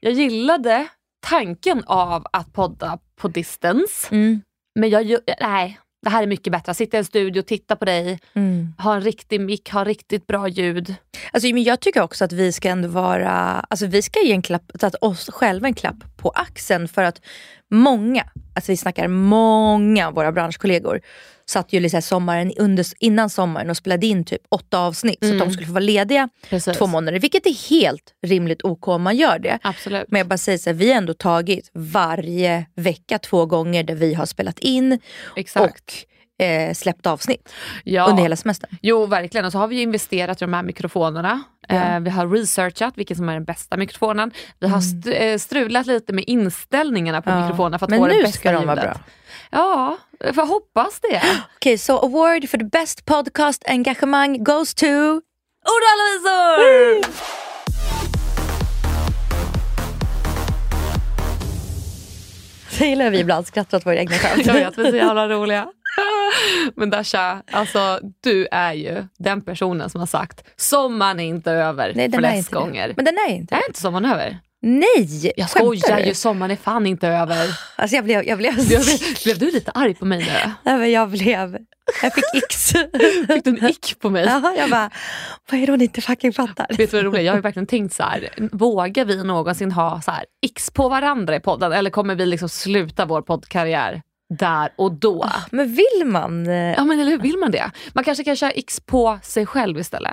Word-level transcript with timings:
jag 0.00 0.12
gillade 0.12 0.86
tanken 1.26 1.82
av 1.86 2.26
att 2.32 2.52
podda 2.52 2.98
på 3.20 3.28
distance. 3.28 4.08
Mm. 4.10 4.40
Men 4.74 4.90
jag, 4.90 5.16
nej, 5.40 5.78
det 6.02 6.10
här 6.10 6.22
är 6.22 6.26
mycket 6.26 6.52
bättre. 6.52 6.74
Sitta 6.74 6.96
i 6.96 6.98
en 6.98 7.04
studio, 7.04 7.42
titta 7.42 7.76
på 7.76 7.84
dig, 7.84 8.18
Mm. 8.34 8.74
ha 8.78 8.94
en 8.94 9.00
riktig 9.00 9.40
mick, 9.40 9.70
ha 9.70 9.84
riktigt 9.84 10.26
bra 10.26 10.48
ljud. 10.48 10.94
Alltså, 11.32 11.48
men 11.48 11.62
jag 11.62 11.80
tycker 11.80 12.02
också 12.02 12.24
att 12.24 12.32
vi 12.32 12.52
ska 12.52 12.68
ändå 12.68 12.88
vara, 12.88 13.30
alltså 13.70 13.86
vi 13.86 14.02
ska 14.02 14.20
ge 14.20 14.32
en 14.32 14.42
klapp, 14.42 14.72
ta 14.78 14.90
oss 15.00 15.30
själva 15.32 15.68
en 15.68 15.74
klapp 15.74 16.16
på 16.16 16.30
axeln 16.30 16.88
för 16.88 17.02
att 17.02 17.20
många, 17.70 18.24
alltså 18.54 18.72
vi 18.72 18.76
snackar 18.76 19.08
många 19.08 20.08
av 20.08 20.14
våra 20.14 20.32
branschkollegor, 20.32 21.00
satt 21.50 21.72
ju 21.72 21.80
liksom 21.80 22.02
sommaren 22.02 22.52
under, 22.56 22.86
innan 22.98 23.30
sommaren 23.30 23.70
och 23.70 23.76
spelade 23.76 24.06
in 24.06 24.24
typ 24.24 24.42
åtta 24.48 24.78
avsnitt 24.78 25.18
så 25.20 25.32
att 25.32 25.38
de 25.38 25.50
skulle 25.50 25.66
få 25.66 25.72
vara 25.72 25.84
lediga 25.84 26.28
Precis. 26.50 26.76
två 26.76 26.86
månader. 26.86 27.18
Vilket 27.18 27.46
är 27.46 27.70
helt 27.70 28.14
rimligt 28.26 28.64
OK 28.64 28.88
om 28.88 29.02
man 29.02 29.16
gör 29.16 29.38
det. 29.38 29.58
Absolut. 29.62 30.04
Men 30.08 30.18
jag 30.18 30.28
bara 30.28 30.38
säger 30.38 30.58
så 30.58 30.70
här, 30.70 30.74
vi 30.74 30.90
har 30.90 30.96
ändå 30.98 31.14
tagit 31.14 31.70
varje 31.74 32.66
vecka 32.74 33.18
två 33.18 33.46
gånger 33.46 33.82
där 33.82 33.94
vi 33.94 34.14
har 34.14 34.26
spelat 34.26 34.58
in 34.58 34.98
Exakt. 35.36 35.72
och 35.72 35.92
eh, 36.38 36.74
släppt 36.74 37.06
avsnitt 37.06 37.52
Ja. 37.84 38.06
under 38.10 38.22
hela 38.22 38.36
semestern. 38.36 38.70
Jo, 38.82 39.06
verkligen. 39.06 39.44
Och 39.46 39.52
så 39.52 39.58
har 39.58 39.68
vi 39.68 39.82
investerat 39.82 40.42
i 40.42 40.44
de 40.44 40.54
här 40.54 40.62
mikrofonerna. 40.62 41.42
Ja. 41.68 41.74
Eh, 41.74 42.00
vi 42.00 42.10
har 42.10 42.28
researchat 42.28 42.98
vilken 42.98 43.16
som 43.16 43.28
är 43.28 43.32
den 43.34 43.44
bästa 43.44 43.76
mikrofonen. 43.76 44.30
Vi 44.60 44.68
har 44.68 44.78
Mm. 44.78 45.00
st- 45.02 45.28
eh, 45.32 45.38
strulat 45.38 45.86
lite 45.86 46.12
med 46.12 46.24
inställningarna 46.26 47.22
på 47.22 47.30
Ja. 47.30 47.40
mikrofonerna 47.42 47.78
för 47.78 47.86
att 47.86 47.90
Men 47.90 47.98
få 47.98 48.06
det 48.06 48.14
bästa 48.22 48.38
ska 48.38 48.52
de 48.52 48.66
vara 48.66 48.76
bra. 48.82 48.94
Ja, 49.50 49.96
får 50.34 50.46
hoppas 50.46 51.00
det. 51.00 51.22
Okej, 51.56 51.78
så 51.78 51.98
award 51.98 52.48
for 52.50 52.58
the 52.58 52.64
best 52.64 53.04
podcast 53.04 53.62
engagemang 53.68 54.44
goes 54.44 54.74
to 54.74 54.86
Ordanalyser! 55.68 57.08
Så 62.70 62.84
gillar 62.84 63.10
vi 63.10 63.18
ibland 63.18 63.46
skrattar 63.46 63.78
åt 63.78 63.86
våra 63.86 63.96
egna 63.96 64.14
skämt. 64.18 64.46
Jag 64.46 64.54
vet, 64.54 64.78
vi 64.78 64.86
är 64.86 64.90
så 64.90 64.96
jävla 64.96 65.28
roliga. 65.28 65.68
Men 66.76 66.90
Dasha, 66.90 67.42
alltså, 67.50 68.00
du 68.22 68.46
är 68.50 68.72
ju 68.72 69.04
den 69.18 69.40
personen 69.40 69.90
som 69.90 69.98
har 70.00 70.06
sagt 70.06 70.44
sommaren 70.56 71.20
är 71.20 71.24
inte 71.24 71.52
över 71.52 71.92
Nej, 71.94 72.08
den 72.08 72.24
är 72.24 72.30
flest 72.32 72.50
det. 72.50 72.56
gånger. 72.56 72.92
Men 72.96 73.04
den 73.04 73.14
är 73.28 73.32
inte 73.34 73.54
Är 73.54 73.58
det. 73.58 73.66
inte 73.68 73.80
sommaren 73.80 74.04
över? 74.04 74.38
Nej! 74.62 75.32
Jag 75.36 75.50
skojar 75.50 75.98
ju, 75.98 76.14
sommaren 76.14 76.50
är 76.50 76.56
fan 76.56 76.86
inte 76.86 77.08
över. 77.08 77.46
Alltså 77.76 77.96
jag 77.96 78.04
blev... 78.04 78.24
Jag 78.24 78.38
blev, 78.38 78.52
Jag 78.58 78.66
blev, 78.66 78.98
blev 79.24 79.38
du 79.38 79.50
lite 79.50 79.70
arg 79.70 79.94
på 79.94 80.04
mig 80.04 80.18
nu? 80.18 80.52
Nej, 80.62 80.78
men 80.78 80.90
jag 80.90 81.08
blev... 81.10 81.58
Jag 82.02 82.14
fick 82.14 82.24
x. 82.34 82.72
Fick 83.28 83.44
du 83.44 83.50
en 83.50 83.68
ick 83.68 83.98
på 83.98 84.10
mig? 84.10 84.24
Jaha, 84.24 84.54
jag 84.58 84.70
bara, 84.70 84.90
vad 85.50 85.60
är 85.60 85.66
det 85.66 85.72
hon 85.72 85.80
inte 85.80 86.00
fucking 86.00 86.32
fattar? 86.32 86.66
Vet 86.68 86.90
du 86.90 86.96
vad 86.96 87.04
det 87.04 87.08
roliga 87.08 87.20
är? 87.22 87.24
Jag 87.26 87.32
har 87.32 87.38
ju 87.38 87.42
verkligen 87.42 87.66
tänkt 87.66 87.94
så 87.94 88.02
här. 88.02 88.28
vågar 88.52 89.04
vi 89.04 89.24
någonsin 89.24 89.72
ha 89.72 90.00
så 90.02 90.10
här 90.10 90.24
x 90.46 90.70
på 90.70 90.88
varandra 90.88 91.36
i 91.36 91.40
podden? 91.40 91.72
Eller 91.72 91.90
kommer 91.90 92.14
vi 92.14 92.26
liksom 92.26 92.48
sluta 92.48 93.04
vår 93.06 93.22
poddkarriär 93.22 94.02
där 94.28 94.72
och 94.76 94.92
då? 94.92 95.30
Men 95.50 95.74
vill 95.74 96.06
man... 96.06 96.46
eh, 96.46 96.52
Ja 96.54 96.84
men 96.84 97.00
eller 97.00 97.10
hur, 97.10 97.18
vill 97.18 97.38
man 97.38 97.50
det? 97.50 97.70
Man 97.92 98.04
kanske 98.04 98.24
kan 98.24 98.36
köra 98.36 98.50
x 98.50 98.80
på 98.86 99.18
sig 99.22 99.46
själv 99.46 99.78
istället. 99.78 100.12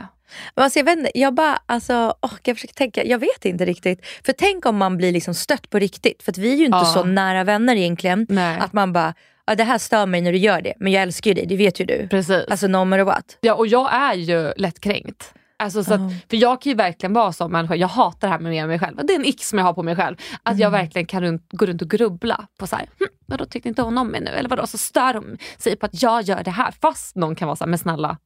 Men 0.56 0.64
Alltså, 0.64 0.80
jag, 0.80 0.84
vet 0.86 0.98
inte, 0.98 1.12
jag 1.20 1.34
bara, 1.34 1.60
alltså, 1.66 2.16
åh, 2.22 2.32
jag 2.44 2.56
försöker 2.58 2.74
tänka, 2.74 3.04
jag 3.06 3.20
vet 3.20 3.46
inte 3.46 3.66
riktigt. 3.66 4.06
För 4.26 4.34
tänk 4.34 4.66
om 4.66 4.78
man 4.78 4.98
blir 4.98 5.12
liksom 5.12 5.34
stött 5.34 5.70
på 5.70 5.80
riktigt. 5.80 6.24
För 6.24 6.32
vi 6.34 6.54
är 6.54 6.58
ju 6.58 6.66
inte 6.66 6.78
Ja. 6.78 6.86
så 6.86 7.04
nära 7.04 7.44
vänner 7.44 7.76
egentligen. 7.76 8.26
Nej. 8.30 8.60
Att 8.60 8.74
man 8.74 8.94
bara, 8.94 9.14
ja, 9.48 9.56
det 9.56 9.64
här 9.64 9.78
stör 9.78 10.06
mig 10.06 10.22
när 10.22 10.32
du 10.32 10.38
gör 10.38 10.62
det. 10.62 10.74
Men 10.80 10.92
jag 10.92 11.04
älskar 11.04 11.30
ju 11.32 11.34
dig, 11.34 11.46
det 11.46 11.56
vet 11.56 11.80
ju 11.80 11.86
du. 11.86 12.08
Precis. 12.08 12.46
Alltså 12.50 12.68
no 12.68 12.86
matter 12.86 13.04
what. 13.04 13.38
Ja, 13.42 13.54
och 13.54 13.68
jag 13.68 13.94
är 13.94 14.14
ju 14.14 14.54
lättkränkt. 14.58 15.34
Alltså, 15.60 15.84
så 15.84 15.94
att, 15.94 16.00
för 16.30 16.38
jag 16.38 16.62
kan 16.62 16.70
ju 16.70 16.76
verkligen 16.76 17.14
vara 17.14 17.34
som 17.34 17.52
människa, 17.52 17.76
jag 17.76 17.88
hatar 17.88 18.28
det 18.28 18.32
här 18.32 18.40
med 18.40 18.68
mig 18.68 18.80
själv. 18.80 18.96
Det 19.04 19.14
är 19.14 19.20
en 19.20 19.26
ick 19.26 19.44
som 19.44 19.58
jag 19.60 19.66
har 19.66 19.74
på 19.74 19.84
mig 19.84 19.96
själv. 19.96 20.16
Att 20.44 20.58
jag 20.60 20.72
verkligen 20.72 21.06
kan 21.06 21.22
runt, 21.24 21.48
gå 21.52 21.66
runt 21.66 21.82
och 21.82 21.90
grubbla 21.90 22.48
på 22.60 22.68
så 22.68 22.76
här, 22.76 22.86
hm, 23.00 23.08
vadå 23.26 23.46
tyckte 23.46 23.70
inte 23.70 23.82
hon 23.82 23.98
om 23.98 24.08
mig 24.08 24.22
nu? 24.22 24.30
Eller 24.32 24.50
vadå? 24.50 24.68
Så 24.68 24.78
stör 24.78 25.14
de 25.14 25.38
sig 25.58 25.76
på 25.76 25.86
att 25.86 26.02
jag 26.02 26.22
gör 26.22 26.44
det 26.44 26.52
här. 26.52 26.74
Fast 26.82 27.16
någon 27.16 27.36
kan 27.36 27.48
vara 27.48 27.56
så 27.56 27.64
här, 27.64 27.70
men 27.70 27.80
snälla. 27.80 28.18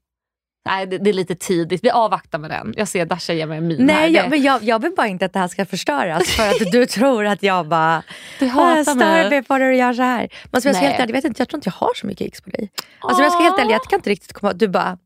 Nej 0.70 0.86
det, 0.86 0.98
det 0.98 1.10
är 1.10 1.14
lite 1.14 1.36
tidigt, 1.36 1.84
vi 1.84 1.90
avvaktar 1.90 2.40
med 2.40 2.50
den. 2.52 2.74
Jag 2.78 2.88
ser 2.88 3.06
Dasha 3.06 3.34
ge 3.34 3.46
mig 3.46 3.58
en 3.58 3.68
min. 3.68 3.86
Nej, 3.86 4.12
jag, 4.12 4.30
men 4.30 4.42
jag, 4.42 4.64
jag 4.64 4.82
vill 4.82 4.92
bara 4.98 5.08
inte 5.08 5.26
att 5.26 5.34
det 5.34 5.40
här 5.40 5.48
ska 5.48 5.66
förstöras 5.66 6.30
för 6.30 6.50
att 6.50 6.72
du 6.72 6.86
tror 6.98 7.26
att 7.26 7.44
jag 7.44 7.68
bara 7.68 8.04
Du 8.40 8.46
"Ah, 8.46 8.50
hatar 8.50 8.76
jag 8.78 8.86
stör 8.86 9.30
mig." 9.30 9.44
på 9.44 9.58
när 9.58 9.66
du 9.70 9.76
gör 9.76 9.94
så 9.94 10.02
här. 10.02 10.30
Men 10.52 10.62
som 10.62 10.70
jag 10.70 10.76
ska 10.76 10.86
helt 10.86 11.00
ärlig, 11.00 11.10
jag, 11.10 11.18
vet 11.18 11.26
inte, 11.26 11.42
jag 11.42 11.50
tror 11.50 11.58
inte 11.58 11.68
jag 11.70 11.88
har 11.88 11.94
så 11.96 12.08
mycket 12.08 12.28
x 12.28 12.42
på 12.42 12.50
dig. 12.50 12.72
Alltså 13.00 13.24
jag 13.24 13.32
ska 13.32 13.44
helt 13.44 13.60
ärlig, 13.60 13.74
jag 13.74 13.84
kan 13.84 14.00
inte 14.00 14.10
riktigt 14.10 14.34
komma 14.34 14.54
Du 14.54 14.68
bara, 14.68 14.98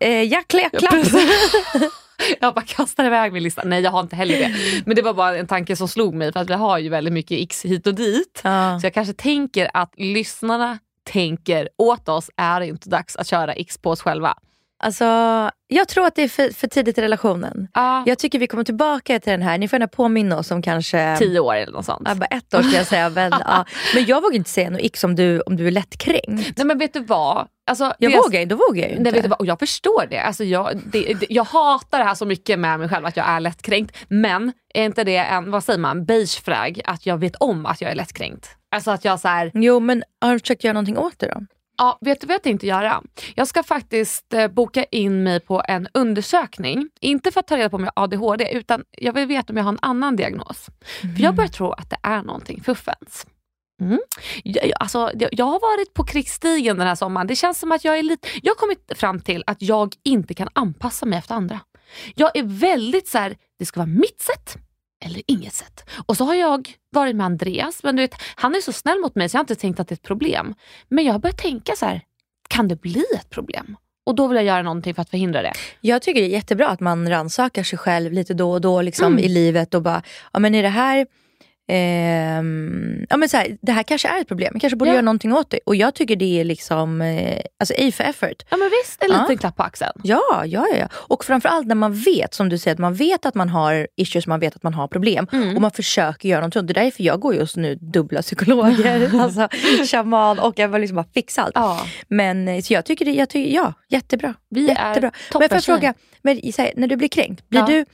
eh, 0.00 0.22
jackla, 0.22 0.60
jackla. 0.60 0.90
Jag 2.40 2.54
bara 2.54 2.64
kastar 2.64 3.04
iväg 3.04 3.32
min 3.32 3.42
lista. 3.42 3.62
Nej 3.64 3.82
jag 3.82 3.90
har 3.90 4.00
inte 4.00 4.16
heller 4.16 4.38
det. 4.38 4.54
Men 4.86 4.96
det 4.96 5.02
var 5.02 5.14
bara 5.14 5.36
en 5.38 5.46
tanke 5.46 5.76
som 5.76 5.88
slog 5.88 6.14
mig 6.14 6.32
för 6.32 6.40
att 6.40 6.50
vi 6.50 6.54
har 6.54 6.78
ju 6.78 6.88
väldigt 6.88 7.12
mycket 7.14 7.40
x 7.40 7.64
hit 7.64 7.86
och 7.86 7.94
dit. 7.94 8.40
Ja. 8.44 8.78
Så 8.80 8.86
jag 8.86 8.94
kanske 8.94 9.14
tänker 9.14 9.70
att 9.74 9.92
lyssnarna 9.96 10.78
tänker 11.04 11.68
åt 11.78 12.08
oss, 12.08 12.30
är 12.36 12.60
det 12.60 12.66
inte 12.66 12.88
dags 12.88 13.16
att 13.16 13.26
köra 13.26 13.52
x 13.52 13.78
på 13.78 13.90
oss 13.90 14.00
själva? 14.00 14.34
Alltså, 14.78 15.04
jag 15.66 15.88
tror 15.88 16.06
att 16.06 16.14
det 16.14 16.22
är 16.22 16.28
för, 16.28 16.54
för 16.54 16.66
tidigt 16.66 16.98
i 16.98 17.02
relationen. 17.02 17.68
Ja, 17.74 18.02
Jag 18.06 18.18
tycker 18.18 18.38
vi 18.38 18.46
kommer 18.46 18.64
tillbaka 18.64 19.20
till 19.20 19.30
den 19.30 19.42
här, 19.42 19.58
ni 19.58 19.68
får 19.68 19.76
gärna 19.76 19.88
påminna 19.88 20.38
oss 20.38 20.50
om 20.50 20.62
kanske 20.62 21.16
tio 21.18 21.40
år 21.40 21.54
eller 21.54 21.72
något 21.72 21.84
sånt. 21.84 22.02
Ja, 22.08 22.14
bara 22.14 22.26
ett 22.26 22.54
år 22.54 22.62
ska 22.62 22.76
jag 22.76 22.86
säga. 22.86 23.10
Men, 23.10 23.30
ja. 23.30 23.64
men 23.94 24.04
jag 24.04 24.22
vågar 24.22 24.36
inte 24.36 24.50
säga 24.50 24.70
något 24.70 24.80
x 24.82 25.04
om 25.04 25.14
du, 25.14 25.40
om 25.40 25.56
du 25.56 25.66
är 25.66 25.70
lättkränkt. 25.70 26.56
Nej 26.56 26.66
men 26.66 26.78
vet 26.78 26.92
du 26.92 27.00
vad? 27.00 27.46
Alltså, 27.66 27.94
Jag 27.98 28.22
vågar 28.22 28.40
ju, 28.40 28.46
då 28.46 28.56
vågar 28.56 28.82
jag 28.82 28.90
ju 28.90 28.96
inte. 28.96 29.10
Nej, 29.10 29.12
vet 29.22 29.30
du? 29.30 29.34
Och 29.34 29.46
jag 29.46 29.58
förstår 29.58 30.06
det. 30.10 30.18
Alltså 30.18 30.44
jag, 30.44 30.80
det, 30.86 31.14
det. 31.14 31.26
Jag 31.30 31.44
hatar 31.44 31.98
det 31.98 32.04
här 32.04 32.14
så 32.14 32.26
mycket 32.26 32.58
med 32.58 32.78
mig 32.78 32.88
själv, 32.88 33.06
att 33.06 33.16
jag 33.16 33.26
är 33.28 33.40
lättkränkt. 33.40 33.96
Men 34.08 34.52
är 34.74 34.84
inte 34.84 35.04
det 35.04 35.16
en, 35.16 35.50
vad 35.50 35.64
säger 35.64 35.78
man, 35.78 36.04
beige 36.04 36.42
flag 36.44 36.80
att 36.84 37.06
jag 37.06 37.18
vet 37.18 37.36
om 37.36 37.66
att 37.66 37.80
jag 37.80 37.90
är 37.90 37.94
lättkränkt? 37.94 38.48
Alltså 38.70 38.90
att 38.90 39.04
jag 39.04 39.20
så 39.20 39.28
här, 39.28 39.50
Jo 39.54 39.80
men 39.80 40.04
har 40.20 40.32
du 40.32 40.38
försökt 40.40 40.64
göra 40.64 40.72
någonting 40.72 40.98
åt 40.98 41.18
det 41.18 41.26
då? 41.26 41.40
Ja, 41.78 41.98
vet 42.00 42.20
du 42.20 42.26
vad 42.26 42.34
jag 42.34 42.42
tänkte 42.42 42.66
göra? 42.66 43.02
Jag 43.34 43.48
ska 43.48 43.62
faktiskt 43.62 44.34
eh, 44.34 44.48
boka 44.48 44.84
in 44.84 45.22
mig 45.22 45.40
på 45.40 45.62
en 45.68 45.88
undersökning. 45.94 46.88
Inte 47.00 47.30
för 47.30 47.40
att 47.40 47.46
ta 47.46 47.56
reda 47.56 47.70
på 47.70 47.76
om 47.76 47.84
jag 47.84 47.92
har 47.96 48.04
ADHD, 48.04 48.48
utan 48.52 48.84
jag 48.90 49.12
vill 49.12 49.26
veta 49.26 49.52
om 49.52 49.56
jag 49.56 49.64
har 49.64 49.72
en 49.72 49.78
annan 49.82 50.16
diagnos. 50.16 50.66
För 51.00 51.22
jag 51.22 51.34
börjar 51.34 51.48
tro 51.48 51.72
att 51.72 51.90
det 51.90 51.96
är 52.02 52.22
någonting 52.22 52.62
fuffens. 52.64 53.26
Mm. 53.80 53.98
Jag, 54.44 54.66
jag- 54.68 54.76
alltså, 54.80 55.10
jag, 55.14 55.28
jag 55.32 55.44
har 55.44 55.60
varit 55.60 55.94
på 55.94 56.04
krigsstigen 56.04 56.78
den 56.78 56.86
här 56.86 56.94
sommaren. 56.94 57.26
Det 57.26 57.36
känns 57.36 57.58
som 57.58 57.72
att 57.72 57.84
jag 57.84 57.98
är 57.98 58.02
lite... 58.02 58.28
Jag 58.42 58.50
har 58.54 58.56
kommit 58.58 58.92
fram 58.98 59.20
till 59.20 59.44
att 59.46 59.62
jag 59.62 59.94
inte 60.02 60.34
kan 60.34 60.48
anpassa 60.52 61.06
mig 61.06 61.18
efter 61.18 61.34
andra. 61.34 61.60
Jag 62.14 62.36
är 62.36 62.42
väldigt 62.42 63.08
så 63.08 63.18
här, 63.18 63.36
det 63.58 63.66
ska 63.66 63.80
vara 63.80 63.86
mitt 63.86 64.20
sätt 64.20 64.56
eller 65.04 65.22
inget 65.26 65.52
sätt. 65.52 65.90
Och 66.06 66.16
så 66.16 66.24
har 66.24 66.34
jag 66.34 66.68
varit 66.90 67.16
med 67.16 67.26
Andreas, 67.26 67.82
men 67.82 67.96
du 67.96 68.02
vet, 68.02 68.14
han 68.34 68.54
är 68.54 68.60
så 68.60 68.72
snäll 68.72 68.98
mot 69.00 69.14
mig 69.14 69.28
så 69.28 69.34
jag 69.34 69.38
har 69.38 69.42
inte 69.44 69.54
tänkt 69.56 69.80
att 69.80 69.88
det 69.88 69.92
är 69.92 69.96
ett 69.96 70.02
problem. 70.02 70.54
Men 70.88 71.04
jag 71.04 71.12
har 71.12 71.18
börjat 71.18 71.38
tänka 71.38 71.72
så 71.76 71.86
här, 71.86 72.00
kan 72.48 72.68
det 72.68 72.80
bli 72.80 73.04
ett 73.16 73.30
problem? 73.30 73.76
Och 74.06 74.14
då 74.14 74.26
vill 74.26 74.36
jag 74.36 74.44
göra 74.44 74.62
någonting 74.62 74.94
för 74.94 75.02
att 75.02 75.10
förhindra 75.10 75.42
det. 75.42 75.52
Jag 75.80 76.02
tycker 76.02 76.20
det 76.20 76.26
är 76.26 76.30
jättebra 76.30 76.68
att 76.68 76.80
man 76.80 77.08
rannsakar 77.10 77.62
sig 77.62 77.78
själv 77.78 78.12
lite 78.12 78.34
då 78.34 78.52
och 78.52 78.60
då 78.60 78.82
liksom, 78.82 79.06
Mm. 79.12 79.18
i 79.24 79.28
livet 79.28 79.74
och 79.74 79.82
bara, 79.82 80.02
ja 80.32 80.38
men 80.38 80.54
är 80.54 80.62
det 80.62 80.68
här 80.68 81.06
ehm, 81.68 83.06
ja, 83.10 83.16
men 83.16 83.28
så 83.28 83.36
här, 83.36 83.56
det 83.62 83.72
här 83.72 83.82
kanske 83.82 84.08
är 84.08 84.20
ett 84.20 84.28
problem, 84.28 84.50
jag 84.52 84.60
kanske 84.60 84.76
borde 84.76 84.90
Ja. 84.90 84.94
göra 84.94 85.02
någonting 85.04 85.32
åt 85.32 85.50
det. 85.50 85.58
Och 85.66 85.76
jag 85.76 85.94
tycker 85.94 86.16
det 86.16 86.40
är 86.40 86.44
liksom, 86.44 87.00
eh, 87.02 87.40
alltså 87.58 87.74
A 87.78 87.90
for 87.92 88.04
effort. 88.04 88.42
Ja 88.50 88.56
men 88.56 88.70
visst, 88.82 89.02
en 89.02 89.10
Ja. 89.12 89.20
liten 89.20 89.38
klapp 89.38 89.56
på 89.56 89.62
axeln. 89.62 89.92
Ja, 90.02 90.20
ja, 90.30 90.66
ja, 90.70 90.76
ja. 90.78 90.88
Och 90.92 91.24
framförallt 91.24 91.66
när 91.66 91.74
man 91.74 91.92
vet, 91.94 92.34
som 92.34 92.48
du 92.48 92.58
säger, 92.58 92.72
att 92.74 92.78
man 92.78 92.94
vet 92.94 93.26
att 93.26 93.34
man 93.34 93.48
har 93.48 93.88
issues, 93.96 94.26
man 94.26 94.40
vet 94.40 94.56
att 94.56 94.62
man 94.62 94.74
har 94.74 94.88
problem. 94.88 95.26
Mm. 95.32 95.54
Och 95.56 95.62
man 95.62 95.70
försöker 95.70 96.28
göra 96.28 96.40
någonting. 96.40 96.66
Det 96.66 96.72
är 96.80 96.84
därför 96.84 97.02
jag 97.02 97.20
går 97.20 97.34
just 97.34 97.56
nu 97.56 97.74
dubbla 97.74 98.22
psykologer, 98.22 99.10
alltså 99.20 99.48
shaman 99.90 100.38
och 100.38 100.58
jag 100.58 100.68
vill 100.68 100.80
liksom 100.80 100.96
bara 100.96 101.06
fixa 101.14 101.42
allt. 101.42 101.52
Ja. 101.54 101.86
Men 102.08 102.48
eh, 102.48 102.60
så 102.60 102.72
jag 102.72 102.84
tycker 102.84 103.04
det, 103.04 103.12
jag 103.12 103.28
tycker, 103.28 103.54
ja, 103.54 103.72
jättebra. 103.88 104.34
Vi 104.50 104.70
är 104.70 104.88
jättebra. 104.88 105.10
toppen 105.10 105.40
Men 105.40 105.48
får 105.48 105.56
jag 105.56 105.64
fråga, 105.64 105.94
men, 106.22 106.40
här, 106.58 106.72
när 106.76 106.88
du 106.88 106.96
blir 106.96 107.08
kränkt, 107.08 107.48
blir, 107.48 107.60
Ja. 107.60 107.66
du, 107.66 107.84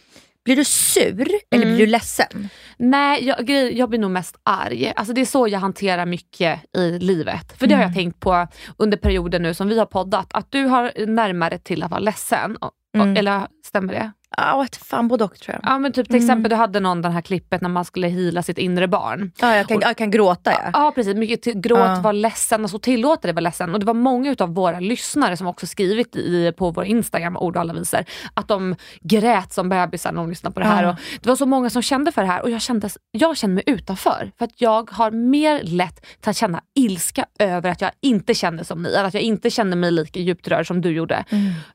blir 0.44 0.56
du 0.56 0.64
sur 0.64 1.20
eller 1.50 1.64
Mm. 1.64 1.68
blir 1.76 1.86
du 1.86 1.92
ledsen? 1.92 2.48
Nej, 2.78 3.24
jag, 3.26 3.50
jag 3.72 3.88
blir 3.88 3.98
nog 3.98 4.10
mest 4.10 4.36
arg. 4.42 4.92
Alltså 4.96 5.12
det 5.14 5.20
är 5.20 5.24
så 5.24 5.48
jag 5.48 5.58
hanterar 5.60 6.06
mycket 6.06 6.60
i 6.76 6.98
livet. 6.98 7.58
För 7.58 7.66
det 7.66 7.74
har 7.74 7.82
jag 7.82 7.94
tänkt 7.94 8.20
på 8.20 8.46
under 8.76 8.96
perioden 8.98 9.42
nu 9.42 9.54
som 9.54 9.68
vi 9.68 9.78
har 9.78 9.86
poddat. 9.86 10.26
Att 10.34 10.50
du 10.52 10.64
har 10.64 11.06
närmare 11.06 11.58
till 11.58 11.82
att 11.82 11.90
vara 11.90 12.00
ledsen. 12.00 12.56
Mm. 12.94 13.16
Eller 13.16 13.46
stämmer 13.66 13.92
det? 13.92 14.12
Ja, 14.36 14.64
ett 14.64 14.76
fan 14.76 15.08
både 15.08 15.24
och 15.24 15.38
tror 15.38 15.58
jag. 15.62 15.72
Ja 15.72 15.78
men 15.78 15.92
typ 15.92 16.06
till 16.06 16.16
exempel 16.16 16.50
du 16.50 16.56
hade 16.56 16.80
någon 16.80 17.02
den 17.02 17.12
här 17.12 17.20
klippet 17.20 17.60
när 17.60 17.68
man 17.68 17.84
skulle 17.84 18.08
hila 18.08 18.42
sitt 18.42 18.58
inre 18.58 18.88
barn. 18.88 19.32
Ja, 19.40 19.56
jag, 19.56 19.68
kan, 19.68 19.80
jag 19.80 19.96
kan 19.96 20.10
gråta 20.10 20.50
ja. 20.52 20.70
Ja 20.72 20.92
precis, 20.94 21.14
mycket 21.14 21.42
till, 21.42 21.60
gråt, 21.60 21.78
Ja. 21.80 22.00
var 22.02 22.12
ledsen 22.12 22.64
och 22.64 22.70
så 22.70 22.78
tillåter 22.78 23.28
det 23.28 23.32
vara 23.32 23.40
ledsen. 23.40 23.74
Och 23.74 23.80
det 23.80 23.86
var 23.86 23.94
många 23.94 24.36
av 24.38 24.54
våra 24.54 24.80
lyssnare 24.80 25.36
som 25.36 25.46
också 25.46 25.66
skrivit 25.66 26.16
i, 26.16 26.52
på 26.56 26.70
vår 26.70 26.84
Instagram, 26.84 27.36
ord 27.36 27.56
och 27.56 27.60
alla 27.60 27.72
visor, 27.72 28.00
att 28.34 28.48
de 28.48 28.76
grät 29.00 29.52
som 29.52 29.68
bebisar 29.68 30.12
när 30.12 30.20
de 30.20 30.30
lyssnade 30.30 30.54
på 30.54 30.60
det 30.60 30.66
här. 30.66 30.82
Ja. 30.82 30.90
Och 30.90 30.96
det 31.22 31.28
var 31.28 31.36
så 31.36 31.46
många 31.46 31.70
som 31.70 31.82
kände 31.82 32.12
för 32.12 32.22
det 32.22 32.28
här 32.28 32.42
och 32.42 32.50
jag 32.50 32.60
kände, 32.62 32.88
jag 33.10 33.36
kände 33.36 33.54
mig 33.54 33.64
utanför. 33.66 34.30
För 34.38 34.44
att 34.44 34.60
jag 34.60 34.90
har 34.90 35.10
mer 35.10 35.60
lätt 35.62 36.06
till 36.20 36.30
att 36.30 36.36
känna 36.36 36.60
ilska 36.74 37.24
över 37.38 37.70
att 37.70 37.80
jag 37.80 37.90
inte 38.00 38.34
känner 38.34 38.64
som 38.64 38.82
ni, 38.82 38.88
eller 38.88 39.04
att 39.04 39.14
jag 39.14 39.22
inte 39.22 39.50
känner 39.50 39.76
mig 39.76 39.90
lika 39.90 40.20
djupt 40.20 40.48
rörd 40.48 40.66
som 40.66 40.80
du 40.80 40.90
gjorde. 40.90 41.24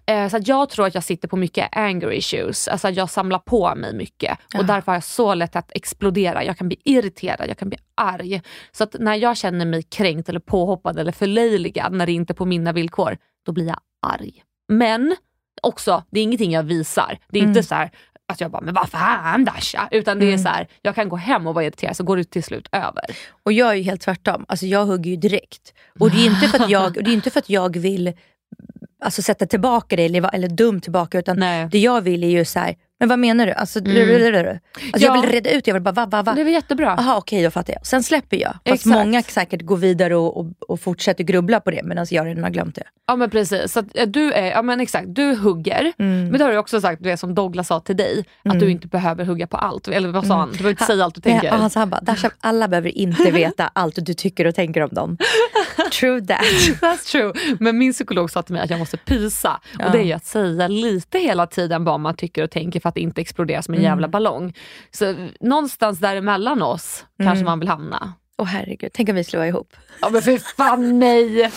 Eh, 0.06 0.30
så 0.30 0.38
att 0.38 0.48
jag 0.48 0.70
tror 0.70 0.88
att 0.88 0.96
jag 0.96 1.04
sitter 1.04 1.28
på 1.28 1.38
mycket 1.38 1.68
anger 1.78 2.08
issues, 2.46 2.68
alltså 2.68 2.90
jag 2.90 3.10
samlar 3.10 3.40
på 3.40 3.76
mig 3.76 3.94
mycket. 3.94 4.38
Och 4.58 4.66
därför 4.66 4.92
har 4.92 4.96
jag 4.96 5.04
så 5.04 5.34
lätt 5.34 5.56
att 5.56 5.72
explodera. 5.76 6.44
Jag 6.44 6.58
kan 6.58 6.68
bli 6.68 6.82
irriterad, 6.84 7.50
jag 7.50 7.58
kan 7.58 7.70
bli 7.70 7.78
arg. 7.96 8.42
Så 8.72 8.84
att 8.84 8.96
när 9.00 9.16
jag 9.16 9.38
känner 9.38 9.66
mig 9.66 9.84
kränkt 9.84 10.30
eller 10.30 10.40
påhoppad 10.40 11.00
eller 11.00 11.12
förlöjligad 11.12 11.94
när 11.94 12.06
det 12.06 12.12
inte 12.12 12.34
är 12.34 12.36
på 12.36 12.46
mina 12.46 12.74
villkor, 12.74 13.18
då 13.46 13.52
blir 13.52 13.68
jag 13.68 13.80
arg. 14.08 14.44
Men 14.68 15.16
också, 15.62 16.04
det 16.10 16.20
är 16.20 16.24
ingenting 16.24 16.52
jag 16.52 16.64
visar. 16.64 17.18
Det 17.30 17.40
är 17.40 17.44
inte 17.44 17.64
så 17.64 17.76
här 17.76 17.92
att 18.28 18.42
jag 18.42 18.52
bara, 18.52 18.62
men 18.62 18.74
vad 18.74 18.90
fan 18.90 19.46
Dasha? 19.46 19.88
Utan 19.92 20.20
det 20.20 20.34
är 20.34 20.38
så 20.38 20.50
här, 20.50 20.68
jag 20.82 20.96
kan 20.96 21.10
gå 21.10 21.16
hem 21.16 21.48
och 21.48 21.54
vara 21.54 21.66
irriterad 21.66 21.98
så 21.98 22.04
går 22.04 22.18
det 22.18 22.24
till 22.24 22.44
slut 22.44 22.68
över. 22.72 23.04
Och 23.44 23.54
jag 23.54 23.70
är 23.70 23.76
ju 23.76 23.84
helt 23.84 24.02
tvärtom. 24.02 24.46
Alltså 24.48 24.66
jag 24.66 24.86
hugger 24.86 25.12
ju 25.12 25.18
direkt. 25.18 25.74
Och 26.00 26.12
det 26.12 26.18
är 26.18 26.26
inte 26.26 26.48
för 26.48 26.64
att 26.64 26.70
jag, 26.70 26.98
och 26.98 27.04
det 27.04 27.12
är 27.12 27.14
inte 27.14 27.30
för 27.30 27.40
att 27.40 27.50
jag 27.50 27.78
vill 27.78 28.14
alltså, 29.00 29.22
sätta 29.22 29.46
tillbaka 29.46 29.96
det 29.96 30.06
eller, 30.06 30.36
eller 30.36 30.48
dum 30.48 30.82
tillbaka. 30.82 31.20
Utan 31.20 31.40
Nej. 31.40 31.68
det 31.72 31.80
jag 31.80 32.02
vill 32.02 32.24
är 32.24 32.30
ju 32.30 32.46
så 32.46 32.60
här, 32.60 32.76
men 33.00 33.10
vad 33.10 33.20
menar 33.20 33.46
du? 33.46 33.52
Alltså, 33.54 33.80
alltså 33.80 33.92
Ja. 33.94 35.00
Jag 35.00 35.22
vill 35.22 35.30
reda 35.32 35.52
ut, 35.52 35.68
jag 35.68 35.74
vill 35.74 35.84
bara 35.84 35.92
va, 35.92 36.06
va, 36.06 36.24
va. 36.24 36.34
Det 36.34 36.44
var 36.44 36.52
jättebra. 36.52 36.96
Jaha 36.98 37.18
okej 37.18 37.44
då 37.44 37.52
fattar 37.52 37.74
jag. 37.74 37.86
Sen 37.86 38.04
släpper 38.04 38.38
jag. 38.38 38.52
Fast 38.52 38.66
Exakt. 38.66 38.86
många 38.86 39.22
säkert 39.24 39.62
går 39.62 39.78
vidare 39.78 40.16
och, 40.16 40.38
och, 40.38 40.46
och 40.68 40.80
fortsätter 40.80 41.24
grubbla 41.24 41.60
på 41.60 41.72
det 41.72 41.84
medan 41.84 42.08
jag 42.10 42.26
redan 42.26 42.44
har 42.44 42.52
glömt 42.52 42.76
det. 42.76 42.84
Ja 43.08 43.16
men 43.16 43.30
precis, 43.30 43.72
så 43.74 43.82
du 44.08 44.32
är, 44.32 44.46
ja 44.52 44.62
men 44.62 44.80
exakt, 44.80 45.06
du 45.16 45.36
hugger. 45.36 45.94
Men 45.98 46.32
det 46.32 46.44
har 46.44 46.52
du 46.52 46.58
också 46.58 46.82
sagt, 46.82 47.04
du 47.04 47.12
är 47.12 47.16
som 47.16 47.36
Douglas 47.36 47.68
sa 47.68 47.80
till 47.80 47.98
dig, 47.98 48.26
att 48.44 48.60
du 48.60 48.72
inte 48.72 48.88
behöver 48.88 49.26
hugga 49.26 49.48
på 49.48 49.58
allt. 49.58 49.88
Eller 49.88 50.10
vad 50.10 50.28
sa 50.28 50.36
han? 50.38 50.48
Du 50.52 50.58
behöver 50.58 50.70
inte 50.70 50.84
säga 50.84 51.04
allt 51.04 51.16
du 51.16 51.22
tänker. 51.22 51.48
Ja, 51.48 51.54
alltså 51.54 51.80
han 51.80 51.90
bara, 51.90 52.02
Dasha, 52.02 52.30
alla 52.40 52.68
behöver 52.68 52.98
inte 52.98 53.32
veta 53.32 53.72
allt 53.74 54.06
du 54.06 54.14
tycker 54.14 54.48
och 54.48 54.56
tänker 54.56 54.82
om 54.82 54.90
dem. 54.90 55.18
True 56.00 56.22
that. 56.26 56.42
That's 56.82 57.12
true. 57.12 57.34
Men 57.60 57.78
min 57.78 57.94
psykolog 57.94 58.32
sa 58.32 58.42
till 58.42 58.54
mig 58.54 58.62
att 58.64 58.70
jag 58.70 58.80
måste 58.80 58.98
pysa. 58.98 59.60
Och 59.86 59.92
det 59.92 59.98
är 59.98 60.04
ju 60.04 60.14
att 60.14 60.26
säga 60.26 60.68
lite 60.68 61.20
hela 61.20 61.48
tiden 61.48 61.84
vad 61.84 62.00
man 62.00 62.16
tycker 62.16 62.44
och 62.44 62.52
tänker 62.52 62.80
för 62.86 62.90
att 62.90 62.98
inte 62.98 63.22
explodera 63.22 63.62
som 63.62 63.74
en 63.74 63.82
jävla 63.82 64.08
ballong. 64.08 64.54
Så 64.92 65.30
någonstans 65.40 66.00
däremellan 66.00 66.62
oss 66.62 67.06
kanske 67.24 67.46
man 67.46 67.60
vill 67.60 67.68
hamna. 67.70 68.14
Åh 68.38 68.46
herregud, 68.46 68.92
tänk 68.94 69.10
om 69.10 69.16
vi 69.16 69.24
vara 69.38 69.48
ihop. 69.48 69.76
Ja 70.02 70.10
men 70.10 70.22
för 70.22 70.38
fan 70.38 71.00
nej! 71.00 71.52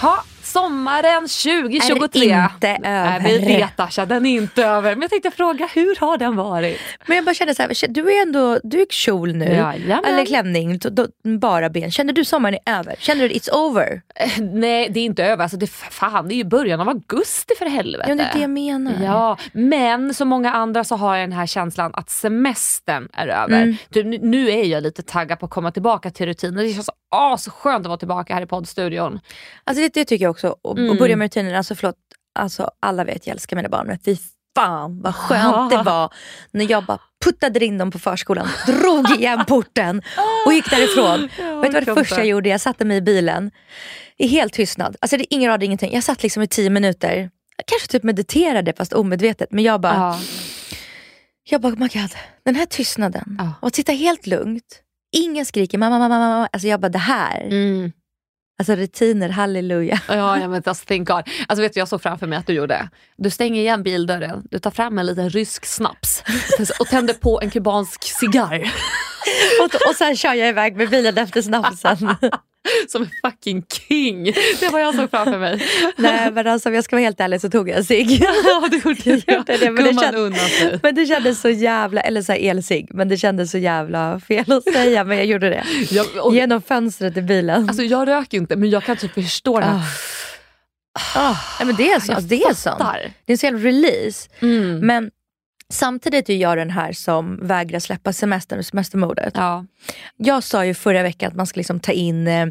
Ha, 0.00 0.24
sommaren 0.52 1.20
2023. 1.28 2.30
Är 2.30 2.44
inte 2.54 2.68
över. 2.88 3.20
Nej, 3.20 3.38
vi 3.38 3.46
vet 3.56 3.80
Asha, 3.80 4.06
den 4.06 4.26
är 4.26 4.36
inte 4.36 4.64
över. 4.64 4.94
Men 4.94 5.02
jag 5.02 5.10
tänkte 5.10 5.30
fråga, 5.30 5.68
hur 5.74 5.96
har 6.00 6.18
den 6.18 6.36
varit? 6.36 6.78
Men 7.06 7.16
jag 7.16 7.24
bara 7.24 7.34
kände 7.34 7.54
så 7.54 7.62
här, 7.62 7.88
du 7.88 8.12
är 8.18 8.22
ändå, 8.22 8.58
du 8.62 8.80
är 8.80 8.86
kjol 8.90 9.34
nu. 9.34 9.44
Jajamän. 9.44 10.04
Eller 10.04 10.26
klänning, 10.26 10.80
bara 11.40 11.70
ben. 11.70 11.90
Känner 11.90 12.12
du 12.12 12.24
sommaren 12.24 12.58
är 12.66 12.78
över? 12.78 12.94
Känner 12.98 13.28
du 13.28 13.34
it's 13.34 13.50
over? 13.50 14.02
Eh, 14.14 14.30
Nej, 14.42 14.88
det 14.90 15.00
är 15.00 15.04
inte 15.04 15.24
över. 15.24 15.42
Alltså, 15.42 15.56
det, 15.58 15.66
fan, 15.70 16.28
det 16.28 16.34
är 16.34 16.36
ju 16.36 16.44
början 16.44 16.80
av 16.80 16.88
augusti 16.88 17.54
för 17.58 17.66
helvete. 17.66 18.10
Ja, 18.10 18.14
det 18.14 18.22
är 18.22 18.32
det 18.34 18.40
jag 18.40 18.50
menar. 18.50 18.92
Ja, 19.04 19.36
men 19.52 20.14
som 20.14 20.28
många 20.28 20.52
andra 20.52 20.84
så 20.84 20.96
har 20.96 21.16
jag 21.16 21.28
den 21.28 21.38
här 21.38 21.46
känslan 21.46 21.90
att 21.94 22.10
semestern 22.10 23.08
är 23.12 23.28
över. 23.28 23.62
Mm. 23.62 23.76
Typ, 23.92 24.22
nu- 24.22 24.48
är 24.50 24.64
jag 24.64 24.82
lite 24.82 25.02
taggad 25.02 25.38
på 25.40 25.46
att 25.46 25.52
komma 25.52 25.70
tillbaka 25.70 26.10
till 26.10 26.26
rutiner. 26.26 26.62
Det 26.62 26.72
känns 26.72 26.86
så 26.86 26.92
asskönt 27.10 27.80
att 27.80 27.88
vara 27.88 27.98
tillbaka 27.98 28.34
här 28.34 28.42
i 28.42 28.46
poddstudion. 28.46 29.20
Alltså 29.64 29.82
det, 29.82 29.94
det 29.94 30.04
tycker 30.04 30.24
jag 30.24 30.30
också. 30.30 30.37
Och, 30.44 30.78
Mm. 30.78 30.90
och 30.90 30.96
börja 30.96 31.16
med 31.16 31.24
rutinen. 31.24 31.54
Alltså 31.54 31.74
förlåt, 31.74 31.96
alltså, 32.38 32.70
alla 32.80 33.04
vet 33.04 33.26
jag 33.26 33.34
älskar 33.34 33.56
mina 33.56 33.68
barn. 33.68 33.86
Men 33.86 33.98
fy 34.04 34.16
fan 34.56 35.02
vad 35.02 35.14
skönt 35.14 35.70
det 35.70 35.82
var 35.82 36.12
när 36.50 36.70
jag 36.70 36.84
bara 36.84 36.98
puttade 37.24 37.64
in 37.64 37.78
dem 37.78 37.90
på 37.90 37.98
förskolan, 37.98 38.48
drog 38.66 39.10
igen 39.10 39.44
porten 39.48 40.02
och 40.46 40.52
gick 40.52 40.70
därifrån. 40.70 41.20
Vet 41.62 41.72
du 41.72 41.80
vad 41.80 41.86
det 41.86 41.94
första 41.94 42.16
jag 42.18 42.26
gjorde? 42.26 42.48
Jag 42.48 42.60
satte 42.60 42.84
mig 42.84 42.96
i 42.96 43.00
bilen 43.00 43.50
i 44.16 44.26
helt 44.26 44.52
tystnad. 44.52 44.96
Alltså 45.00 45.16
det 45.16 45.22
är 45.22 45.36
ingen 45.36 45.50
radio, 45.50 45.66
ingenting. 45.66 45.92
Jag 45.94 46.04
satt 46.04 46.22
liksom 46.22 46.42
i 46.42 46.46
tio 46.46 46.70
minuter. 46.70 47.30
Jag 47.56 47.66
kanske 47.66 47.88
typ 47.88 48.02
mediterade 48.02 48.72
fast 48.76 48.92
omedvetet. 48.92 49.52
Men 49.52 49.64
jag 49.64 49.80
bara, 49.80 49.94
Ja. 49.94 50.20
jag 51.50 51.60
bara 51.60 51.72
oh 51.72 51.78
my 51.78 51.88
god, 51.88 52.10
den 52.44 52.54
här 52.56 52.66
tystnaden. 52.66 53.36
Ja. 53.38 53.52
Och 53.62 53.68
att 53.68 53.74
sitta 53.74 53.92
helt 53.92 54.26
lugnt. 54.26 54.82
Ingen 55.16 55.46
skriker 55.46 55.78
mamma, 55.78 55.98
mamma, 55.98 56.18
mamma. 56.18 56.48
Alltså 56.52 56.68
jag 56.68 56.80
bara 56.80 56.88
det 56.88 56.98
här. 56.98 57.40
Mm. 57.44 57.92
Alltså 58.58 58.74
rutiner, 58.74 59.28
halleluja. 59.28 60.00
Ja, 60.08 60.40
jag 60.40 60.48
vet, 60.48 60.68
alltså, 60.68 60.84
thank 60.84 61.08
God. 61.08 61.22
Alltså, 61.48 61.62
vet 61.62 61.74
du, 61.74 61.80
jag 61.80 61.88
såg 61.88 62.02
framför 62.02 62.26
mig 62.26 62.38
att 62.38 62.46
du 62.46 62.52
gjorde. 62.52 62.88
Du 63.16 63.30
stänger 63.30 63.60
igen 63.60 63.82
bildörren, 63.82 64.42
du 64.50 64.58
tar 64.58 64.70
fram 64.70 64.98
en 64.98 65.06
liten 65.06 65.30
rysk 65.30 65.66
snaps 65.66 66.22
och 66.80 66.86
tänder 66.86 67.14
på 67.14 67.40
en 67.40 67.50
kubansk 67.50 68.02
cigarr. 68.20 68.72
och, 69.62 69.88
och 69.88 69.94
sen 69.94 70.16
kör 70.16 70.34
jag 70.34 70.48
iväg 70.48 70.76
med 70.76 70.90
bilen 70.90 71.18
efter 71.18 71.42
snapsen. 71.42 71.96
Som 72.88 73.02
en 73.02 73.10
fucking 73.24 73.62
king. 73.88 74.24
Det 74.60 74.68
var 74.72 74.80
jag 74.80 74.94
såg 74.94 75.10
framför 75.10 75.38
mig. 75.38 75.62
Nej 75.96 76.30
men 76.32 76.46
alltså 76.46 76.68
om 76.68 76.74
jag 76.74 76.84
ska 76.84 76.96
vara 76.96 77.04
helt 77.04 77.20
ärlig 77.20 77.40
så 77.40 77.50
tog 77.50 77.68
jag 77.68 77.78
en 77.78 77.84
cigg. 77.84 78.22
Ja, 78.44 78.68
det 78.70 78.84
gjorde 78.84 79.00
Jag 79.04 79.36
gjorde 79.36 79.56
det, 79.56 79.70
men 79.70 79.84
det 79.84 79.92
känd-. 79.92 80.80
Men 80.82 80.94
det 80.94 81.06
kändes 81.06 81.40
så 81.40 81.48
jävla, 81.48 82.00
eller 82.00 82.22
så 82.22 82.32
elsig, 82.32 82.88
men 82.90 83.08
det 83.08 83.16
kändes 83.16 83.50
så 83.50 83.58
jävla 83.58 84.20
fel 84.20 84.52
att 84.52 84.64
säga 84.72 85.04
men 85.04 85.16
jag 85.16 85.26
gjorde 85.26 85.50
det. 85.50 85.64
Jag, 85.90 86.06
och, 86.26 86.34
Genom 86.34 86.62
fönstret 86.62 87.16
i 87.16 87.22
bilen. 87.22 87.68
alltså, 87.68 87.82
jag 87.82 88.08
röker 88.08 88.38
inte 88.38 88.56
men 88.56 88.70
jag 88.70 88.84
kan 88.84 88.96
typ 88.96 89.14
förstå 89.14 89.60
det 89.60 89.66
här. 89.66 89.80
Ah, 91.14 91.36
nej, 91.58 91.66
men 91.66 91.76
det 91.76 91.90
är 91.90 92.00
så. 92.00 92.12
Alltså, 92.12 92.28
det 92.28 92.42
är 92.42 92.54
så. 92.54 92.76
Det 92.78 92.84
är 92.84 93.34
en 93.34 93.38
sån 93.38 93.46
jävla 93.50 93.68
release. 93.68 94.28
Mm. 94.40 94.86
Men 94.86 95.10
samtidigt 95.72 96.28
är 96.30 96.36
jag 96.36 96.56
den 96.58 96.70
här 96.70 96.92
som 96.92 97.46
vägrar 97.46 97.78
släppa 97.78 98.12
semestern 98.12 98.58
och 98.58 98.66
semestermodet. 98.66 99.32
Ja. 99.36 99.64
Jag 100.16 100.42
sa 100.42 100.64
ju 100.64 100.74
förra 100.74 101.02
veckan 101.02 101.28
att 101.28 101.36
man 101.36 101.46
ska 101.46 101.60
liksom 101.60 101.80
ta 101.80 101.92
in 101.92 102.28
eh, 102.28 102.46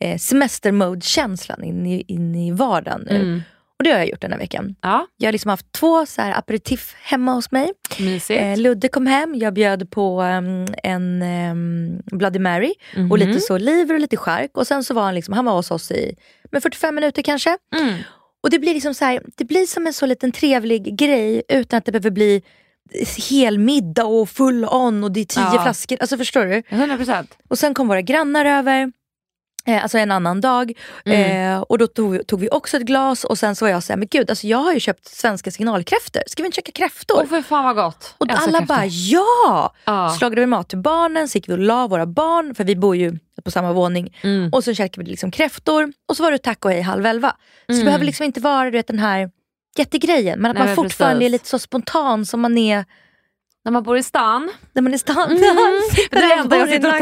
eh, 0.00 0.18
semestermode-känslan 0.18 1.64
in 1.64 1.86
i, 1.86 2.04
in 2.08 2.34
i 2.34 2.50
vardagen 2.52 3.02
nu. 3.10 3.16
Mm. 3.16 3.42
Och 3.78 3.84
det 3.84 3.90
har 3.90 3.98
jag 3.98 4.08
gjort 4.10 4.20
den 4.20 4.32
här 4.32 4.38
veckan. 4.38 4.74
ja, 4.82 5.06
Jag 5.16 5.26
har 5.28 5.32
liksom 5.32 5.48
haft 5.48 5.72
två 5.72 6.06
så 6.06 6.22
här 6.22 6.38
aperitif 6.38 6.94
hemma 7.02 7.32
hos 7.32 7.50
mig. 7.50 7.72
mysigt. 7.98 8.40
Eh, 8.42 8.56
Ludde 8.56 8.88
kom 8.88 9.06
hem, 9.06 9.34
jag 9.34 9.54
bjöd 9.54 9.90
på 9.90 10.22
um, 10.22 10.66
en 10.82 11.22
um, 11.22 12.02
Bloody 12.18 12.38
Mary 12.38 12.74
Mhm. 12.96 13.10
och 13.12 13.18
lite 13.18 13.40
så 13.40 13.54
oliver 13.54 13.94
och 13.94 14.00
lite 14.00 14.16
chark. 14.16 14.50
Och 14.56 14.66
sen 14.66 14.84
så 14.84 14.94
var 14.94 15.02
han, 15.02 15.14
liksom, 15.14 15.34
han 15.34 15.44
var 15.44 15.52
hos 15.52 15.70
oss 15.70 15.90
i 15.90 16.16
med 16.50 16.62
45 16.62 16.94
minuter 16.94 17.22
kanske. 17.22 17.56
Mm. 17.76 17.94
Och 18.48 18.52
det 18.52 18.58
blir 18.58 18.74
liksom 18.74 18.94
så 18.94 19.04
här, 19.04 19.22
det 19.36 19.44
blir 19.44 19.66
som 19.66 19.86
en 19.86 19.92
så 19.92 20.06
liten 20.06 20.32
trevlig 20.32 20.98
grej 20.98 21.42
utan 21.48 21.78
att 21.78 21.84
det 21.84 21.92
behöver 21.92 22.10
bli 22.10 22.42
hel 23.30 23.58
middag 23.58 24.04
och 24.04 24.30
full 24.30 24.64
on 24.64 25.04
och 25.04 25.12
det 25.12 25.20
är 25.20 25.24
tio 25.24 25.42
Ja. 25.54 25.62
flaskor. 25.62 25.98
Alltså 26.00 26.16
förstår 26.16 26.44
du? 26.44 26.62
100 26.68 26.96
procent. 26.96 27.38
Och 27.48 27.58
sen 27.58 27.74
kom 27.74 27.88
våra 27.88 28.02
grannar 28.02 28.44
över. 28.44 28.92
Eh, 29.66 29.82
alltså 29.82 29.98
en 29.98 30.10
annan 30.10 30.40
dag. 30.40 30.72
Mm. 31.04 31.52
Eh, 31.54 31.60
och 31.60 31.78
då 31.78 31.86
tog, 31.86 32.26
tog 32.26 32.40
vi 32.40 32.48
också 32.50 32.76
ett 32.76 32.82
glas 32.82 33.24
och 33.24 33.38
sen 33.38 33.56
så 33.56 33.64
var 33.64 33.70
jag 33.70 33.82
såhär, 33.82 33.98
men 33.98 34.08
gud 34.10 34.30
alltså 34.30 34.46
jag 34.46 34.58
har 34.58 34.72
ju 34.72 34.80
köpt 34.80 35.06
svenska 35.08 35.50
signalkräftor. 35.50 36.22
Ska 36.26 36.42
vi 36.42 36.46
inte 36.46 36.56
käka 36.56 36.72
kräftor? 36.72 37.16
Åh 37.22 37.26
för 37.26 37.42
fan 37.42 37.64
vad 37.64 37.76
gott. 37.76 38.14
och 38.18 38.30
Älskar 38.30 38.42
alla 38.48 38.58
kräftor. 38.58 38.74
bara 38.74 38.86
ja! 38.86 39.74
Ja. 39.84 40.08
Så 40.18 40.24
lagade 40.24 40.40
vi 40.40 40.46
mat 40.46 40.68
till 40.68 40.78
barnen, 40.78 41.28
så 41.28 41.38
gick 41.38 41.48
vi 41.48 41.52
och 41.52 41.58
la 41.58 41.86
våra 41.86 42.06
barn, 42.06 42.54
för 42.54 42.64
vi 42.64 42.76
bor 42.76 42.96
ju 42.96 43.18
på 43.44 43.50
samma 43.50 43.72
våning. 43.72 44.16
Mm. 44.22 44.50
Och 44.52 44.64
så 44.64 44.74
käkade 44.74 45.04
vi 45.04 45.10
liksom 45.10 45.30
kräftor 45.30 45.92
och 46.08 46.16
så 46.16 46.22
var 46.22 46.30
det 46.32 46.38
taco 46.38 46.68
hej 46.68 46.80
halv 46.80 47.06
elva. 47.06 47.36
Så 47.66 47.72
det 47.72 47.84
behöver 47.84 48.04
liksom 48.04 48.24
inte 48.26 48.40
vara 48.40 48.64
du 48.64 48.70
vet, 48.70 48.86
den 48.86 48.98
här 48.98 49.30
jättegrejen. 49.78 50.40
Men 50.40 50.50
att 50.50 50.54
Nej, 50.54 50.60
man 50.60 50.66
men 50.66 50.76
fortfarande 50.76 51.18
precis. 51.18 51.26
är 51.28 51.30
lite 51.32 51.48
så 51.48 51.58
spontan 51.58 52.26
som 52.26 52.40
man 52.40 52.58
är 52.58 52.84
När 53.64 53.72
man 53.72 53.82
bor 53.82 53.98
i 53.98 54.02
stan. 54.02 54.50
när 54.72 54.82
man 54.82 54.94
är 54.94 54.98
stan. 54.98 55.30
Mm. 55.30 55.40
Det 56.10 56.16
är 56.16 56.28
det 56.28 56.34
enda 56.34 56.56
jag 56.56 56.68
i 56.68 56.72
sitter 56.72 56.88
och 56.88 56.98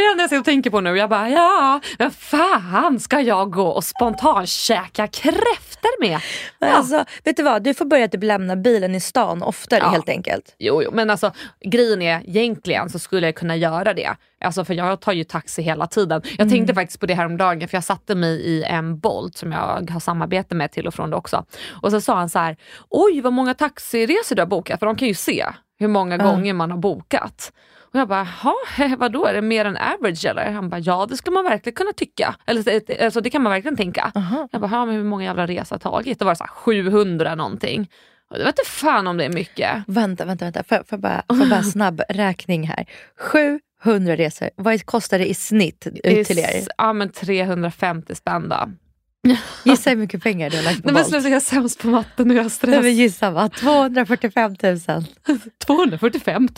är 0.00 0.04
det 0.06 0.10
enda 0.10 0.22
jag 0.22 0.30
sitter 0.30 0.38
och 0.40 0.44
tänker 0.44 0.70
på 0.70 0.80
nu. 0.80 0.96
Jag 0.96 1.10
bara, 1.10 1.30
ja, 1.30 1.80
men 1.98 2.10
fan 2.10 3.00
ska 3.00 3.20
jag 3.20 3.50
gå 3.50 3.66
och 3.66 3.84
spontankäka 3.84 5.06
kräftor 5.06 5.65
med? 6.00 6.20
Men 6.58 6.68
Ja. 6.68 6.76
Alltså, 6.76 7.04
vet 7.24 7.36
du 7.36 7.42
vad, 7.42 7.62
du 7.62 7.74
får 7.74 7.84
börja 7.84 8.08
typ 8.08 8.22
lämna 8.22 8.56
bilen 8.56 8.94
i 8.94 9.00
stan 9.00 9.42
oftare 9.42 9.80
Ja. 9.80 9.88
helt 9.88 10.08
enkelt. 10.08 10.54
Jo, 10.58 10.82
jo, 10.82 10.90
men 10.92 11.10
alltså 11.10 11.32
grejen 11.64 12.02
är 12.02 12.22
egentligen 12.26 12.90
så 12.90 12.98
skulle 12.98 13.26
jag 13.26 13.34
kunna 13.34 13.56
göra 13.56 13.94
det. 13.94 14.10
Alltså 14.40 14.64
för 14.64 14.74
jag 14.74 15.00
tar 15.00 15.12
ju 15.12 15.24
taxi 15.24 15.62
hela 15.62 15.86
tiden. 15.86 16.22
Jag 16.38 16.50
tänkte 16.50 16.74
faktiskt 16.74 17.00
på 17.00 17.06
det 17.06 17.14
här 17.14 17.26
om 17.26 17.36
dagen 17.36 17.68
för 17.68 17.76
jag 17.76 17.84
satte 17.84 18.14
mig 18.14 18.40
i 18.40 18.62
en 18.64 18.98
Bolt 18.98 19.36
som 19.36 19.52
jag 19.52 19.90
har 19.90 20.00
samarbete 20.00 20.54
med 20.54 20.72
till 20.72 20.86
och 20.86 20.94
från 20.94 21.10
det 21.10 21.16
också. 21.16 21.44
Och 21.82 21.90
så 21.90 22.00
sa 22.00 22.14
han 22.16 22.28
så 22.28 22.38
här, 22.38 22.56
oj 22.88 23.20
vad 23.20 23.32
många 23.32 23.54
taxiresor 23.54 24.36
du 24.36 24.42
har 24.42 24.46
bokat, 24.46 24.78
för 24.78 24.86
de 24.86 24.96
kan 24.96 25.08
ju 25.08 25.14
se 25.14 25.46
hur 25.78 25.88
många 25.88 26.16
gånger 26.16 26.52
man 26.54 26.70
har 26.70 26.78
bokat. 26.78 27.52
Och 27.96 28.00
jag 28.00 28.08
bara, 28.08 28.28
jaha, 28.42 28.96
vadå 28.98 29.26
är 29.26 29.34
det 29.34 29.42
mer 29.42 29.64
än 29.64 29.76
average 29.76 30.24
eller? 30.24 30.50
Han 30.50 30.68
bara, 30.68 30.78
ja 30.78 31.06
det 31.06 31.16
skulle 31.16 31.34
man 31.34 31.44
verkligen 31.44 31.74
kunna 31.74 31.92
tycka. 31.92 32.36
Eller 32.46 32.68
eh, 32.68 33.04
alltså, 33.04 33.20
det 33.20 33.30
kan 33.30 33.42
man 33.42 33.52
verkligen 33.52 33.76
tänka. 33.76 34.12
Jag 34.52 34.60
bara, 34.60 34.86
men 34.86 34.94
hur 34.94 35.04
många 35.04 35.24
jävla 35.24 35.46
resor 35.46 35.78
tagit? 35.78 36.18
Det 36.18 36.24
var 36.24 36.34
så 36.34 36.44
här 36.44 36.50
700 36.50 37.34
någonting. 37.34 37.90
Och 38.30 38.38
det 38.38 38.44
vet 38.44 38.58
inte 38.58 38.70
fan 38.70 39.06
om 39.06 39.16
det 39.16 39.24
är 39.24 39.32
mycket. 39.32 39.70
Vänta, 39.86 40.24
vänta, 40.24 40.44
vänta. 40.44 40.62
Får 40.62 40.76
får 40.76 40.84
jag 40.90 41.00
bara, 41.00 41.22
får 41.28 41.50
bara 41.50 41.62
snabb 41.72 42.02
räkning 42.08 42.68
här. 42.68 42.86
700 43.84 44.16
resor, 44.16 44.50
vad 44.56 44.86
kostar 44.86 45.18
det 45.18 45.26
i 45.26 45.34
snitt 45.34 45.86
ut 46.04 46.26
till 46.26 46.38
er? 46.38 46.62
Ja 46.78 46.92
men 46.92 47.08
350 47.08 48.14
spänn 48.14 48.48
då. 48.48 48.70
Gissa 49.64 49.90
hur 49.90 49.96
mycket 49.96 50.22
pengar 50.22 50.50
du 50.50 50.56
har 50.56 50.64
lagt 50.64 50.82
på 50.82 50.86
Nej 50.86 50.94
men 50.94 51.02
Bolt. 51.02 51.08
sluta 51.08 51.28
jag 51.28 51.36
är 51.36 51.40
sämst 51.40 51.78
på 51.82 51.88
matten 51.88 52.30
och 52.30 52.36
jag 52.36 52.42
har 52.42 52.44
Nej, 52.44 52.50
stress. 52.50 52.82
men 52.82 52.94
gissa 52.94 53.30
va? 53.30 53.48
245 53.60 54.56
000. 54.62 54.78
245 55.66 56.48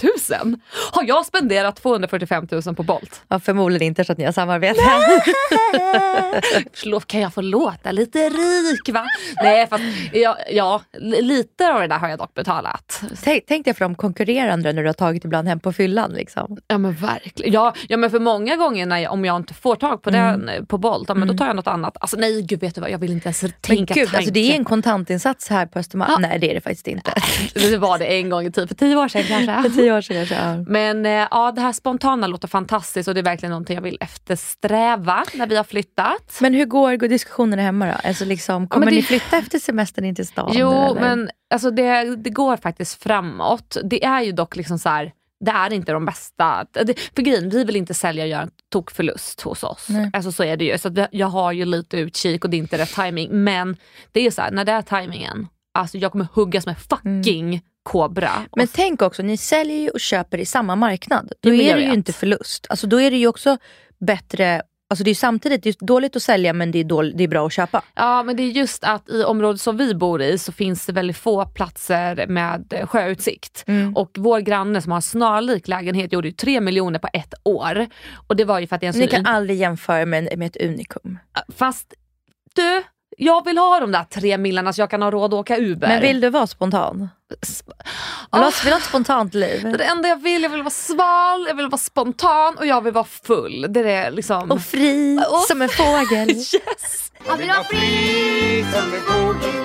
000? 0.41 0.57
Har 0.93 1.05
jag 1.05 1.27
spenderat 1.27 1.77
245 1.83 2.49
000 2.67 2.75
på 2.75 2.83
Bolt? 2.83 3.23
Ja, 3.29 3.41
förmodligen 3.41 3.87
inte 3.87 4.05
så 4.05 4.13
att 4.13 4.19
ni 4.19 4.25
har 4.25 4.33
samarbete. 4.33 4.81
Förlåt, 6.75 7.07
kan 7.07 7.21
jag 7.21 7.35
få 7.35 7.41
låta 7.41 7.93
lite 7.93 8.19
rik 8.29 8.89
va? 8.95 9.05
Nej 9.43 9.67
fast 9.67 9.85
ja, 10.13 10.37
ja, 10.51 10.83
li- 10.99 11.23
lite 11.23 11.73
av 11.73 11.81
det 11.81 11.87
där 11.87 11.99
har 11.99 12.09
jag 12.09 12.19
dock 12.19 12.35
betalat. 12.35 13.03
tänk, 13.25 13.45
tänk 13.49 13.65
dig 13.65 13.75
för 13.75 13.85
de 13.85 13.95
konkurrerande 13.95 14.73
när 14.73 14.83
du 14.83 14.89
har 14.89 14.93
tagit 14.95 15.25
ibland 15.25 15.49
hem 15.49 15.61
på 15.61 15.73
fyllan. 15.73 16.11
Liksom. 16.13 16.57
Ja 16.69 16.79
men 16.79 16.93
verkligen. 16.95 17.53
Ja, 17.53 17.75
ja 17.89 17.97
men 17.97 18.11
för 18.11 18.19
många 18.21 18.57
gånger 18.57 18.87
när 18.87 18.99
jag, 18.99 19.13
om 19.13 19.25
jag 19.25 19.37
inte 19.37 19.55
får 19.55 19.77
tag 19.77 20.03
på 20.03 20.11
den 20.11 20.49
eh, 20.49 20.65
på 20.65 20.79
Bolt, 20.79 21.09
ja, 21.09 21.15
men 21.15 21.29
då 21.29 21.35
tar 21.35 21.47
jag 21.47 21.57
något 21.57 21.67
annat. 21.67 21.97
Alltså 22.01 22.17
nej 22.17 22.43
gud 22.43 22.58
vet 22.59 22.75
du 22.75 22.81
vad, 22.81 22.91
jag 22.91 22.99
vill 22.99 23.13
inte 23.13 23.27
ens 23.29 23.43
Men 23.43 23.53
tänka 23.61 23.95
gud, 23.95 24.15
alltså, 24.15 24.31
det 24.33 24.41
är 24.41 24.45
en 24.45 24.51
tanken. 24.51 24.65
kontantinsats 24.65 25.49
här 25.49 25.67
på 25.67 25.79
Östermalm. 25.79 26.11
Ja. 26.13 26.19
Nej 26.29 26.39
det 26.39 26.51
är 26.51 26.55
det 26.55 26.61
faktiskt 26.61 26.87
inte. 26.89 27.13
Det 27.55 27.77
var 27.79 27.99
det 27.99 28.05
en 28.05 28.31
gång 28.31 28.47
i 28.47 28.53
tiden, 28.53 28.69
för 28.69 28.75
tio 28.75 28.97
år 28.97 29.09
sedan 29.09 29.23
kanske. 29.29 29.63
För 29.63 29.77
tio 29.77 29.93
år 29.97 30.01
sedan 30.01 30.17
kanske. 30.17 30.35
Ja. 30.35 30.65
Men 30.69 31.07
eh, 31.07 31.27
ja, 31.31 31.53
det 31.53 31.61
här 31.61 31.73
spontana 31.73 32.27
låter 32.27 32.49
fantastiskt 32.49 33.09
och 33.09 33.15
det 33.15 33.21
är 33.21 33.25
verkligen 33.25 33.51
någonting 33.51 33.75
jag 33.75 33.83
vill 33.83 33.99
eftersträva 34.01 35.25
när 35.35 35.47
vi 35.47 35.57
har 35.57 35.65
flyttat. 35.65 36.39
Men 36.41 36.55
hur 36.55 36.65
går, 36.65 36.97
går 36.97 37.09
diskussionerna 37.09 37.63
hemma 37.63 37.87
då? 37.87 38.09
Alltså 38.09 38.25
liksom, 38.25 38.69
kommer 38.69 38.85
men 38.87 38.95
det- 38.95 39.01
ni 39.01 39.03
flytta 39.03 39.37
efter 39.39 39.59
semestern 39.59 40.05
in 40.05 40.15
till 40.15 40.27
stan? 40.27 40.51
Jo, 40.55 40.73
eller? 40.73 41.01
men 41.01 41.31
alltså 41.55 41.71
det, 41.71 42.17
det 42.17 42.31
går 42.31 42.57
faktiskt 42.57 43.03
framåt. 43.03 43.77
Det 43.85 44.05
är 44.05 44.23
ju 44.23 44.33
dock 44.33 44.57
liksom 44.57 44.79
så 44.79 44.89
här, 44.89 45.13
det 45.41 45.51
är 45.51 45.73
inte 45.73 45.93
de 45.93 46.05
bästa. 46.05 46.67
För 47.15 47.23
grejen, 47.23 47.49
vi 47.51 47.65
vill 47.65 47.77
inte 47.77 47.95
sälja 47.95 48.25
och 48.25 48.31
göra 48.31 48.43
en 48.43 48.51
tokförlust 48.73 49.41
hos 49.41 49.63
oss. 49.65 49.87
Nej. 49.89 50.11
Alltså 50.13 50.33
så 50.33 50.45
är 50.45 50.57
det 50.57 50.65
ju. 50.65 50.79
Så 50.79 51.07
jag 51.11 51.27
har 51.27 51.53
ju 51.53 51.65
lite 51.65 51.97
utkik 51.99 52.45
och 52.45 52.51
det 52.51 52.57
är 52.57 52.59
inte 52.59 52.79
rätt 52.79 52.95
timing. 52.95 53.45
Men 53.45 53.77
det 54.13 54.27
är 54.27 54.31
så 54.31 54.43
här, 54.43 54.51
när 54.51 54.65
det 54.65 54.73
är 54.73 54.83
timingen, 54.83 55.47
alltså 55.75 55.99
jag 55.99 56.13
kommer 56.13 56.27
huggas 56.33 56.67
med 56.67 56.77
fucking 56.79 57.63
kobra. 57.83 58.31
Men 58.57 58.65
Och- 58.65 58.73
tänk 58.73 59.03
också, 59.03 59.23
ni 59.23 59.37
säljer 59.37 59.93
och 59.95 60.01
köper 60.01 60.39
i 60.39 60.47
samma 60.47 60.77
marknad. 60.77 61.33
Då 61.41 61.55
är 61.55 61.77
det 61.77 61.83
ju 61.83 61.93
inte 61.95 62.13
förlust. 62.13 62.67
Alltså, 62.71 62.87
då 62.87 63.01
är 63.01 63.11
det 63.11 63.17
ju 63.17 63.27
också 63.27 63.59
bättre, 64.01 64.63
alltså 64.89 65.05
det 65.05 65.11
är 65.11 65.15
samtidigt 65.15 65.63
det 65.63 65.69
är 65.69 65.87
dåligt 65.87 66.17
att 66.17 66.23
sälja 66.23 66.53
men 66.53 66.71
det 66.71 66.79
är, 66.79 66.85
dåligt, 66.85 67.19
det 67.19 67.25
är 67.25 67.29
bra 67.29 67.47
att 67.47 67.53
köpa. 67.53 67.83
Ja 67.95 68.23
men 68.23 68.37
det 68.37 68.43
är 68.43 68.51
just 68.51 68.85
att 68.85 69.09
i 69.09 69.25
området 69.25 69.61
som 69.61 69.77
vi 69.77 69.95
bor 69.95 70.23
i 70.23 70.39
så 70.39 70.53
finns 70.53 70.87
det 70.87 70.93
väldigt 70.93 71.17
få 71.17 71.47
platser 71.47 72.27
med 72.27 72.73
eh, 72.73 72.87
sjöutsikt. 72.87 73.65
Mm. 73.67 73.97
Och 73.97 74.11
vår 74.19 74.41
granne 74.41 74.83
som 74.83 74.93
har 74.93 74.99
en 74.99 75.03
snarlik 75.03 75.69
lägenhet 75.69 76.13
gjorde 76.13 76.29
ju 76.29 76.35
3 76.35 76.61
miljoner 76.61 76.99
på 76.99 77.09
ett 77.13 77.35
år. 77.43 77.87
Och 78.27 78.37
det 78.37 78.45
var 78.45 78.59
ju 78.59 78.67
för 78.67 78.75
att 78.75 78.81
det 78.81 78.87
är 78.87 78.93
en 78.93 79.01
Ni 79.01 79.09
kan 79.09 79.27
aldrig 79.27 79.59
jämföra 79.59 80.07
med, 80.07 80.39
med 80.39 80.47
ett 80.47 80.63
unikum. 80.63 81.19
Fast 81.57 81.95
du, 82.55 82.83
jag 83.19 83.45
vill 83.45 83.59
ha 83.59 83.81
de 83.81 83.93
där 83.93 84.05
tre 84.05 84.39
millarna 84.39 84.73
så 84.73 84.81
jag 84.81 84.91
kan 84.91 85.03
ha 85.03 85.11
råd 85.11 85.35
att 85.35 85.41
åka 85.41 85.57
Uber. 85.59 85.89
Men 85.89 86.01
vill 86.03 86.21
du 86.21 86.31
vara 86.31 86.47
spontan? 86.47 87.09
Sp- 87.43 87.63
Vill 87.67 87.75
du 88.33 88.39
ha, 88.39 88.47
Ah. 88.47 88.53
vill 88.65 88.73
ha 88.73 88.79
ett 88.81 88.85
spontant 88.87 89.35
liv? 89.35 89.63
Det 89.63 89.69
är 89.69 89.79
det 89.79 89.85
enda 89.85 90.09
jag 90.09 90.23
vill, 90.23 90.43
jag 90.43 90.51
vill 90.51 90.63
vara 90.63 90.71
sval, 90.71 91.45
jag 91.49 91.55
vill 91.55 91.67
vara 91.67 91.79
spontan 91.79 92.57
och 92.59 92.67
jag 92.67 92.81
vill 92.85 92.93
vara 92.93 93.05
full. 93.05 93.67
Det 93.69 93.81
är 93.81 93.85
det 93.85 94.11
liksom... 94.11 94.51
Och 94.51 94.61
fri 94.63 95.19
Och- 95.31 95.39
som 95.49 95.63
en 95.63 95.69
fågel. 95.69 96.29
Yes! 96.31 97.13
Jag 97.27 97.37
vill 97.37 97.49
vara 97.49 97.65
fri 97.65 98.65
som 98.73 98.95
en 98.95 99.01
fågel 99.01 99.65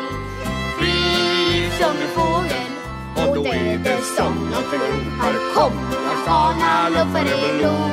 Fri 0.79 1.69
som 1.79 1.91
en 1.91 2.07
fågel 2.15 3.27
Och 3.29 3.35
då 3.35 3.45
är 3.45 3.77
det 3.77 4.01
som 4.17 4.49
jag 4.53 4.63
förlorar 4.63 5.53
Kom, 5.53 5.73
jag 5.91 6.25
fana 6.25 6.89
luffar 6.89 7.25
i 7.25 7.57
blå 7.57 7.89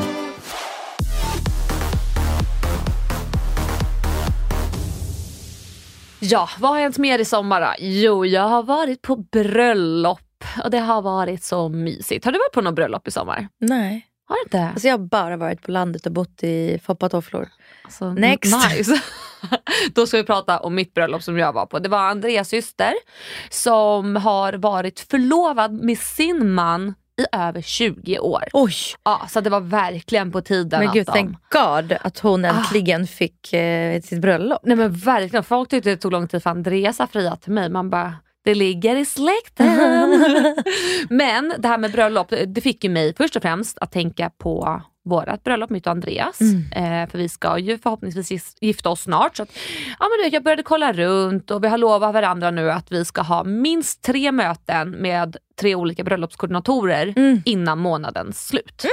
Ja, 6.20 6.48
vad 6.58 6.70
har 6.70 6.80
hänt 6.80 6.98
mer 6.98 7.18
i 7.18 7.24
sommar 7.24 7.60
då? 7.60 7.74
Jo, 7.78 8.26
jag 8.26 8.48
har 8.48 8.62
varit 8.62 9.02
på 9.02 9.16
bröllop 9.16 10.44
och 10.64 10.70
det 10.70 10.78
har 10.78 11.02
varit 11.02 11.44
så 11.44 11.68
mysigt. 11.68 12.24
Har 12.24 12.32
du 12.32 12.38
varit 12.38 12.52
på 12.52 12.60
något 12.60 12.74
bröllop 12.74 13.08
i 13.08 13.10
sommar? 13.10 13.48
Nej. 13.60 14.06
Har 14.28 14.36
du 14.36 14.42
inte? 14.42 14.70
Alltså 14.72 14.88
jag 14.88 14.98
har 14.98 15.06
bara 15.06 15.36
varit 15.36 15.62
på 15.62 15.70
landet 15.70 16.06
och 16.06 16.12
bott 16.12 16.42
i 16.42 16.80
foppatofflor. 16.84 17.48
Alltså, 17.84 18.12
Next. 18.14 18.54
Nice. 18.70 19.02
Då 19.94 20.06
ska 20.06 20.16
vi 20.16 20.24
prata 20.24 20.58
om 20.58 20.74
mitt 20.74 20.94
bröllop 20.94 21.22
som 21.22 21.38
jag 21.38 21.52
var 21.52 21.66
på. 21.66 21.78
Det 21.78 21.88
var 21.88 21.98
Andreas 21.98 22.48
syster 22.48 22.92
som 23.50 24.16
har 24.16 24.52
varit 24.52 25.00
förlovad 25.00 25.72
med 25.72 25.98
sin 25.98 26.52
man 26.52 26.94
i 27.20 27.26
över 27.32 27.62
20 27.62 28.18
år. 28.18 28.44
Oj! 28.52 28.74
Ja, 29.04 29.26
så 29.28 29.40
det 29.40 29.50
var 29.50 29.60
verkligen 29.60 30.32
på 30.32 30.40
tiden 30.40 30.80
Men 30.80 30.88
att 30.88 30.94
gud, 30.94 31.06
de... 31.06 31.12
thank 31.12 31.38
God 31.52 31.96
att 32.00 32.18
hon 32.18 32.44
Ah. 32.44 32.48
äntligen 32.48 33.06
fick 33.06 33.52
eh, 33.52 34.00
sitt 34.00 34.20
bröllop. 34.20 34.60
Nej 34.62 34.76
men 34.76 34.92
verkligen, 34.92 35.44
folk 35.44 35.68
tyckte 35.68 35.90
det 35.90 35.96
tog 35.96 36.12
lång 36.12 36.28
tid 36.28 36.42
för 36.42 36.50
Andreas 36.50 36.98
har 36.98 37.06
friat 37.06 37.42
till 37.42 37.52
mig. 37.52 37.68
Man 37.70 37.90
bara, 37.90 38.14
det 38.44 38.54
ligger 38.54 38.96
i 38.96 39.04
släkten. 39.04 39.66
men 41.10 41.52
det 41.58 41.68
här 41.68 41.78
med 41.78 41.92
bröllop, 41.92 42.32
det 42.46 42.60
fick 42.60 42.84
ju 42.84 42.90
mig 42.90 43.14
först 43.16 43.36
och 43.36 43.42
främst 43.42 43.78
att 43.78 43.92
tänka 43.92 44.30
på 44.38 44.82
vårat 45.04 45.44
bröllop, 45.44 45.70
mitt 45.70 45.86
och 45.86 45.90
Andreas. 45.90 46.40
Eh, 46.72 47.08
för 47.10 47.18
vi 47.18 47.28
ska 47.28 47.58
ju 47.58 47.78
förhoppningsvis 47.78 48.56
gifta 48.60 48.90
oss 48.90 49.00
snart. 49.02 49.36
Så 49.36 49.42
att, 49.42 49.58
ja, 49.98 50.06
men 50.22 50.30
jag 50.32 50.42
började 50.42 50.62
kolla 50.62 50.92
runt 50.92 51.50
och 51.50 51.64
vi 51.64 51.68
har 51.68 51.78
lovat 51.78 52.14
varandra 52.14 52.50
nu 52.50 52.70
att 52.70 52.92
vi 52.92 53.04
ska 53.04 53.22
ha 53.22 53.44
minst 53.44 54.02
tre 54.02 54.32
möten 54.32 54.90
med 54.90 55.36
tre 55.60 55.74
olika 55.74 56.04
bröllopskoordinatorer 56.04 57.14
innan 57.44 57.78
månadens 57.78 58.46
slut. 58.48 58.84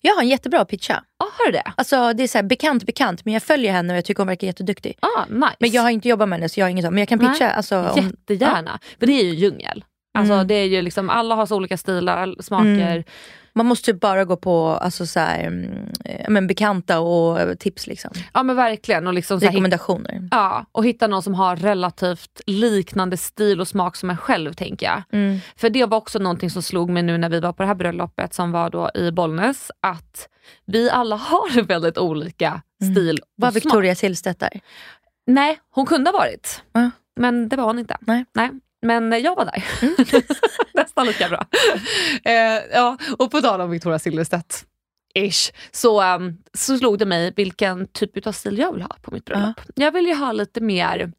Jag 0.00 0.14
har 0.14 0.22
en 0.22 0.28
jättebra 0.28 0.64
pitcha. 0.64 1.04
Ja, 1.18 1.26
har 1.38 1.46
du 1.46 1.52
det? 1.52 1.72
Alltså 1.76 2.12
det 2.12 2.22
är 2.22 2.28
så 2.28 2.38
här, 2.38 2.42
bekant 2.42 2.86
bekant 2.86 3.24
men 3.24 3.34
jag 3.34 3.42
följer 3.42 3.72
henne 3.72 3.92
och 3.92 3.96
jag 3.96 4.04
tycker 4.04 4.20
hon 4.20 4.26
verkar 4.28 4.46
jätteduktig. 4.46 4.98
Ah, 5.00 5.24
nice. 5.28 5.56
Men 5.58 5.70
jag 5.70 5.82
har 5.82 5.90
inte 5.90 6.08
jobbat 6.08 6.28
med 6.28 6.38
henne 6.38 6.48
så 6.48 6.60
jag 6.60 6.64
har 6.66 6.70
inget 6.70 6.84
sånt. 6.84 6.92
Men 6.94 6.98
jag 7.00 7.08
kan 7.08 7.18
Nej. 7.18 7.32
pitcha. 7.32 7.50
Alltså, 7.50 7.78
om, 7.88 7.96
Jättegärna. 8.28 8.78
För 8.98 9.06
det 9.06 9.12
är 9.12 9.24
ju 9.24 9.34
djungel. 9.34 9.84
Alltså, 10.18 10.34
Mm. 10.34 10.46
det 10.46 10.54
är 10.54 10.64
ju 10.66 10.82
liksom, 10.82 11.10
alla 11.10 11.34
har 11.34 11.46
så 11.46 11.56
olika 11.56 11.76
stilar, 11.76 12.34
smaker. 12.40 13.04
Man 13.52 13.66
måste 13.66 13.90
ju 13.90 13.96
bara 13.96 14.24
gå 14.24 14.36
på 14.36 14.66
alltså, 14.66 15.06
så 15.06 15.20
här, 15.20 15.40
mm, 15.44 15.88
eh, 16.04 16.30
men, 16.30 16.46
bekanta 16.46 17.00
och 17.00 17.40
eh, 17.40 17.54
tips. 17.54 17.86
Liksom. 17.86 18.10
Ja 18.34 18.42
men 18.42 18.56
verkligen. 18.56 19.06
Och, 19.06 19.14
liksom, 19.14 19.40
så 19.40 19.46
här, 19.46 19.52
Rekommendationer. 19.52 20.28
ja, 20.30 20.66
och 20.72 20.84
hitta 20.84 21.06
någon 21.06 21.22
som 21.22 21.34
har 21.34 21.56
relativt 21.56 22.40
liknande 22.46 23.16
stil 23.16 23.60
och 23.60 23.68
smak 23.68 23.96
som 23.96 24.10
en 24.10 24.16
själv 24.16 24.52
tänker 24.52 24.86
jag. 24.86 25.02
Mm. 25.12 25.38
För 25.56 25.70
det 25.70 25.84
var 25.84 25.98
också 25.98 26.18
någonting 26.18 26.50
som 26.50 26.62
slog 26.62 26.90
mig 26.90 27.02
nu 27.02 27.18
när 27.18 27.28
vi 27.28 27.40
var 27.40 27.52
på 27.52 27.62
det 27.62 27.66
här 27.66 27.74
bröllopet 27.74 28.34
som 28.34 28.52
var 28.52 28.70
då 28.70 28.90
i 28.94 29.10
Bollnäs. 29.12 29.70
Att 29.80 30.28
vi 30.66 30.90
alla 30.90 31.16
har 31.30 31.62
väldigt 31.62 31.98
olika 31.98 32.62
stil 32.92 33.18
och 33.18 33.28
Var 33.36 33.50
smak. 33.50 33.64
Victoria 33.64 33.94
Silvstedt 33.94 34.40
där? 34.40 34.60
Nej, 35.26 35.60
hon 35.70 35.86
kunde 35.86 36.10
ha 36.10 36.18
varit. 36.18 36.62
Ja. 36.72 36.90
Men 37.16 37.48
det 37.48 37.56
var 37.56 37.64
hon 37.64 37.78
inte. 37.78 37.96
Nej. 38.00 38.24
Men 38.82 39.22
jag 39.22 39.36
var 39.36 39.44
där. 39.44 39.64
Nästan 40.74 41.06
lika 41.06 41.28
bra. 41.28 41.46
Eh, 42.24 42.62
ja, 42.72 42.98
och 43.18 43.30
på 43.30 43.40
tal 43.40 43.60
om 43.60 43.70
Victoria 43.70 43.98
Silvstedt, 43.98 44.64
ish, 45.14 45.52
så, 45.70 46.14
um, 46.14 46.38
så 46.54 46.78
slog 46.78 46.98
det 46.98 47.06
mig 47.06 47.32
vilken 47.36 47.88
typ 47.88 48.26
av 48.26 48.32
stil 48.32 48.58
jag 48.58 48.72
vill 48.72 48.82
ha 48.82 48.96
på 49.02 49.10
mitt 49.10 49.24
bröllop. 49.24 49.60
Jag 49.74 49.92
vill 49.92 50.06
ju 50.06 50.14
ha 50.14 50.32
lite 50.32 50.60
mer 50.60 51.12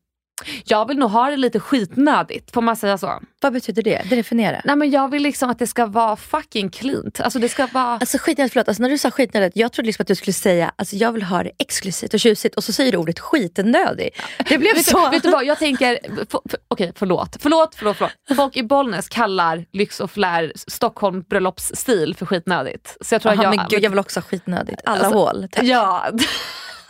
Jag 0.66 0.88
vill 0.88 0.98
nog 0.98 1.10
ha 1.10 1.30
det 1.30 1.38
lite 1.38 1.60
skitnödigt, 1.60 2.52
får 2.52 2.62
man 2.62 2.76
säga 2.76 2.98
så? 2.98 3.20
Vad 3.42 3.54
betyder 3.54 3.84
det? 3.84 4.02
Definiera. 4.10 4.62
Nej 4.66 4.76
men 4.76 4.92
jag 4.92 5.12
vill 5.12 5.24
liksom 5.24 5.50
att 5.50 5.60
det 5.60 5.68
ska 5.68 5.86
vara 5.86 6.16
fucking 6.16 6.70
cleant. 6.70 7.20
Alltså 7.20 7.40
det 7.40 7.50
ska 7.50 7.68
vara... 7.68 7.86
Alltså 7.86 8.18
skitnödigt, 8.18 8.54
förlåt. 8.54 8.68
Alltså, 8.68 8.84
när 8.84 8.90
du 8.90 8.98
sa 8.98 9.12
skitnödigt, 9.12 9.56
jag 9.56 9.72
trodde 9.72 9.86
liksom 9.86 10.04
att 10.04 10.08
du 10.08 10.16
skulle 10.16 10.34
säga 10.34 10.72
alltså, 10.76 10.96
jag 10.96 11.12
vill 11.12 11.24
ha 11.24 11.44
det 11.44 11.52
exklusivt 11.60 12.14
och 12.14 12.20
tjusigt 12.20 12.56
och 12.56 12.64
så 12.64 12.74
säger 12.74 12.92
du 12.92 12.98
ordet 12.98 13.20
skitnödig. 13.20 14.10
Det 14.50 14.58
blev 14.58 14.76
vet, 14.76 14.86
så. 14.86 15.06
Du, 15.06 15.12
vet 15.12 15.24
du 15.24 15.32
vad, 15.32 15.46
jag 15.46 15.60
tänker, 15.60 16.00
för, 16.16 16.50
för, 16.50 16.60
okej 16.68 16.94
förlåt. 16.96 17.38
förlåt, 17.40 17.76
förlåt, 17.76 17.98
förlåt. 17.98 18.38
Folk 18.38 18.58
i 18.58 18.64
Bollnäs 18.64 19.10
kallar 19.10 19.66
lyx 19.72 20.00
och 20.00 20.12
flär 20.12 20.52
Stockholm 20.56 21.22
bröllopsstil 21.30 22.16
för 22.16 22.26
skitnödigt. 22.26 22.98
Så 23.02 23.16
jag 23.16 23.22
tror 23.22 23.32
Aha, 23.32 23.42
att 23.42 23.44
jag, 23.44 23.56
men 23.56 23.68
gud, 23.70 23.84
jag 23.84 23.90
vill 23.90 24.00
också 24.00 24.20
ha 24.20 24.24
skitnödigt. 24.24 24.80
Alla 24.86 25.06
Alltså, 25.06 25.20
hål, 25.20 25.48
tack. 25.52 25.64
Ja. 25.64 26.12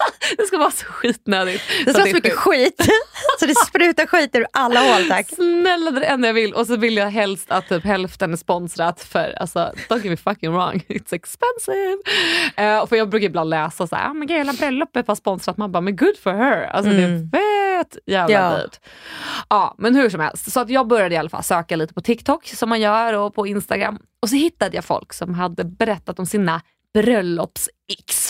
det 0.37 0.43
ska 0.45 0.57
vara 0.57 0.71
så 0.71 0.85
skitnödigt. 0.85 1.61
Det 1.85 1.91
ska 1.91 1.99
vara 2.01 2.09
så 2.09 2.15
mycket 2.15 2.37
skit. 2.37 2.87
så 3.39 3.45
det 3.45 3.55
sprutar 3.55 4.05
skit 4.05 4.35
ur 4.35 4.45
alla 4.53 4.79
hål 4.79 5.07
tack. 5.07 5.27
Snälla 5.29 5.91
det 5.91 5.97
är 5.97 6.01
det 6.01 6.05
enda 6.05 6.27
jag 6.27 6.33
vill 6.33 6.53
och 6.53 6.67
så 6.67 6.75
vill 6.77 6.97
jag 6.97 7.09
helst 7.09 7.51
att 7.51 7.69
typ 7.69 7.83
hälften 7.83 8.33
är 8.33 8.37
sponsrat 8.37 9.03
för, 9.03 9.37
alltså 9.39 9.59
don't 9.89 9.95
get 9.95 10.05
me 10.05 10.17
fucking 10.17 10.51
wrong, 10.51 10.83
it's 10.87 11.13
expensive. 11.13 11.97
Uh, 12.59 12.87
för 12.87 12.95
jag 12.95 13.09
brukar 13.09 13.25
ibland 13.25 13.49
läsa 13.49 13.87
så 13.87 13.95
här, 13.95 14.09
ah, 14.09 14.13
men 14.13 14.27
gud 14.27 14.37
hela 14.37 14.53
bröllopet 14.53 15.07
var 15.07 15.15
sponsrat, 15.15 15.57
man 15.57 15.71
bara 15.71 15.81
men 15.81 15.95
good 15.95 16.17
for 16.23 16.31
her. 16.31 16.63
Alltså 16.63 16.91
det 16.91 17.03
är 17.03 17.29
fett 17.81 17.97
jävla 18.05 18.35
Ja. 18.35 18.57
dyrt. 18.57 18.79
Ja 19.49 19.75
men 19.77 19.95
hur 19.95 20.09
som 20.09 20.19
helst, 20.19 20.51
så 20.51 20.59
att 20.59 20.69
jag 20.69 20.87
började 20.87 21.15
i 21.15 21.17
alla 21.17 21.29
fall 21.29 21.43
söka 21.43 21.75
lite 21.75 21.93
på 21.93 22.01
TikTok 22.01 22.47
som 22.47 22.69
man 22.69 22.81
gör 22.81 23.13
och 23.13 23.35
på 23.35 23.47
Instagram. 23.47 23.99
Och 24.21 24.29
så 24.29 24.35
hittade 24.35 24.75
jag 24.75 24.85
folk 24.85 25.13
som 25.13 25.33
hade 25.33 25.63
berättat 25.63 26.19
om 26.19 26.25
sina 26.25 26.61
bröllops-x. 26.93 28.20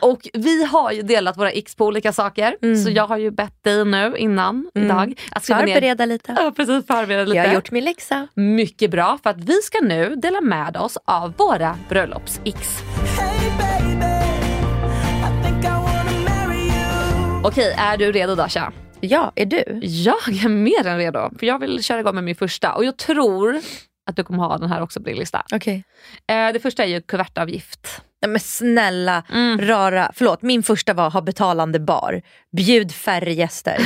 Och 0.00 0.28
vi 0.32 0.64
har 0.64 0.92
ju 0.92 1.02
delat 1.02 1.38
våra 1.38 1.50
x 1.50 1.74
på 1.74 1.86
olika 1.86 2.12
saker. 2.12 2.74
Så 2.84 2.90
jag 2.90 3.06
har 3.06 3.16
ju 3.16 3.30
bett 3.30 3.64
dig 3.64 3.84
nu 3.84 4.14
innan 4.16 4.70
idag 4.74 5.14
att 5.30 5.44
skriva 5.44 5.60
ner 5.60 5.74
Förbereda 5.74 6.06
lite. 6.06 6.36
Ja, 6.38 6.52
precis. 6.56 6.86
Förbereda 6.86 7.24
lite. 7.24 7.36
Jag 7.36 7.46
har 7.46 7.54
gjort 7.54 7.70
min 7.70 7.84
läxa. 7.84 8.28
Mycket 8.34 8.90
bra, 8.90 9.18
för 9.22 9.30
att 9.30 9.44
vi 9.44 9.62
ska 9.62 9.80
nu 9.80 10.16
dela 10.16 10.40
med 10.40 10.76
oss 10.76 10.98
av 11.04 11.34
våra 11.36 11.78
bröllops-x. 11.88 12.82
Okej, 17.44 17.74
är 17.78 17.96
du 17.96 18.12
redo 18.12 18.34
Dasha? 18.34 18.72
Ja, 19.00 19.32
är 19.34 19.46
du? 19.46 19.80
Jag 19.82 20.28
är 20.44 20.48
mer 20.48 20.86
än 20.86 20.98
redo, 20.98 21.30
för 21.38 21.46
jag 21.46 21.58
vill 21.58 21.82
köra 21.84 22.00
igång 22.00 22.14
med 22.14 22.24
min 22.24 22.34
första. 22.36 22.74
Och 22.74 22.84
jag 22.84 22.96
tror 22.96 23.60
att 24.10 24.16
du 24.16 24.24
kommer 24.24 24.42
ha 24.44 24.58
den 24.58 24.68
här 24.68 24.82
också 24.82 25.00
på 25.00 25.08
din 25.08 25.18
lista. 25.18 25.42
Okej. 25.52 25.84
Eh, 26.28 26.52
det 26.52 26.60
första 26.60 26.84
är 26.84 26.88
ju 26.88 27.00
kuvertavgift. 27.00 28.02
Nej, 28.24 28.30
men 28.30 28.40
snälla 28.40 29.22
Mm. 29.32 29.60
rara, 29.60 30.10
förlåt 30.14 30.42
min 30.42 30.62
första 30.62 30.94
var 30.94 31.10
ha 31.10 31.20
betalande 31.20 31.80
bar. 31.80 32.22
Bjud 32.56 32.92
färre 32.92 33.32
gäster. 33.32 33.76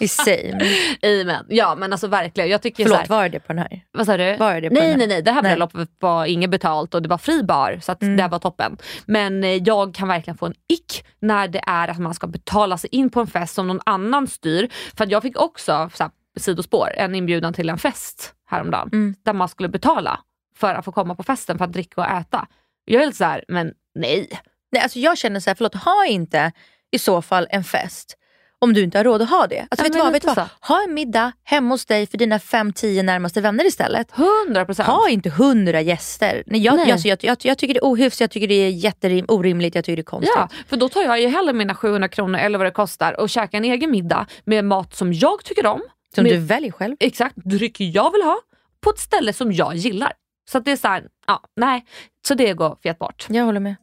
I 0.00 0.08
same. 0.08 0.60
Amen. 1.22 1.44
Ja 1.48 1.74
men 1.78 1.92
alltså 1.92 2.06
verkligen. 2.06 2.50
Jag 2.50 2.62
tycker 2.62 2.84
Förlåt, 2.84 2.98
här, 2.98 3.06
var 3.06 3.28
det 3.28 3.40
på 3.40 3.52
den 3.52 3.58
här? 3.58 3.80
Vad 3.92 4.06
sa 4.06 4.16
du? 4.16 4.36
Var 4.36 4.60
det 4.60 4.68
på 4.68 4.74
nej, 4.74 4.82
den 4.82 4.90
här? 4.90 4.96
nej, 4.98 5.06
nej. 5.08 5.22
Det 5.22 5.30
här 5.32 5.42
bröllopet 5.42 5.88
var 6.00 6.24
inget 6.26 6.50
betalt 6.50 6.94
och 6.94 7.02
det 7.02 7.08
var 7.08 7.18
fri 7.18 7.42
bar. 7.42 7.78
Så 7.82 7.94
Mm. 8.00 8.16
det 8.16 8.28
var 8.28 8.38
toppen. 8.38 8.76
Men 9.06 9.44
eh, 9.44 9.50
jag 9.50 9.94
kan 9.94 10.08
verkligen 10.08 10.36
få 10.38 10.46
en 10.46 10.54
ick 10.68 11.04
när 11.20 11.48
det 11.48 11.62
är 11.66 11.88
att 11.88 11.98
man 11.98 12.14
ska 12.14 12.26
betala 12.26 12.78
sig 12.78 12.90
in 12.92 13.10
på 13.10 13.20
en 13.20 13.26
fest 13.26 13.54
som 13.54 13.66
någon 13.66 13.80
annan 13.86 14.26
styr. 14.26 14.68
För 14.96 15.04
att 15.04 15.10
jag 15.10 15.22
fick 15.22 15.40
också, 15.40 15.90
så 15.94 16.02
här, 16.02 16.10
sidospår, 16.38 16.88
en 16.96 17.14
inbjudan 17.14 17.52
till 17.54 17.68
en 17.68 17.78
fest 17.78 18.34
häromdagen. 18.50 18.88
Mm. 18.92 19.14
Där 19.24 19.32
man 19.32 19.48
skulle 19.48 19.68
betala 19.68 20.20
för 20.56 20.74
att 20.74 20.84
få 20.84 20.92
komma 20.92 21.14
på 21.14 21.22
festen 21.22 21.58
för 21.58 21.64
att 21.64 21.72
dricka 21.72 22.00
och 22.00 22.06
äta. 22.10 22.46
Jag 22.84 23.02
är 23.02 23.06
lite 23.06 23.18
så 23.18 23.24
här, 23.24 23.44
men 23.48 23.72
nej. 23.94 24.28
Nej, 24.72 24.82
alltså 24.82 24.98
jag 24.98 25.18
känner 25.18 25.40
så 25.40 25.50
här, 25.50 25.54
förlåt, 25.54 25.74
ha 25.74 26.06
inte 26.06 26.52
i 26.92 26.98
så 26.98 27.22
fall 27.22 27.46
en 27.50 27.64
fest 27.64 28.16
om 28.64 28.72
du 28.72 28.82
inte 28.82 28.98
har 28.98 29.04
råd 29.04 29.22
att 29.22 29.30
ha 29.30 29.46
det. 29.46 29.66
Alltså, 29.70 29.84
vet 29.84 29.94
vad, 29.94 30.12
vet 30.12 30.24
vad? 30.24 30.48
Ha 30.60 30.82
en 30.84 30.94
middag 30.94 31.32
hemma 31.44 31.74
hos 31.74 31.86
dig 31.86 32.06
för 32.06 32.18
dina 32.18 32.38
5-10 32.38 33.02
närmaste 33.02 33.40
vänner 33.40 33.66
istället. 33.66 34.08
100 34.46 34.64
procent. 34.64 34.88
Ha 34.88 35.08
inte 35.08 35.30
hundra 35.30 35.80
gäster. 35.80 36.42
Nej, 36.46 36.60
jag, 36.60 36.76
Nej. 36.76 36.92
Alltså, 36.92 37.08
jag, 37.08 37.18
jag, 37.24 37.36
jag 37.42 37.58
tycker 37.58 37.74
det 37.74 37.80
är 37.80 37.84
ohyfsat, 37.84 38.20
jag 38.20 38.30
tycker 38.30 38.48
det 38.48 38.54
är 38.54 38.68
jätteorimligt, 38.68 39.74
jag 39.74 39.84
tycker 39.84 39.96
det 39.96 40.00
är 40.00 40.04
konstigt. 40.04 40.32
Ja, 40.36 40.48
för 40.68 40.76
då 40.76 40.88
tar 40.88 41.02
jag 41.02 41.20
ju 41.20 41.28
hellre 41.28 41.52
mina 41.52 41.74
700 41.74 42.08
kronor 42.08 42.38
eller 42.38 42.58
vad 42.58 42.66
det 42.66 42.70
kostar 42.70 43.20
och 43.20 43.30
käkar 43.30 43.58
en 43.58 43.64
egen 43.64 43.90
middag 43.90 44.26
med 44.44 44.64
mat 44.64 44.96
som 44.96 45.12
jag 45.12 45.44
tycker 45.44 45.66
om. 45.66 45.82
Som 46.14 46.24
med, 46.24 46.32
du 46.32 46.38
väljer 46.38 46.72
själv. 46.72 46.96
Exakt, 47.00 47.36
drycker 47.36 47.84
jag 47.84 48.12
vill 48.12 48.22
ha 48.22 48.40
på 48.80 48.90
ett 48.90 48.98
ställe 48.98 49.32
som 49.32 49.52
jag 49.52 49.74
gillar. 49.76 50.12
Så 50.50 50.58
det 50.58 50.72
är 50.72 50.76
så 50.76 50.88
här, 50.88 51.08
ja, 51.26 51.40
nej. 51.56 51.84
Så 52.26 52.34
det 52.34 52.52
går 52.54 52.76
fet 52.82 52.98
bort. 52.98 53.26
Jag 53.28 53.44
håller 53.44 53.60
med. 53.60 53.74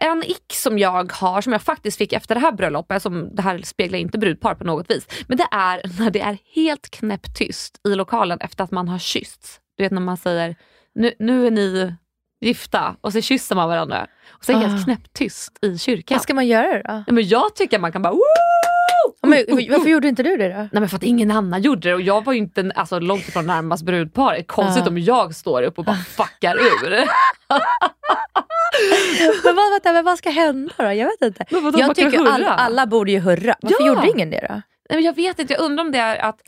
En 0.00 0.22
ick 0.26 0.52
som 0.52 0.78
jag 0.78 1.12
har, 1.12 1.40
som 1.40 1.52
jag 1.52 1.62
faktiskt 1.62 1.98
fick 1.98 2.12
efter 2.12 2.34
det 2.34 2.40
här 2.40 2.52
bröllopet, 2.52 3.02
som 3.02 3.34
det 3.34 3.42
här 3.42 3.62
speglar 3.62 3.98
inte 3.98 4.18
brudpar 4.18 4.54
på 4.54 4.64
något 4.64 4.90
vis, 4.90 5.06
men 5.28 5.36
det 5.38 5.46
är 5.50 5.98
när 5.98 6.10
det 6.10 6.20
är 6.20 6.38
helt 6.54 6.90
knäpptyst 6.90 7.80
i 7.88 7.94
lokalen 7.94 8.38
efter 8.40 8.64
att 8.64 8.70
man 8.70 8.88
har 8.88 8.98
kyssts. 8.98 9.60
Du 9.76 9.82
vet 9.84 9.92
när 9.92 10.00
man 10.00 10.16
säger, 10.16 10.56
nu, 10.94 11.14
nu 11.18 11.46
är 11.46 11.50
ni 11.50 11.94
gifta 12.40 12.96
och 13.00 13.12
så 13.12 13.20
kysser 13.20 13.56
man 13.56 13.68
varandra. 13.68 14.06
Och 14.30 14.44
så 14.44 14.52
är 14.52 14.56
det 14.56 14.66
helt 14.66 14.80
Ah. 14.80 14.84
knäpptyst 14.84 15.58
i 15.62 15.78
kyrkan. 15.78 16.14
Vad 16.16 16.22
ska 16.22 16.34
man 16.34 16.46
göra 16.46 16.82
då? 16.82 17.04
Ja, 17.06 17.12
men 17.12 17.28
jag 17.28 17.54
tycker 17.54 17.78
man 17.78 17.92
kan 17.92 18.02
bara 18.02 18.12
Woo! 18.12 18.20
Men, 19.28 19.44
varför 19.70 19.88
gjorde 19.88 20.08
inte 20.08 20.22
du 20.22 20.36
det 20.36 20.48
då? 20.48 20.54
Nej 20.54 20.68
men 20.72 20.88
för 20.88 20.96
att 20.96 21.02
ingen 21.02 21.30
annan 21.30 21.62
gjorde 21.62 21.88
det 21.88 21.94
och 21.94 22.00
jag 22.00 22.24
var 22.24 22.32
ju 22.32 22.38
inte 22.38 22.72
alltså, 22.74 22.98
långt 22.98 23.28
ifrån 23.28 23.46
närmast 23.46 23.84
brudpar. 23.84 24.42
Konstigt 24.46 24.86
om 24.86 24.98
jag 24.98 25.34
står 25.34 25.62
upp 25.62 25.78
och 25.78 25.84
bara 25.84 25.96
fuckar 25.96 26.54
ur. 26.56 26.90
men, 29.44 29.56
vad, 29.56 29.70
vänta, 29.72 29.92
men 29.92 30.04
vad 30.04 30.18
ska 30.18 30.30
hända 30.30 30.72
då? 30.76 30.84
Jag 30.84 31.06
vet 31.06 31.22
inte. 31.22 31.44
Men 31.50 31.64
vadå, 31.64 31.78
jag 31.80 31.94
tycker 31.96 32.26
all, 32.28 32.44
alla 32.44 32.86
borde 32.86 33.12
ju 33.12 33.18
hurra. 33.18 33.54
Varför 33.60 33.76
Ja. 33.84 33.86
gjorde 33.86 34.10
ingen 34.10 34.30
det 34.30 34.46
då? 34.48 34.54
Nej, 34.90 34.96
men 34.98 35.02
jag 35.02 35.16
vet 35.16 35.38
inte, 35.38 35.52
jag 35.52 35.62
undrar 35.62 35.84
om 35.84 35.92
det 35.92 35.98
är 35.98 36.16
att, 36.16 36.40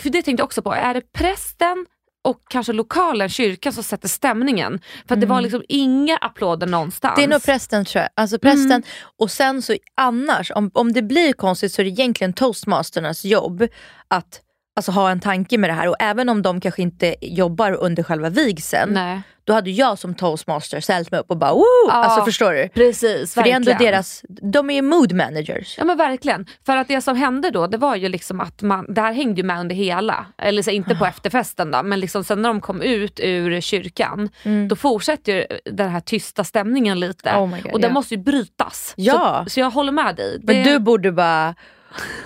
för 0.00 0.10
det 0.10 0.22
tänkte 0.22 0.40
jag 0.40 0.44
också 0.44 0.62
på, 0.62 0.72
är 0.72 0.94
det 0.94 1.12
prästen 1.12 1.86
och 2.22 2.40
kanske 2.48 2.72
lokalen, 2.72 3.28
kyrkan 3.28 3.72
som 3.72 3.82
sätter 3.82 4.08
stämningen? 4.08 4.80
För 5.08 5.14
att 5.14 5.20
det 5.20 5.26
var 5.26 5.40
liksom 5.40 5.62
inga 5.68 6.16
applåder 6.16 6.66
någonstans. 6.66 7.14
Det 7.16 7.24
är 7.24 7.28
nog 7.28 7.42
prästen 7.42 7.84
tror 7.84 8.02
jag. 8.02 8.10
Alltså 8.14 8.38
prästen. 8.38 8.82
Och 9.18 9.30
sen 9.30 9.62
så 9.62 9.76
annars, 9.94 10.50
om, 10.54 10.70
om 10.74 10.92
det 10.92 11.02
blir 11.02 11.32
konstigt 11.32 11.72
så 11.72 11.82
är 11.82 11.84
det 11.84 11.90
egentligen 11.90 12.32
toastmasternas 12.32 13.24
jobb 13.24 13.68
att 14.08 14.40
alltså, 14.76 14.92
ha 14.92 15.10
en 15.10 15.20
tanke 15.20 15.58
med 15.58 15.70
det 15.70 15.74
här. 15.74 15.88
Och 15.88 15.96
även 15.98 16.28
om 16.28 16.42
de 16.42 16.60
kanske 16.60 16.82
inte 16.82 17.14
jobbar 17.20 17.72
under 17.72 18.02
själva 18.02 18.28
vigseln, 18.30 18.92
Nej. 18.92 19.22
då 19.44 19.52
hade 19.52 19.70
jag 19.70 19.98
som 19.98 20.14
toastmaster 20.14 20.80
ställt 20.80 21.10
mig 21.10 21.20
upp 21.20 21.30
och 21.30 21.36
bara 21.36 21.52
woo! 21.52 21.64
Ja, 21.88 21.92
Alltså 21.92 22.24
förstår 22.24 22.52
du? 22.52 22.68
Precis, 22.68 23.34
För 23.34 23.42
det 23.42 23.50
är 23.50 23.52
verkligen. 23.52 23.76
ändå 23.78 23.84
deras, 23.84 24.24
de 24.52 24.70
är 24.70 24.82
mood 24.82 25.12
managers. 25.12 25.74
Ja 25.78 25.84
men 25.84 25.96
verkligen. 25.96 26.46
För 26.66 26.76
att 26.76 26.88
det 26.88 27.00
som 27.00 27.16
hände 27.16 27.50
då, 27.50 27.66
det 27.66 27.76
var 27.78 27.96
ju 27.96 28.08
liksom 28.08 28.40
att 28.40 28.62
man, 28.62 28.86
det 28.94 29.00
här 29.00 29.12
hängde 29.12 29.40
ju 29.40 29.46
med 29.46 29.60
under 29.60 29.74
hela, 29.76 30.26
eller 30.38 30.62
så 30.62 30.70
inte 30.70 30.94
Ah. 30.94 30.98
på 30.98 31.06
efterfesten 31.06 31.70
då, 31.70 31.82
men 31.82 32.00
liksom 32.00 32.24
sen 32.24 32.42
när 32.42 32.48
de 32.48 32.60
kom 32.60 32.82
ut 32.82 33.20
ur 33.22 33.60
kyrkan, 33.60 34.28
då 34.68 34.76
fortsätter 34.76 35.32
ju 35.32 35.46
den 35.64 35.88
här 35.90 36.00
tysta 36.00 36.44
stämningen 36.44 37.00
lite. 37.00 37.30
Mm. 37.30 37.42
Oh 37.52 37.62
God, 37.62 37.72
och 37.72 37.80
den 37.80 37.88
ja. 37.90 37.94
måste 37.94 38.14
ju 38.14 38.20
brytas. 38.20 38.94
Ja. 38.96 39.42
Så, 39.46 39.50
så 39.50 39.60
jag 39.60 39.70
håller 39.70 39.92
med 39.92 40.16
dig. 40.16 40.40
Men 40.42 40.56
Det- 40.56 40.62
du 40.72 40.78
borde 40.78 41.12
bara 41.12 41.54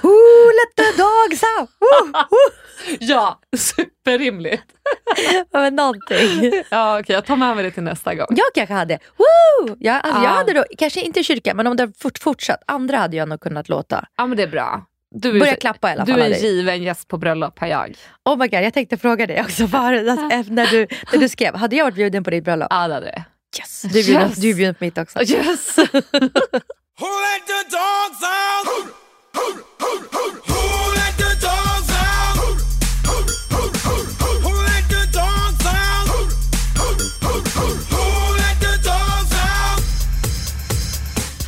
Ooh, 0.03 0.51
let 0.53 0.77
the 0.77 1.03
dogs 1.03 1.43
out! 1.59 1.71
Ja, 3.01 3.41
superrimligt. 3.57 4.63
Men 5.53 5.77
någonting. 5.77 6.63
Ja 6.71 7.01
okej, 7.01 7.15
jag 7.15 7.27
tar 7.27 7.37
med 7.37 7.55
mig 7.57 7.65
det 7.65 7.71
till 7.71 7.83
nästa 7.83 8.15
gång. 8.15 8.27
Jag 8.31 8.47
kanske 8.55 8.75
hade, 8.75 8.99
woo! 9.17 9.77
Jag, 9.81 9.95
alltså, 9.97 10.23
jag 10.23 10.25
Ja. 10.25 10.35
hade 10.35 10.53
då, 10.53 10.65
kanske 10.79 11.01
inte 11.01 11.21
i 11.21 11.25
kyrkan, 11.25 11.57
men 11.57 11.67
om 11.67 11.77
det 11.77 11.93
fort, 12.03 12.19
fortsatt, 12.19 12.63
andra 12.67 12.97
hade 12.99 13.17
jag 13.17 13.29
nog 13.29 13.41
kunnat 13.41 13.69
låta. 13.69 14.05
Ja 14.17 14.27
men 14.27 14.37
det 14.37 14.43
är 14.43 14.47
bra. 14.49 14.87
Du 15.15 15.37
är, 15.37 15.41
Börja 15.41 15.57
klappa 15.57 15.89
i 15.91 15.93
alla 15.93 16.05
du 16.05 16.13
fall, 16.13 16.23
är 16.23 16.27
en 16.35 16.41
given 16.41 16.83
gäst 16.83 17.09
på 17.09 17.19
bröllop, 17.19 17.59
här 17.59 17.69
jag. 17.69 17.95
Oh 18.25 18.37
my 18.39 18.49
god, 18.49 18.61
jag 18.65 18.75
tänkte 18.75 18.97
fråga 18.97 19.27
dig 19.27 19.41
också 19.41 19.69
förut, 19.69 20.09
alltså, 20.09 20.53
när, 20.53 20.67
du, 20.67 20.87
när 21.13 21.19
du 21.19 21.29
skrev, 21.29 21.55
hade 21.55 21.77
jag 21.77 21.85
varit 21.85 21.95
bjuden 21.95 22.25
på 22.25 22.31
ditt 22.31 22.45
bröllop? 22.45 22.69
Ja 22.71 22.89
det 22.89 22.95
hade 22.95 23.07
det. 23.07 23.25
Yes. 23.59 23.83
Du 23.83 23.99
är 23.99 24.05
bjuden, 24.05 24.29
Yes. 24.29 24.37
du 24.39 24.51
är 24.51 24.55
bjuden 24.55 24.75
på 24.75 24.85
mitt 24.85 24.99
också. 24.99 25.23
Yes! 25.23 25.77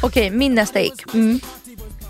Okej, 0.08 0.30
min 0.30 0.54
nästa 0.54 0.80
ick. 0.80 1.02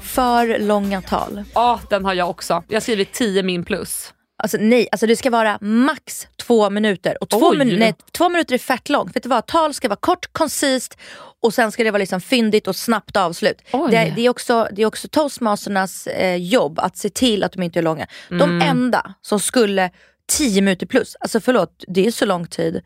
För 0.03 0.59
långa 0.59 1.03
tal. 1.03 1.43
Ja 1.55 1.81
den 1.91 2.05
har 2.05 2.15
jag 2.15 2.31
också. 2.31 2.63
Jag 2.69 2.77
har 2.77 2.81
skrivit 2.81 3.13
10 3.13 3.43
min 3.43 3.65
plus. 3.65 4.13
Alltså 4.43 4.57
nej, 4.61 4.89
alltså 4.93 5.07
det 5.07 5.17
ska 5.17 5.31
vara 5.31 5.59
max 5.61 6.29
två 6.37 6.71
minuter. 6.71 7.23
Och 7.23 7.29
två, 7.29 7.49
Oj. 7.51 7.57
minu- 7.57 7.79
nej, 7.79 7.95
två 8.13 8.29
minuter 8.29 8.55
är 8.55 8.59
fett 8.59 8.89
långt. 8.89 9.17
Vet 9.17 9.23
du 9.23 9.29
vad? 9.29 9.47
Tal 9.47 9.75
ska 9.75 9.89
vara 9.89 9.99
kort, 10.01 10.33
koncist 10.33 10.99
och 11.43 11.55
sen 11.55 11.73
ska 11.73 11.85
det 11.85 11.91
vara 11.91 11.99
liksom 11.99 12.21
fyndigt 12.21 12.69
och 12.69 12.77
snabbt 12.77 13.17
avslut. 13.17 13.63
Oj. 13.73 13.91
Det, 13.91 14.13
det, 14.17 14.27
är 14.27 14.29
också, 14.29 14.69
det 14.73 14.83
är 14.83 14.87
också 14.87 15.09
toastmasternas 15.09 16.07
eh, 16.07 16.37
jobb 16.37 16.79
att 16.79 16.97
se 16.97 17.11
till 17.11 17.45
att 17.45 17.53
de 17.53 17.63
inte 17.63 17.79
är 17.79 17.83
långa. 17.83 18.07
Mm. 18.31 18.39
De 18.61 18.67
enda 18.67 19.15
som 19.23 19.41
skulle 19.41 19.91
10 20.29 20.63
minuter 20.63 20.87
plus, 20.87 21.17
alltså 21.21 21.41
förlåt, 21.41 21.85
det 21.89 22.07
är 22.07 22.11
så 22.11 22.27
lång 22.27 22.47
tid. 22.47 22.83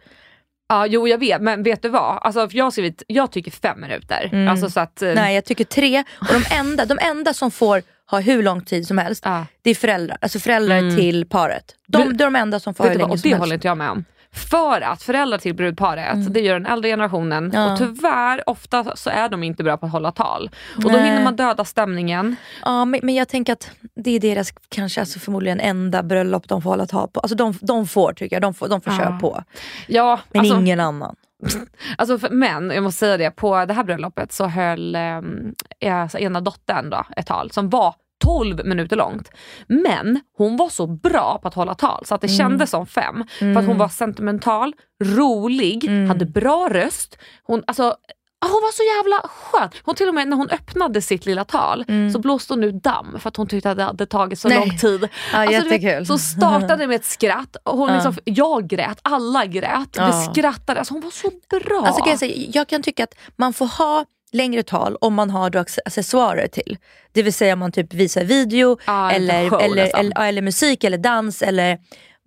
Ja, 0.73 0.87
jo 0.87 1.09
jag 1.09 1.19
vet, 1.19 1.43
men 1.43 1.63
vet 1.63 1.83
du 1.83 1.89
vad? 1.89 2.19
Alltså, 2.23 2.49
jag, 2.51 2.65
har 2.65 2.71
skrivit, 2.71 3.03
jag 3.07 3.33
tycker 3.33 3.51
fem 3.51 3.81
minuter. 3.81 4.49
Alltså, 4.51 4.71
så 4.71 4.81
att, 4.81 5.03
eh, 5.03 5.13
Nej 5.15 5.35
jag 5.35 5.45
tycker 5.45 5.65
tre. 5.65 6.05
Och 6.21 6.27
de 6.27 6.55
enda, 6.57 6.87
de 6.87 6.99
enda 7.03 7.35
som 7.35 7.51
får 7.51 7.83
ha 8.11 8.21
hur 8.21 8.43
lång 8.43 8.61
tid 8.65 8.87
som 8.87 8.99
helst. 8.99 9.23
Ja. 9.27 9.47
Det 9.63 9.71
är 9.71 9.75
föräldrar, 9.75 10.19
alltså 10.21 10.39
föräldrar 10.39 10.97
till 10.97 11.27
paret. 11.27 11.65
De, 11.87 11.99
det 12.17 12.25
är 12.25 12.27
de 12.27 12.37
enda 12.37 12.61
som 12.61 12.75
får 12.75 12.85
ha 12.85 12.91
hur 12.91 12.99
vad? 12.99 13.01
länge 13.03 13.13
Och 13.13 13.21
som 13.21 13.31
det 13.31 13.35
helst. 13.35 13.41
håller 13.41 13.55
inte 13.55 13.67
jag 13.69 13.77
med 13.79 13.91
om. 13.91 14.05
För 14.35 14.81
att 14.81 15.03
föräldrar 15.03 15.38
till 15.38 15.55
brudparet, 15.55 16.35
det 16.35 16.40
gör 16.40 16.55
den 16.55 16.66
äldre 16.66 16.90
generationen 16.90 17.51
Ja. 17.55 17.73
och 17.73 17.79
tyvärr 17.79 18.51
ofta 18.51 18.97
så 18.97 19.11
är 19.11 19.29
de 19.29 19.42
inte 19.42 19.64
bra 19.64 19.77
på 19.77 19.87
att 19.87 19.92
hålla 19.92 20.12
tal. 20.12 20.51
Och 20.77 20.83
då 20.83 20.88
Nej. 20.88 21.05
hinner 21.05 21.25
man 21.25 21.37
döda 21.37 21.64
stämningen. 21.64 22.37
Ja, 22.64 22.85
men, 22.85 23.01
men 23.03 23.14
jag 23.14 23.29
tänker 23.29 23.53
att 23.53 23.71
det 23.95 24.11
är 24.11 24.21
deras 24.21 24.53
kanske 24.68 25.01
alltså 25.01 25.18
förmodligen 25.18 25.61
enda 25.61 26.03
bröllop 26.03 26.49
de 26.49 26.62
får 26.62 26.71
hålla 26.71 26.87
tal 26.87 27.09
på. 27.09 27.21
Alltså 27.21 27.37
de, 27.37 27.55
de 27.61 27.87
får 27.87 28.12
tycker 28.12 28.37
jag, 28.37 28.42
de 28.42 28.55
får, 28.55 28.68
de 28.68 28.81
får 28.81 28.90
köra 28.90 29.18
på. 29.18 29.42
Ja, 29.88 30.21
Men 30.31 30.40
alltså, 30.40 30.57
ingen 30.61 30.81
annan. 30.81 31.16
Alltså 31.99 32.18
för, 32.18 32.31
men 32.31 32.71
jag 32.71 32.83
måste 32.85 32.99
säga 32.99 33.16
det, 33.16 33.31
på 33.31 33.64
det 33.64 33.75
här 33.75 33.85
bröllopet 33.85 34.33
så 34.33 34.47
höll 34.47 34.95
eh, 34.95 36.01
alltså 36.03 36.18
ena 36.18 36.40
dottern 36.40 36.90
då, 36.90 37.05
ett 37.16 37.27
tal 37.27 37.51
som 37.51 37.71
var 37.71 37.95
12 38.23 38.65
minuter 38.67 38.97
långt. 38.97 39.31
Men 39.69 40.21
hon 40.39 40.57
var 40.57 40.69
så 40.69 40.87
bra 40.87 41.39
på 41.43 41.49
att 41.49 41.55
hålla 41.55 41.75
tal 41.75 42.07
så 42.07 42.15
att 42.15 42.21
det 42.21 42.29
kändes 42.29 42.71
som 42.71 42.87
fem. 42.87 43.25
För 43.39 43.57
att 43.57 43.67
hon 43.67 43.79
var 43.79 43.89
sentimental, 43.89 44.75
rolig, 45.05 45.89
hade 46.09 46.27
bra 46.27 46.69
röst. 46.71 47.19
Hon, 47.43 47.63
alltså, 47.67 47.83
ah, 47.83 48.47
hon 48.47 48.51
var 48.63 48.73
så 48.73 48.83
jävla 48.97 49.29
skön. 49.29 49.69
Hon 49.85 49.95
till 49.95 50.09
och 50.09 50.15
med 50.15 50.29
när 50.29 50.37
hon 50.37 50.49
öppnade 50.51 51.03
sitt 51.03 51.27
lilla 51.27 51.45
tal 51.45 51.85
så 52.13 52.19
blåste 52.19 52.53
hon 52.53 52.65
ut 52.65 52.83
damm 52.83 53.17
för 53.21 53.29
att 53.29 53.37
hon 53.37 53.47
tyckte 53.47 53.71
att 53.71 53.77
det 53.77 53.85
hade 53.85 54.07
tagit 54.07 54.39
så 54.39 54.49
Nej. 54.49 54.59
lång 54.59 54.79
tid. 54.79 55.09
Ja, 55.33 55.51
jättekul. 55.51 55.99
vet, 55.99 56.07
så 56.07 56.19
startade 56.19 56.87
med 56.87 56.97
ett 56.97 57.05
skratt. 57.17 57.57
Och 57.65 57.79
hon 57.79 57.89
Ja. 57.89 57.95
liksom, 57.95 58.15
jag 58.25 58.69
grät, 58.69 58.99
alla 59.03 59.47
grät. 59.47 59.89
Ja. 59.97 60.07
Vi 60.07 60.33
skrattade. 60.33 60.79
Alltså, 60.81 60.95
hon 60.95 61.01
var 61.03 61.11
så 61.11 61.31
bra. 61.61 61.83
Alltså 61.87 62.03
kan 62.03 62.11
jag, 62.11 62.19
säga, 62.19 62.49
jag 62.53 62.69
kan 62.69 62.83
tycka 62.83 63.05
att 63.05 63.15
man 63.37 63.53
får 63.53 63.67
ha 63.67 64.05
längre 64.33 64.62
tal 64.62 64.97
om 65.01 65.14
man 65.14 65.31
har 65.31 65.51
då 65.51 65.59
accessoarer 65.59 66.47
till. 66.49 66.79
Det 67.12 67.23
vill 67.23 67.33
säga 67.33 67.53
om 67.53 67.59
man 67.59 67.73
typ 67.73 67.95
visar 67.95 68.25
video, 68.25 68.79
Ja, 68.87 69.11
en 69.11 69.16
eller, 69.23 69.51
show 69.51 69.61
eller, 69.61 69.77
nästan. 69.83 70.01
eller, 70.01 70.12
ja, 70.16 70.27
eller 70.27 70.42
musik 70.42 70.85
eller 70.85 70.99
dans 70.99 71.42
eller 71.42 71.79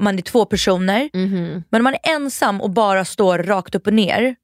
man 0.02 0.18
är 0.18 0.22
två 0.22 0.46
personer. 0.46 1.10
Mhm. 1.14 1.64
Men 1.70 1.82
om 1.82 1.84
man 1.84 1.94
är 1.94 2.16
ensam 2.16 2.62
och 2.62 2.70
bara 2.70 3.06
står 3.06 3.38
rakt 3.40 3.76
upp 3.76 3.88
och 3.88 3.94
ner, 3.94 4.36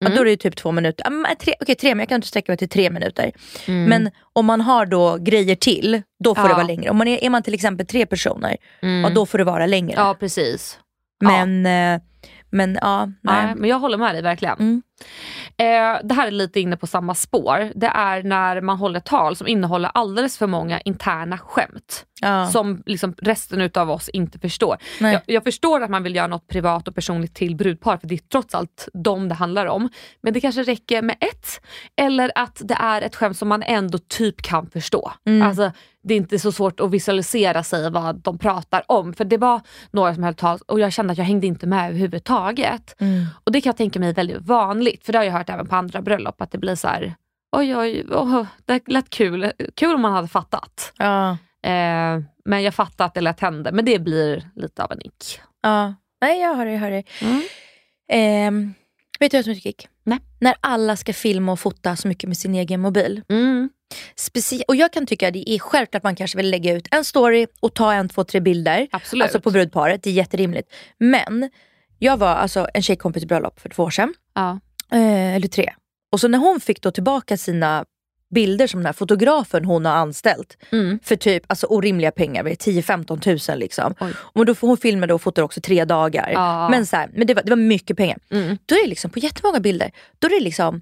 ja, 0.00 0.06
Mm. 0.06 0.16
då 0.16 0.22
är 0.22 0.26
det 0.26 0.36
typ 0.36 0.56
två 0.56 0.72
minuter. 0.72 1.04
Ja, 1.04 1.10
men 1.10 1.36
tre, 1.36 1.54
okej, 1.60 1.74
tre, 1.74 1.90
men 1.94 1.98
jag 1.98 2.08
kan 2.08 2.16
inte 2.16 2.28
sträcka 2.28 2.52
mig 2.52 2.56
till 2.58 2.68
tre 2.68 2.90
minuter. 2.90 3.32
Mm. 3.66 3.84
Men 3.84 4.10
om 4.32 4.46
man 4.46 4.60
har 4.60 4.86
då 4.86 5.16
grejer 5.20 5.54
till, 5.56 6.02
då 6.24 6.34
får 6.34 6.44
Ja. 6.44 6.48
det 6.48 6.54
vara 6.54 6.66
längre. 6.66 6.90
Om 6.90 6.96
man 6.96 7.08
är, 7.08 7.24
är 7.24 7.30
man 7.30 7.42
till 7.42 7.54
exempel 7.54 7.86
tre 7.86 8.06
personer, 8.06 8.56
ja, 8.80 9.10
då 9.14 9.26
får 9.26 9.38
det 9.38 9.44
vara 9.44 9.66
längre. 9.66 9.92
Mm. 9.92 10.06
Ja 10.06 10.14
precis. 10.20 10.78
Men, 11.20 11.66
eh, 11.66 12.00
men 12.50 12.78
ja, 12.82 13.06
nej. 13.06 13.14
Nej, 13.22 13.54
men 13.54 13.70
jag 13.70 13.78
håller 13.78 13.98
med 13.98 14.14
dig 14.14 14.22
verkligen. 14.22 14.58
Mm. 14.58 14.82
Eh, 15.56 16.00
det 16.04 16.14
här 16.14 16.26
är 16.26 16.30
lite 16.30 16.60
inne 16.60 16.76
på 16.76 16.86
samma 16.86 17.14
spår. 17.14 17.72
Det 17.74 17.86
är 17.86 18.22
när 18.22 18.60
man 18.60 18.76
håller 18.76 19.00
tal 19.00 19.36
som 19.36 19.46
innehåller 19.46 19.90
alldeles 19.94 20.38
för 20.38 20.46
många 20.46 20.80
interna 20.80 21.38
skämt. 21.38 22.04
Ja. 22.20 22.46
Som 22.46 22.82
liksom 22.86 23.14
resten 23.18 23.60
utav 23.60 23.90
oss 23.90 24.08
inte 24.08 24.38
förstår. 24.38 24.76
Jag, 25.00 25.20
jag 25.26 25.44
förstår 25.44 25.82
att 25.82 25.90
man 25.90 26.02
vill 26.02 26.16
göra 26.16 26.26
något 26.26 26.48
privat 26.48 26.88
och 26.88 26.94
personligt 26.94 27.34
till 27.34 27.56
brudpar 27.56 27.96
för 27.96 28.06
det 28.06 28.14
är 28.14 28.18
trots 28.32 28.54
allt 28.54 28.88
dem 28.92 29.28
det 29.28 29.34
handlar 29.34 29.66
om. 29.66 29.88
Men 30.20 30.32
det 30.32 30.40
kanske 30.40 30.62
räcker 30.62 31.02
med 31.02 31.16
ett. 31.20 31.60
Eller 31.96 32.32
att 32.34 32.60
det 32.64 32.76
är 32.80 33.02
ett 33.02 33.16
skämt 33.16 33.38
som 33.38 33.48
man 33.48 33.62
ändå 33.62 33.98
typ 33.98 34.42
kan 34.42 34.70
förstå. 34.70 35.12
Mm. 35.26 35.48
Alltså, 35.48 35.72
det 36.08 36.14
är 36.14 36.16
inte 36.16 36.38
så 36.38 36.52
svårt 36.52 36.80
att 36.80 36.90
visualisera 36.90 37.62
sig 37.62 37.90
vad 37.90 38.16
de 38.16 38.38
pratar 38.38 38.82
om. 38.86 39.14
För 39.14 39.24
det 39.24 39.36
var 39.36 39.60
några 39.90 40.14
som 40.14 40.22
höll 40.24 40.34
tal 40.34 40.58
och 40.66 40.80
jag 40.80 40.92
kände 40.92 41.12
att 41.12 41.18
jag 41.18 41.24
hängde 41.24 41.46
inte 41.46 41.66
med 41.66 41.88
överhuvudtaget. 41.88 43.00
Mm. 43.00 43.26
Och 43.44 43.52
det 43.52 43.60
kan 43.60 43.70
jag 43.70 43.76
tänka 43.76 44.00
mig 44.00 44.08
är 44.08 44.14
väldigt 44.14 44.42
vanligt. 44.42 45.06
För 45.06 45.12
det 45.12 45.18
har 45.18 45.24
jag 45.24 45.32
hört 45.32 45.50
även 45.50 45.66
på 45.66 45.76
andra 45.76 46.02
bröllop 46.02 46.40
att 46.40 46.50
det 46.50 46.58
blir 46.58 46.74
så 46.74 46.88
här. 46.88 47.14
Oj 47.56 47.76
oj, 47.76 48.04
oh, 48.10 48.46
det 48.64 48.88
lät 48.88 49.10
kul. 49.10 49.52
Kul 49.74 49.94
om 49.94 50.00
man 50.00 50.12
hade 50.12 50.28
fattat. 50.28 50.92
Ja. 50.98 51.30
Eh, 51.62 52.20
men 52.44 52.62
jag 52.62 52.74
fattar 52.74 53.04
att 53.04 53.14
det 53.14 53.20
lätt 53.20 53.40
hände. 53.40 53.72
Men 53.72 53.84
det 53.84 53.98
blir 53.98 54.50
lite 54.54 54.84
av 54.84 54.92
en 54.92 54.98
nick. 54.98 55.40
Ja, 55.62 55.94
nej 56.20 56.40
jag 56.40 56.54
hör 56.54 56.64
dig. 56.66 56.76
Hör 56.76 56.90
dig. 56.90 57.06
Mm. 57.22 57.42
Ehm, 58.12 58.74
vet 59.20 59.30
du 59.30 59.36
vad 59.36 59.44
som 59.44 59.50
är 59.50 59.56
kick? 59.56 59.88
Nej. 60.04 60.18
När 60.40 60.54
alla 60.60 60.96
ska 60.96 61.12
filma 61.12 61.52
och 61.52 61.60
fota 61.60 61.96
så 61.96 62.08
mycket 62.08 62.28
med 62.28 62.36
sin 62.36 62.54
egen 62.54 62.80
mobil. 62.80 63.22
Mm. 63.28 63.70
Specie- 64.16 64.62
och 64.68 64.76
jag 64.76 64.92
kan 64.92 65.06
tycka 65.06 65.28
att 65.28 65.34
det 65.34 65.50
är 65.50 65.58
självklart 65.58 65.94
att 65.98 66.02
man 66.02 66.16
kanske 66.16 66.36
vill 66.36 66.50
lägga 66.50 66.74
ut 66.74 66.88
en 66.90 67.04
story 67.04 67.46
och 67.60 67.74
ta 67.74 67.92
en, 67.92 68.08
två, 68.08 68.24
tre 68.24 68.40
bilder. 68.40 68.88
Absolut. 68.90 69.22
Alltså 69.22 69.40
på 69.40 69.50
brudparet, 69.50 70.02
det 70.02 70.10
är 70.10 70.14
jätterimligt. 70.14 70.72
Men 70.98 71.50
jag 71.98 72.16
var 72.16 72.28
alltså 72.34 72.68
en 72.74 72.82
tjejkompis 72.82 73.24
bröllop 73.24 73.60
för 73.60 73.68
två 73.68 73.82
år 73.82 73.90
sedan. 73.90 74.14
Ja. 74.34 74.60
Eh, 74.92 75.34
eller 75.34 75.48
tre. 75.48 75.72
Och 76.12 76.20
så 76.20 76.28
när 76.28 76.38
hon 76.38 76.60
fick 76.60 76.82
då 76.82 76.90
tillbaka 76.90 77.36
sina 77.36 77.84
bilder 78.34 78.66
som 78.66 78.80
den 78.80 78.86
här 78.86 78.92
fotografen 78.92 79.64
hon 79.64 79.84
har 79.84 79.92
anställt 79.92 80.56
Mm. 80.72 80.98
för 81.02 81.16
typ 81.16 81.44
alltså, 81.46 81.66
orimliga 81.66 82.10
pengar, 82.10 82.42
vad 82.42 82.52
är 82.52 82.56
det, 82.56 82.70
10-15 82.80 83.20
tusen 83.20 83.58
liksom. 83.58 83.94
Oj. 84.00 84.12
Och 84.18 84.46
då 84.46 84.54
får 84.54 84.68
hon 84.68 84.76
filmade 84.76 85.14
och 85.14 85.22
fotade 85.22 85.44
också 85.44 85.60
tre 85.60 85.84
dagar. 85.84 86.30
Ja. 86.34 86.68
Men, 86.68 86.86
så 86.86 86.96
här, 86.96 87.10
men 87.14 87.26
det, 87.26 87.34
var, 87.34 87.42
det 87.42 87.50
var 87.50 87.56
mycket 87.56 87.96
pengar. 87.96 88.18
Mm. 88.30 88.58
Då 88.66 88.74
är 88.74 88.82
det 88.82 88.88
liksom 88.88 89.10
på 89.10 89.18
jättemånga 89.18 89.60
bilder, 89.60 89.90
då 90.18 90.26
är 90.26 90.30
det 90.30 90.40
liksom 90.44 90.80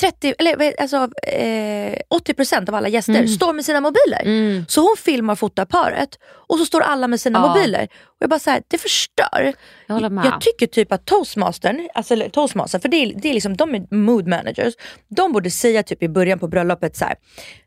30, 0.00 0.34
eller, 0.38 0.80
alltså, 0.80 0.96
eh, 1.26 1.94
80% 2.08 2.68
av 2.68 2.74
alla 2.74 2.88
gäster 2.88 3.12
står 3.26 3.52
med 3.52 3.64
sina 3.64 3.80
mobiler. 3.80 4.22
Mm. 4.22 4.64
Så 4.68 4.80
hon 4.80 4.96
filmar 4.98 5.32
och 5.34 5.38
fotar 5.38 5.64
paret 5.64 6.18
och 6.48 6.58
så 6.58 6.64
står 6.66 6.80
alla 6.80 7.08
med 7.08 7.20
sina 7.20 7.38
Ja. 7.38 7.48
mobiler. 7.54 7.88
Och 8.04 8.16
jag 8.18 8.30
bara 8.30 8.38
så 8.40 8.50
här, 8.50 8.62
det 8.68 8.78
förstör. 8.78 9.52
Jag. 9.86 10.00
Jag 10.26 10.40
tycker 10.40 10.66
typ 10.66 10.92
att 10.92 11.04
toastmastern, 11.04 11.88
alltså 11.94 12.14
eller 12.14 12.28
toastmaster, 12.28 12.78
för 12.78 12.88
det 12.88 12.96
är, 12.96 13.12
det 13.16 13.28
är 13.30 13.34
liksom, 13.34 13.56
de 13.56 13.74
är 13.74 13.94
mood 13.94 14.26
managers. 14.26 14.74
De 15.08 15.32
borde 15.32 15.50
säga 15.50 15.82
typ 15.82 16.02
i 16.02 16.08
början 16.08 16.38
på 16.38 16.48
bröllopet 16.48 16.96
så 16.96 17.04
här. 17.04 17.14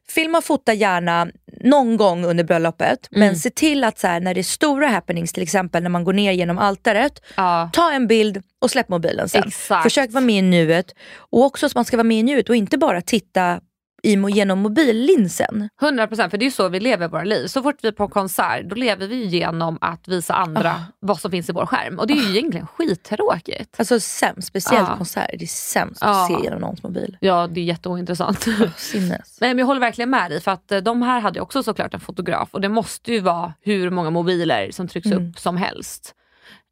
Filma 0.10 0.38
och 0.38 0.44
fota 0.44 0.74
gärna 0.74 1.28
någon 1.64 1.98
gång 1.98 2.26
under 2.26 2.44
bröllopet. 2.44 3.08
Mm. 3.12 3.28
Men 3.28 3.36
se 3.36 3.50
till 3.50 3.84
att 3.84 4.00
så 4.00 4.08
här, 4.08 4.20
när 4.20 4.34
det 4.34 4.42
är 4.42 4.44
stora 4.44 4.88
happenings, 4.88 5.34
till 5.34 5.44
exempel 5.44 5.84
när 5.84 5.90
man 5.90 6.04
går 6.04 6.14
ner 6.14 6.32
genom 6.32 6.58
altaret. 6.58 7.22
Ja. 7.36 7.70
Ta 7.74 7.92
en 7.92 8.08
bild 8.08 8.44
och 8.62 8.72
släpp 8.72 8.90
mobilen 8.90 9.30
sen. 9.30 9.44
Exakt. 9.48 9.84
Försök 9.84 10.12
vara 10.12 10.24
med 10.24 10.36
i 10.36 10.42
nuet. 10.42 10.96
Och 11.16 11.44
också 11.44 11.66
att 11.66 11.76
man 11.76 11.86
ska 11.86 11.98
vara 11.98 12.04
med 12.04 12.20
i 12.20 12.24
nuet 12.24 12.50
och 12.50 12.56
inte 12.56 12.78
bara 12.78 13.02
titta 13.02 13.60
i, 14.04 14.16
genom 14.32 14.60
mobillinsen. 14.60 15.70
100% 15.82 16.30
för 16.30 16.38
det 16.38 16.44
är 16.44 16.48
ju 16.48 16.52
så 16.52 16.70
vi 16.70 16.80
lever 16.80 17.08
våra 17.08 17.24
liv. 17.24 17.48
Så 17.48 17.64
fort 17.64 17.76
vi 17.82 17.88
är 17.88 17.92
på 17.92 18.08
konsert 18.08 18.66
då 18.70 18.76
lever 18.76 19.08
vi 19.08 19.26
genom 19.26 19.78
att 19.82 20.08
visa 20.08 20.34
andra 20.34 20.70
Ah. 20.72 20.82
vad 21.00 21.20
som 21.20 21.32
finns 21.32 21.50
i 21.50 21.52
vår 21.54 21.66
skärm. 21.66 22.00
Och 22.00 22.08
det 22.08 22.14
är 22.14 22.18
ju 22.24 22.38
egentligen 22.38 22.68
skittråkigt. 22.68 23.76
Alltså 23.78 24.00
sämst, 24.00 24.48
speciellt 24.48 24.88
Ja. 24.90 24.98
konserter. 24.98 25.38
Det 25.38 25.46
är 25.46 25.48
sämst 25.48 26.02
Ja. 26.02 26.22
att 26.22 26.28
se 26.28 26.44
genom 26.44 26.60
någons 26.62 26.84
mobil. 26.84 27.18
Ja, 27.20 27.48
det 27.48 27.60
är 27.60 27.64
jätteointressant. 27.66 28.48
Sinnes. 28.78 29.38
Nej, 29.42 29.50
men 29.50 29.58
jag 29.58 29.66
håller 29.66 29.82
verkligen 29.82 30.10
med 30.10 30.32
dig 30.32 30.42
för 30.42 30.52
att 30.52 30.72
eh, 30.72 30.78
de 30.80 31.02
här 31.02 31.20
hade 31.22 31.38
ju 31.40 31.42
också 31.44 31.64
såklart 31.64 31.94
en 31.94 32.00
fotograf 32.00 32.50
och 32.52 32.62
det 32.62 32.70
måste 32.70 33.12
ju 33.14 33.20
vara 33.20 33.54
hur 33.62 33.90
många 33.90 34.10
mobiler 34.10 34.72
som 34.72 34.88
trycks 34.88 35.06
Mm. 35.08 35.30
upp 35.30 35.40
som 35.40 35.58
helst. 35.58 36.16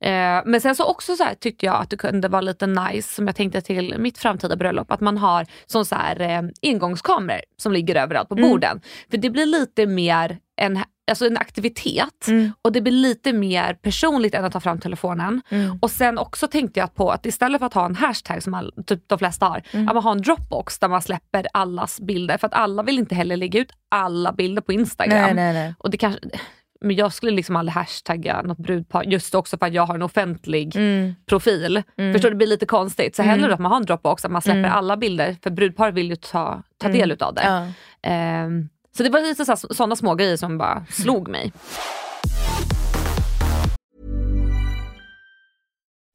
Eh, 0.04 0.42
men 0.46 0.62
sen 0.62 0.76
så 0.76 0.86
också 0.86 1.16
så 1.16 1.24
här, 1.24 1.36
tyckte 1.36 1.66
jag 1.66 1.76
att 1.76 1.90
det 1.90 1.98
kunde 1.98 2.28
vara 2.28 2.42
lite 2.42 2.68
nice, 2.68 3.14
som 3.16 3.28
jag 3.28 3.36
tänkte 3.36 3.62
till 3.62 3.96
mitt 4.00 4.18
framtida 4.18 4.56
bröllop, 4.56 4.92
att 4.92 5.02
man 5.02 5.18
har 5.18 5.46
som 5.66 5.86
så 5.86 5.96
här, 5.96 6.22
eh, 6.22 6.42
ingångskameror 6.62 7.42
som 7.58 7.72
ligger 7.72 7.96
överallt 7.96 8.30
på 8.30 8.36
Mm. 8.36 8.50
borden. 8.50 8.82
För 9.12 9.18
det 9.18 9.30
blir 9.30 9.46
lite 9.46 9.86
mer 9.86 10.38
en, 10.62 10.80
alltså 11.12 11.26
en 11.28 11.38
aktivitet 11.38 12.28
Mm. 12.28 12.52
och 12.62 12.72
det 12.72 12.82
blir 12.82 12.94
lite 12.94 13.34
mer 13.34 13.74
personligt 13.74 14.36
än 14.36 14.46
att 14.46 14.54
ta 14.54 14.60
fram 14.60 14.80
telefonen. 14.80 15.42
Mm. 15.50 15.80
Och 15.82 15.92
sen 15.92 16.18
också 16.18 16.48
tänkte 16.48 16.80
jag 16.80 16.96
på 16.96 17.10
att 17.12 17.26
istället 17.26 17.60
för 17.60 17.66
att 17.66 17.74
ha 17.74 17.86
en 17.86 17.96
hashtag 17.96 18.44
som 18.44 18.54
all, 18.54 18.74
typ 18.86 19.04
de 19.08 19.20
flesta 19.20 19.46
har, 19.46 19.64
Mm. 19.72 19.88
att 19.88 19.94
man 19.94 20.04
har 20.04 20.12
en 20.12 20.22
dropbox 20.22 20.80
där 20.80 20.88
man 20.88 21.02
släpper 21.02 21.48
allas 21.54 22.00
bilder. 22.02 22.38
För 22.38 22.48
att 22.48 22.54
alla 22.54 22.84
vill 22.84 23.00
inte 23.00 23.16
heller 23.16 23.38
lägga 23.38 23.60
ut 23.60 23.72
alla 23.90 24.32
bilder 24.34 24.62
på 24.62 24.72
Instagram. 24.74 25.22
Nej, 25.22 25.34
nej, 25.34 25.54
nej. 25.54 25.74
Och 25.80 25.90
det 25.92 25.98
kanske, 25.98 26.20
men 26.82 26.96
jag 26.96 27.14
skulle 27.14 27.32
liksom 27.32 27.56
aldrig 27.56 27.74
hashtagga 27.74 28.42
något 28.42 28.58
brudpar 28.58 29.04
just 29.04 29.36
också 29.36 29.58
för 29.58 29.66
att 29.66 29.74
jag 29.74 29.86
har 29.86 29.96
en 29.96 30.02
offentlig 30.02 30.76
Mm. 30.76 31.16
profil. 31.26 31.84
Förstår 32.14 32.30
du? 32.30 32.30
Det 32.30 32.36
blir 32.36 32.48
lite 32.48 32.66
konstigt. 32.66 33.16
Så 33.16 33.24
hellre 33.24 33.54
att 33.54 33.60
man 33.60 33.72
har 33.72 33.78
en 33.80 33.86
dropbox 33.86 34.22
där 34.22 34.30
man 34.30 34.42
släpper 34.42 34.60
Mm. 34.60 34.72
alla 34.72 34.98
bilder. 34.98 35.36
För 35.44 35.50
brudpar 35.50 35.92
vill 35.92 36.10
ju 36.10 36.16
ta, 36.16 36.64
ta 36.78 36.88
del 36.88 37.12
utav 37.12 37.34
det. 37.34 37.44
Ja. 37.46 37.68
Ehm, 38.10 38.70
så 38.98 39.04
det 39.04 39.10
var 39.10 39.22
lite 39.22 39.46
sådana 39.76 39.96
små 39.96 40.16
grejer 40.16 40.38
som 40.38 40.58
bara 40.58 40.86
slog 40.90 41.28
mig. 41.28 41.52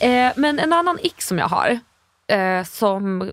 Eh, 0.00 0.32
men 0.36 0.58
en 0.58 0.72
annan 0.72 0.98
ick 1.02 1.22
som 1.22 1.38
jag 1.38 1.48
har, 1.48 1.78
eh, 2.28 2.64
som 2.64 3.32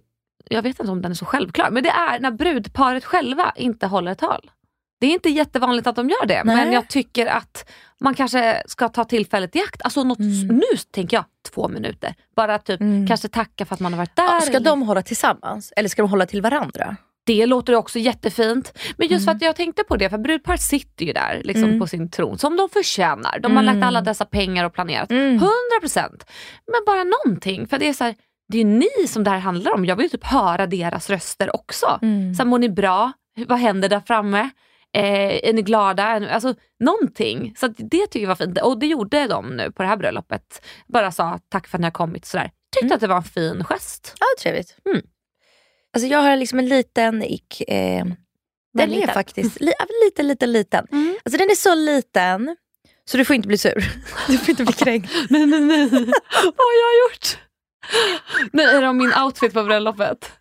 jag 0.50 0.62
vet 0.62 0.80
inte 0.80 0.91
om 0.91 1.02
den 1.02 1.12
är 1.12 1.15
så 1.15 1.26
självklar, 1.26 1.69
men 1.71 1.84
det 1.84 1.89
är 1.89 2.19
när 2.19 2.32
brudparet 2.32 3.06
själva 3.06 3.54
inte 3.56 3.88
håller 3.88 4.15
tal. 4.15 4.52
Det 5.00 5.08
är 5.08 5.12
inte 5.12 5.30
jättevanligt 5.30 5.88
att 5.88 5.95
de 5.95 6.10
gör 6.10 6.26
det, 6.26 6.43
Nej. 6.43 6.56
men 6.56 6.71
jag 6.74 6.88
tycker 6.89 7.28
att 7.28 7.69
man 8.00 8.13
kanske 8.13 8.63
ska 8.65 8.89
ta 8.89 9.04
tillfället 9.04 9.56
i 9.56 9.60
akt. 9.62 9.82
Alltså 9.82 10.04
något, 10.04 10.19
Mm. 10.19 10.47
Nu 10.58 10.78
tänker 10.91 11.17
jag 11.17 11.24
två 11.54 11.67
minuter. 11.67 12.15
Bara 12.36 12.58
typ 12.60 12.80
kanske 13.08 13.28
tacka 13.28 13.65
för 13.65 13.74
att 13.74 13.80
man 13.80 13.93
har 13.93 13.97
varit 13.97 14.15
där. 14.15 14.24
Ja, 14.24 14.41
ska 14.41 14.52
eller- 14.56 14.65
de 14.65 14.82
hålla 14.82 15.02
tillsammans 15.02 15.74
eller 15.76 15.89
ska 15.89 16.02
de 16.02 16.10
hålla 16.12 16.26
till 16.26 16.41
varandra? 16.41 16.95
Det 17.25 17.45
låter 17.45 17.75
också 17.75 17.99
jättefint. 17.99 18.73
Men 18.97 19.07
just 19.07 19.23
Mm. 19.23 19.25
för 19.25 19.31
att 19.36 19.41
jag 19.41 19.55
tänkte 19.55 19.84
på 19.84 19.97
det, 19.97 20.10
för 20.10 20.17
brudparet 20.17 20.62
sitter 20.62 21.05
ju 21.05 21.13
där 21.13 21.41
liksom, 21.43 21.79
på 21.79 21.88
sin 21.88 22.10
tron 22.12 22.38
som 22.38 22.57
de 22.57 22.69
förtjänar. 22.69 23.39
De 23.39 23.55
har 23.55 23.63
lagt 23.63 23.84
alla 23.84 24.01
dessa 24.01 24.25
pengar 24.25 24.65
och 24.65 24.73
planerat. 24.73 25.12
Mm. 25.12 25.39
100%. 25.81 26.25
Men 26.71 26.81
bara 26.86 27.03
någonting. 27.03 27.67
För 27.67 27.79
det 27.79 27.88
är 27.89 27.93
så 27.93 28.03
här, 28.03 28.15
det 28.53 28.57
är 28.62 28.65
ni 28.65 29.07
som 29.07 29.23
det 29.23 29.29
här 29.29 29.39
handlar 29.39 29.71
om. 29.73 29.86
Jag 29.86 29.95
vill 29.95 30.10
typ 30.10 30.23
höra 30.25 30.67
deras 30.67 31.10
röster 31.10 31.55
också. 31.55 31.99
Mm. 32.01 32.34
Så 32.36 32.43
här, 32.43 32.49
mår 32.49 32.60
ni 32.60 32.69
bra? 32.69 33.12
Vad 33.47 33.60
händer 33.60 33.89
där 33.89 33.99
framme? 33.99 34.49
Eh, 34.97 35.49
är 35.49 35.53
ni 35.53 35.62
glada? 35.62 36.03
Alltså 36.03 36.53
någonting. 36.79 37.53
Så 37.57 37.67
det 37.67 38.07
tycker 38.07 38.19
jag 38.19 38.27
var 38.27 38.36
fint. 38.36 38.62
Och 38.62 38.79
det 38.79 38.88
gjorde 38.88 39.27
de 39.27 39.49
nu 39.49 39.71
på 39.71 39.84
det 39.84 39.89
här 39.89 39.97
bröllopet. 39.97 40.65
Bara 40.88 41.12
sa 41.12 41.39
tack 41.49 41.67
för 41.67 41.77
att 41.77 41.81
ni 41.81 41.86
har 41.86 41.91
kommit. 41.91 42.25
Sådär. 42.25 42.51
Tyckte 42.75 42.86
Mm. 42.86 42.95
att 42.95 43.01
det 43.01 43.07
var 43.07 43.15
en 43.15 43.23
fin 43.23 43.63
gest. 43.63 44.15
Ja, 44.19 44.25
trevligt. 44.41 44.77
Mm. 44.86 45.01
Alltså 45.93 46.08
jag 46.08 46.19
har 46.19 46.38
liksom 46.38 46.60
en 46.60 46.69
liten 46.69 47.23
ick. 47.23 47.62
Eh, 47.67 48.06
den 48.73 48.93
är 48.93 49.08
faktiskt 49.08 49.62
li, 49.62 49.73
liten, 50.06 50.27
liten, 50.27 50.51
liten. 50.51 50.88
Mm. 50.91 51.15
Alltså 51.25 51.38
den 51.38 51.49
är 51.49 51.56
så 51.56 51.75
liten 51.75 52.56
så 53.06 53.17
du 53.17 53.25
får 53.25 53.36
inte 53.36 53.47
bli 53.47 53.58
sur. 53.58 53.86
Du 54.27 54.38
får 54.38 54.49
inte 54.49 54.63
bli 54.63 54.73
kränkt. 54.73 55.12
Nej, 55.30 55.45
nej, 55.45 55.62
nej. 55.62 55.89
Vad 56.43 56.65
har 56.67 56.75
jag 56.82 56.93
gjort? 57.04 57.38
Nej, 58.52 58.65
är 58.65 58.82
det 58.82 58.88
om 58.88 58.98
min 58.98 59.13
outfit 59.26 59.54
på 59.54 59.63
bröllopet? 59.63 60.32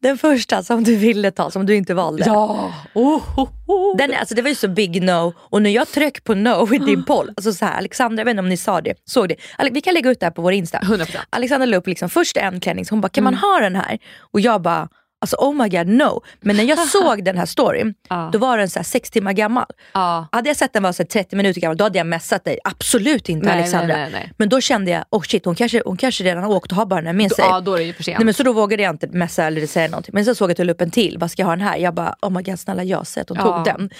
Den 0.00 0.18
första 0.18 0.62
som 0.62 0.84
du 0.84 0.96
ville 0.96 1.30
ta, 1.30 1.50
som 1.50 1.66
du 1.66 1.76
inte 1.76 1.94
valde. 1.94 2.24
Ja! 2.26 2.72
Oh, 2.94 3.38
oh, 3.38 3.48
oh. 3.66 3.96
Den, 3.96 4.14
alltså 4.14 4.34
det 4.34 4.42
var 4.42 4.48
ju 4.48 4.54
så 4.54 4.68
big 4.68 5.02
no 5.02 5.34
och 5.38 5.62
när 5.62 5.70
jag 5.70 5.88
tryckte 5.88 6.22
på 6.22 6.34
no 6.34 6.74
i 6.74 6.78
din 6.78 7.04
poll, 7.06 7.32
alltså 7.36 7.52
så 7.52 7.64
här, 7.64 7.78
Alexandra, 7.78 8.20
jag 8.20 8.24
vet 8.24 8.30
inte 8.30 8.40
om 8.40 8.48
ni 8.48 8.56
sa 8.56 8.80
det, 8.80 8.94
såg 9.04 9.28
det. 9.28 9.36
Vi 9.72 9.80
kan 9.80 9.94
lägga 9.94 10.10
ut 10.10 10.20
det 10.20 10.26
här 10.26 10.30
på 10.30 10.42
vår 10.42 10.52
Insta. 10.52 10.78
100%. 10.78 11.16
Alexandra 11.30 11.66
la 11.66 11.76
upp 11.76 11.86
liksom 11.86 12.10
först 12.10 12.36
en 12.36 12.60
klänning, 12.60 12.84
hon 12.90 13.00
bara, 13.00 13.08
kan 13.08 13.24
man 13.24 13.34
ha 13.34 13.60
den 13.60 13.76
här? 13.76 13.98
Och 14.32 14.40
jag 14.40 14.62
bara, 14.62 14.88
alltså 15.24 15.36
oh 15.36 15.54
my 15.62 15.68
god 15.68 15.86
no. 15.86 16.22
Men 16.40 16.56
när 16.56 16.64
jag 16.64 16.78
såg 16.88 17.24
den 17.24 17.38
här 17.38 17.46
storyn, 17.46 17.94
Ja. 18.08 18.30
då 18.32 18.38
var 18.38 18.58
den 18.58 18.70
så 18.70 18.84
sex 18.84 19.10
timmar 19.10 19.32
gammal. 19.32 19.66
Ja. 19.92 20.26
Hade 20.32 20.48
jag 20.50 20.56
sett 20.56 20.72
den 20.72 20.82
var 20.82 20.92
så 20.92 21.02
här 21.02 21.08
30 21.08 21.36
minuter 21.36 21.60
gammal, 21.60 21.76
då 21.76 21.84
hade 21.84 21.98
jag 21.98 22.06
messat 22.06 22.44
dig. 22.44 22.58
Absolut 22.64 23.28
inte 23.28 23.46
Nej, 23.46 23.54
Alexandra. 23.58 23.96
nej, 23.96 24.08
nej. 24.12 24.32
Men 24.36 24.48
då 24.48 24.60
kände 24.60 24.90
jag, 24.90 25.04
oh 25.10 25.22
shit 25.22 25.44
hon 25.44 25.54
kanske, 25.54 25.82
hon 25.86 25.96
kanske 25.96 26.24
redan 26.24 26.42
har 26.44 26.50
åkt 26.50 26.70
och 26.72 26.76
har 26.76 26.86
bara 26.86 26.96
den 27.00 27.06
här 27.06 27.12
med 27.12 27.32
sig. 27.32 27.44
ja, 27.48 27.60
då 27.60 27.74
är 27.74 27.78
det 27.78 27.84
ju 27.84 27.92
för 27.92 28.02
sent. 28.02 28.18
Nej, 28.18 28.24
men 28.24 28.34
så 28.34 28.42
då 28.42 28.52
vågade 28.52 28.82
jag 28.82 28.94
inte 28.94 29.06
messa 29.06 29.44
eller 29.44 29.66
säga 29.66 29.88
någonting. 29.88 30.14
Men 30.14 30.24
så 30.24 30.34
såg 30.34 30.46
jag 30.46 30.50
att 30.50 30.56
du 30.56 30.64
la 30.64 30.72
upp 30.72 30.80
en 30.80 30.90
till, 30.90 31.16
vad 31.18 31.30
ska 31.30 31.42
jag 31.42 31.46
ha 31.46 31.56
den 31.56 31.66
här? 31.66 31.76
Jag 31.76 31.94
bara, 31.94 32.14
oh 32.22 32.30
my 32.30 32.42
god 32.42 32.60
snälla 32.60 32.84
jag 32.84 32.98
har 32.98 33.04
sett 33.04 33.28
hon 33.28 33.38
Ja. 33.38 33.44
tog 33.44 33.64
den. 33.64 33.90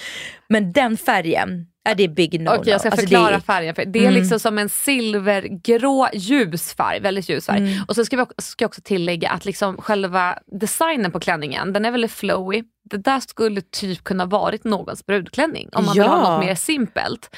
Men 0.49 0.73
den 0.73 0.97
färgen, 0.97 1.67
är 1.85 1.95
det 1.95 2.09
big 2.09 2.41
no 2.41 2.51
Okej, 2.51 2.71
jag 2.71 2.81
ska 2.81 2.91
Alltså, 2.91 3.01
förklara 3.07 3.35
är- 3.35 3.41
färgen. 3.41 3.75
För 3.75 3.85
det 3.85 4.07
är 4.07 4.11
liksom 4.11 4.41
som 4.41 4.59
en 4.59 4.69
silvergrå 4.69 6.09
ljus 6.13 6.75
färg, 6.75 7.01
väldigt 7.01 7.29
ljus 7.29 7.47
färg. 7.47 7.59
Mm. 7.59 7.85
Och 7.89 7.95
så 7.95 8.05
ska, 8.05 8.17
vi, 8.17 8.25
ska 8.39 8.63
jag 8.63 8.69
också 8.69 8.81
tillägga 8.85 9.31
att 9.31 9.45
liksom 9.45 9.77
själva 9.77 10.39
designen 10.47 11.13
på 11.13 11.21
klänningen, 11.21 11.73
den 11.73 11.85
är 11.85 11.91
väldigt 11.91 12.13
flowy. 12.13 12.63
Det 12.91 12.97
där 12.97 13.21
skulle 13.21 13.61
typ 13.61 14.05
kunna 14.05 14.25
varit 14.27 14.65
någons 14.65 15.07
brudklänning 15.07 15.69
om 15.73 15.85
man 15.85 15.95
vill 15.95 16.03
ha 16.03 16.23
Ja. 16.25 16.31
något 16.31 16.47
mer 16.47 16.55
simpelt. 16.55 17.31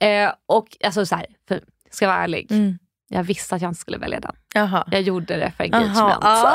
Eh, 0.00 0.30
och 0.48 0.66
alltså 0.84 1.06
så 1.06 1.16
här, 1.16 1.26
för, 1.48 1.60
ska 1.90 2.04
jag 2.04 2.12
vara 2.12 2.22
ärlig, 2.24 2.46
Mm. 2.52 2.78
jag 3.08 3.22
visste 3.22 3.54
att 3.54 3.62
jag 3.62 3.68
inte 3.70 3.80
skulle 3.80 3.98
välja 3.98 4.20
den. 4.20 4.32
Jaha. 4.54 4.84
Jag 4.90 5.00
gjorde 5.02 5.36
det 5.36 5.52
för 5.56 5.64
engagement. 5.64 6.18
Ah, 6.24 6.54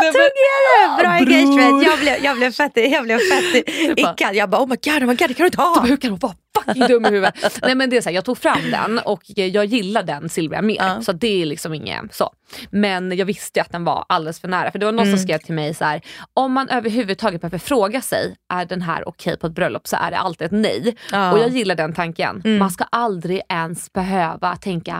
Nej, 0.00 0.12
det? 0.12 1.02
Bra 1.02 1.10
Bror. 1.10 1.34
engagement. 1.34 1.84
Jag 1.86 1.98
blev, 1.98 2.24
jag 2.24 2.36
blev 2.36 2.52
fett, 2.52 2.72
jag 2.76 3.04
blev 3.04 3.18
fett 3.18 3.66
bara- 4.02 4.12
ickad. 4.12 4.34
Jag 4.34 4.50
bara 4.50 4.62
oh 4.62 4.68
my 4.68 4.76
god, 4.84 5.02
oh 5.02 5.06
my 5.08 5.14
god 5.14 5.28
det 5.28 5.34
kan 5.34 5.44
du 5.44 5.44
inte 5.44 5.60
ha. 5.62 5.80
Hur 5.86 5.96
kan 5.96 6.10
hon 6.10 6.18
vara 6.18 6.34
fucking 6.64 6.86
dum 6.88 7.04
i 7.04 7.08
huvudet? 7.08 7.58
Nej 7.62 7.74
men 7.74 7.90
det 7.90 7.96
är 7.96 8.00
så 8.00 8.08
här, 8.08 8.14
jag 8.14 8.24
tog 8.24 8.38
fram 8.38 8.70
den 8.70 8.98
och 8.98 9.22
jag 9.26 9.64
gillar 9.64 10.02
den 10.02 10.28
silvriga 10.28 10.62
mer. 10.62 10.76
Ja. 10.78 11.02
Så 11.02 11.12
det 11.12 11.42
är 11.42 11.46
liksom 11.46 11.74
inget 11.74 12.14
så. 12.14 12.30
Men 12.70 13.16
jag 13.16 13.26
visste 13.26 13.60
att 13.60 13.72
den 13.72 13.84
var 13.84 14.04
alldeles 14.08 14.40
för 14.40 14.48
nära. 14.48 14.70
För 14.70 14.78
det 14.78 14.84
var 14.86 14.92
någon 14.92 15.06
Mm. 15.06 15.16
som 15.18 15.22
skrev 15.24 15.38
till 15.38 15.54
mig 15.54 15.74
så 15.74 15.84
här, 15.84 16.00
om 16.34 16.52
man 16.52 16.68
överhuvudtaget 16.68 17.40
behöver 17.40 17.58
fråga 17.58 18.00
sig, 18.00 18.34
är 18.52 18.64
den 18.64 18.82
här 18.82 19.08
okej 19.08 19.36
på 19.38 19.46
ett 19.46 19.52
bröllop? 19.54 19.86
Så 19.88 19.96
är 19.96 20.10
det 20.10 20.18
alltid 20.18 20.46
ett 20.46 20.52
nej. 20.52 20.96
Mm. 21.12 21.32
Och 21.32 21.38
jag 21.38 21.48
gillar 21.48 21.74
den 21.74 21.94
tanken. 21.94 22.42
Man 22.58 22.70
ska 22.70 22.84
aldrig 22.90 23.42
ens 23.48 23.92
behöva 23.92 24.56
tänka, 24.56 24.92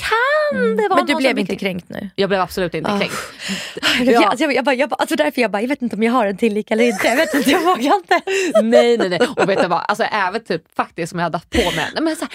kan 0.00 0.16
det 0.52 0.88
vara 0.88 0.96
Men 0.96 1.06
du 1.06 1.14
blev 1.14 1.38
inte 1.38 1.50
blir 1.50 1.58
kränkt 1.58 1.88
nu? 1.88 2.10
Jag 2.14 2.28
blev 2.28 2.40
absolut 2.40 2.74
inte 2.74 2.90
Ah. 2.90 2.98
kränkt. 2.98 3.14
Jag, 4.00 4.14
Ja. 4.14 4.28
alltså, 4.28 4.44
jag, 4.44 4.54
jag, 4.54 4.64
bara, 4.64 4.74
jag, 4.74 4.88
bara, 4.88 4.96
alltså 4.96 5.16
därför 5.16 5.40
jag 5.42 5.50
bara, 5.50 5.62
jag 5.62 5.68
vet 5.68 5.82
inte 5.82 5.96
om 5.96 6.02
jag 6.02 6.12
har 6.12 6.26
en 6.26 6.36
till 6.36 6.54
lika 6.54 6.74
eller 6.74 6.84
inte. 6.84 7.06
Jag 7.08 7.16
vet 7.16 7.34
inte, 7.34 7.50
jag 7.50 7.60
vågar 7.60 7.96
inte. 7.96 8.20
nej 8.62 8.98
nej 8.98 9.08
nej. 9.08 9.20
Och 9.36 9.48
vet 9.48 9.62
du 9.62 9.68
vad, 9.68 9.84
alltså, 9.88 10.04
även 10.04 10.44
typ 10.44 10.62
faktiskt 10.76 11.10
som 11.10 11.18
jag 11.18 11.24
hade 11.24 11.36
haft 11.36 11.50
på 11.50 11.58
mig. 11.76 11.86
Nej, 11.94 12.02
men 12.02 12.16
så 12.16 12.24
här, 12.24 12.30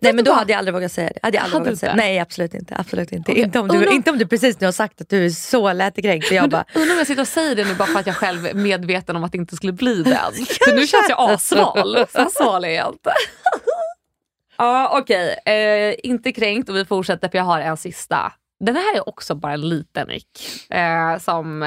Nej 0.00 0.12
men 0.12 0.24
då 0.24 0.32
hade 0.32 0.52
jag 0.52 0.58
aldrig 0.58 0.74
vågat 0.74 0.92
säga 0.92 1.08
det. 1.14 1.18
Hade 1.22 1.36
jag 1.36 1.44
aldrig 1.44 1.58
Hade 1.60 1.70
vågat 1.70 1.78
säga. 1.80 1.92
inte? 1.92 2.04
Nej 2.04 2.18
absolut 2.20 2.54
inte. 2.54 2.76
Absolut 2.78 3.12
inte. 3.12 3.32
Okej. 3.32 3.44
Inte, 3.44 3.58
om 3.58 3.68
du, 3.68 3.86
inte 3.90 4.10
om 4.10 4.18
du 4.18 4.26
precis 4.26 4.60
nu 4.60 4.66
har 4.66 4.72
sagt 4.72 5.00
att 5.00 5.08
du 5.08 5.24
är 5.26 5.30
så 5.30 5.62
bara, 5.62 6.64
du, 6.74 6.80
undrar 6.80 6.94
om 6.94 6.98
jag 6.98 7.06
sitter 7.06 7.22
och 7.22 7.28
säger 7.28 7.54
det 7.54 7.64
nu 7.64 7.74
bara 7.74 7.88
för 7.88 7.98
att 8.00 8.06
jag 8.06 8.16
själv 8.16 8.46
är 8.46 8.54
medveten 8.54 9.16
om 9.16 9.24
att 9.24 9.32
det 9.32 9.38
inte 9.38 9.56
skulle 9.56 9.72
bli 9.72 10.02
den. 10.02 10.32
För 10.64 10.72
nu 10.76 10.86
känns 10.86 11.08
jag 11.08 11.30
assval. 11.30 12.06
Så 12.12 12.28
sval 12.30 12.64
är 12.64 12.68
jag 12.68 12.88
inte. 12.92 13.10
Ja 14.58 14.98
okej, 15.02 15.36
eh, 15.46 15.94
inte 16.10 16.32
kränkt 16.32 16.68
och 16.68 16.76
vi 16.76 16.84
fortsätter 16.84 17.28
för 17.28 17.38
jag 17.38 17.44
har 17.44 17.60
en 17.60 17.76
sista. 17.76 18.32
Den 18.64 18.76
här 18.76 18.96
är 18.96 19.08
också 19.08 19.34
bara 19.34 19.52
en 19.52 19.68
liten 19.68 20.10
ick. 20.10 20.28
Eh, 20.70 21.18
som, 21.18 21.62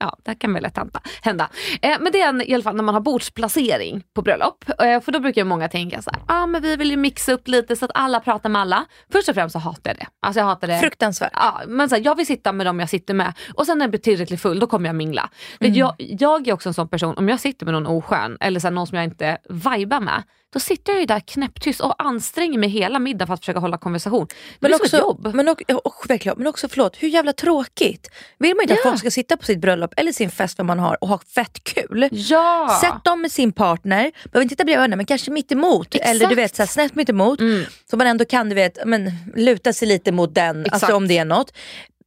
ja 0.00 0.16
det 0.24 0.30
här 0.30 0.38
kan 0.38 0.54
väl 0.54 0.62
lätt 0.62 0.78
hända. 1.22 1.48
Eh, 1.82 1.96
men 2.00 2.12
det 2.12 2.20
är 2.20 2.28
en, 2.28 2.42
i 2.42 2.54
alla 2.54 2.62
fall 2.62 2.76
när 2.76 2.82
man 2.82 2.94
har 2.94 3.00
bordsplacering 3.02 4.02
på 4.14 4.22
bröllop. 4.22 4.64
Eh, 4.68 5.00
för 5.00 5.12
då 5.12 5.20
brukar 5.20 5.40
ju 5.40 5.44
många 5.44 5.68
tänka 5.68 6.02
så 6.02 6.10
här, 6.10 6.20
ah, 6.26 6.46
men 6.46 6.62
vi 6.62 6.76
vill 6.76 6.90
ju 6.90 6.96
mixa 6.96 7.32
upp 7.32 7.48
lite 7.48 7.76
så 7.76 7.84
att 7.84 7.90
alla 7.94 8.20
pratar 8.20 8.48
med 8.48 8.60
alla. 8.60 8.84
Först 9.12 9.28
och 9.28 9.34
främst 9.34 9.52
så 9.52 9.58
hatar 9.58 9.90
jag 9.90 9.96
det. 9.96 10.06
Alltså 10.22 10.40
jag 10.40 10.46
hatar 10.46 10.68
det. 10.68 10.78
fruktansvärt. 10.78 11.32
Ja, 11.34 11.60
men 11.66 11.88
så 11.88 11.94
här, 11.94 12.02
jag 12.04 12.16
vill 12.16 12.26
sitta 12.26 12.52
med 12.52 12.66
dem 12.66 12.80
jag 12.80 12.88
sitter 12.88 13.14
med 13.14 13.32
och 13.54 13.66
sen 13.66 13.78
när 13.78 13.84
jag 13.84 13.90
blir 13.90 14.00
tillräckligt 14.00 14.40
full 14.40 14.58
då 14.60 14.66
kommer 14.66 14.88
jag 14.88 14.96
mingla. 14.96 15.30
För 15.58 15.66
Jag, 15.66 15.94
jag 15.98 16.48
är 16.48 16.52
också 16.52 16.68
en 16.68 16.74
sån 16.74 16.88
person, 16.88 17.16
om 17.18 17.28
jag 17.28 17.40
sitter 17.40 17.66
med 17.66 17.74
någon 17.74 17.86
oskön 17.86 18.36
eller 18.40 18.60
så 18.60 18.66
här, 18.66 18.72
någon 18.72 18.86
som 18.86 18.96
jag 18.96 19.04
inte 19.04 19.38
vibar 19.48 20.00
med, 20.00 20.22
då 20.52 20.60
sitter 20.60 20.92
jag 20.92 21.00
ju 21.00 21.06
där 21.06 21.20
knäpptyst 21.20 21.80
och 21.80 21.94
anstränger 22.04 22.58
mig 22.58 22.68
hela 22.68 22.98
middagen 22.98 23.26
för 23.26 23.34
att 23.34 23.40
försöka 23.40 23.58
hålla 23.58 23.78
konversation. 23.78 24.26
Det 24.30 24.34
Men 24.60 24.68
blir 24.68 24.76
som 24.78 24.84
också, 24.84 24.96
ett 24.96 25.02
jobb. 25.02 25.34
men, 25.34 25.48
också, 25.48 25.64
och, 25.74 26.04
verkligen, 26.10 26.38
men 26.38 26.46
också 26.46 26.68
förlåt, 26.68 26.96
hur 26.98 27.08
jävla 27.08 27.32
tråkigt. 27.32 28.10
Vill 28.38 28.54
man 28.56 28.62
inte 28.62 28.74
att 28.74 28.80
Ja. 28.84 28.90
folk 28.90 28.98
ska 29.00 29.10
sitta 29.10 29.36
på 29.36 29.44
sitt 29.44 29.58
bröllop 29.60 29.94
eller 29.96 30.12
sin 30.12 30.30
fest 30.30 30.58
vad 30.58 30.66
man 30.66 30.78
har 30.78 30.98
och 31.00 31.08
ha 31.08 31.18
fett 31.34 31.64
kul. 31.64 32.08
ja! 32.12 32.78
Sätt 32.80 33.04
dem 33.04 33.22
med 33.22 33.32
sin 33.32 33.52
partner, 33.52 34.12
behöver 34.24 34.42
inte 34.42 34.52
sitta 34.52 34.64
bredvid 34.64 34.80
henne 34.82 34.96
men 34.96 35.06
kanske 35.06 35.30
mitt 35.30 35.52
emot 35.52 35.94
Exakt. 35.94 36.10
eller 36.10 36.26
du 36.26 36.34
vet 36.34 36.56
så 36.56 36.62
här, 36.62 36.66
snett 36.68 36.94
mitt 36.94 37.08
emot. 37.08 37.40
Mm. 37.40 37.64
Så 37.90 37.96
man 37.96 38.06
ändå 38.06 38.24
kan 38.24 38.48
du 38.48 38.54
vet, 38.54 38.78
men, 38.86 39.10
luta 39.36 39.72
sig 39.72 39.88
lite 39.88 40.12
mot 40.12 40.34
den, 40.34 40.66
alltså 40.70 40.94
om 40.94 41.08
det 41.08 41.18
är 41.18 41.24
något. 41.24 41.52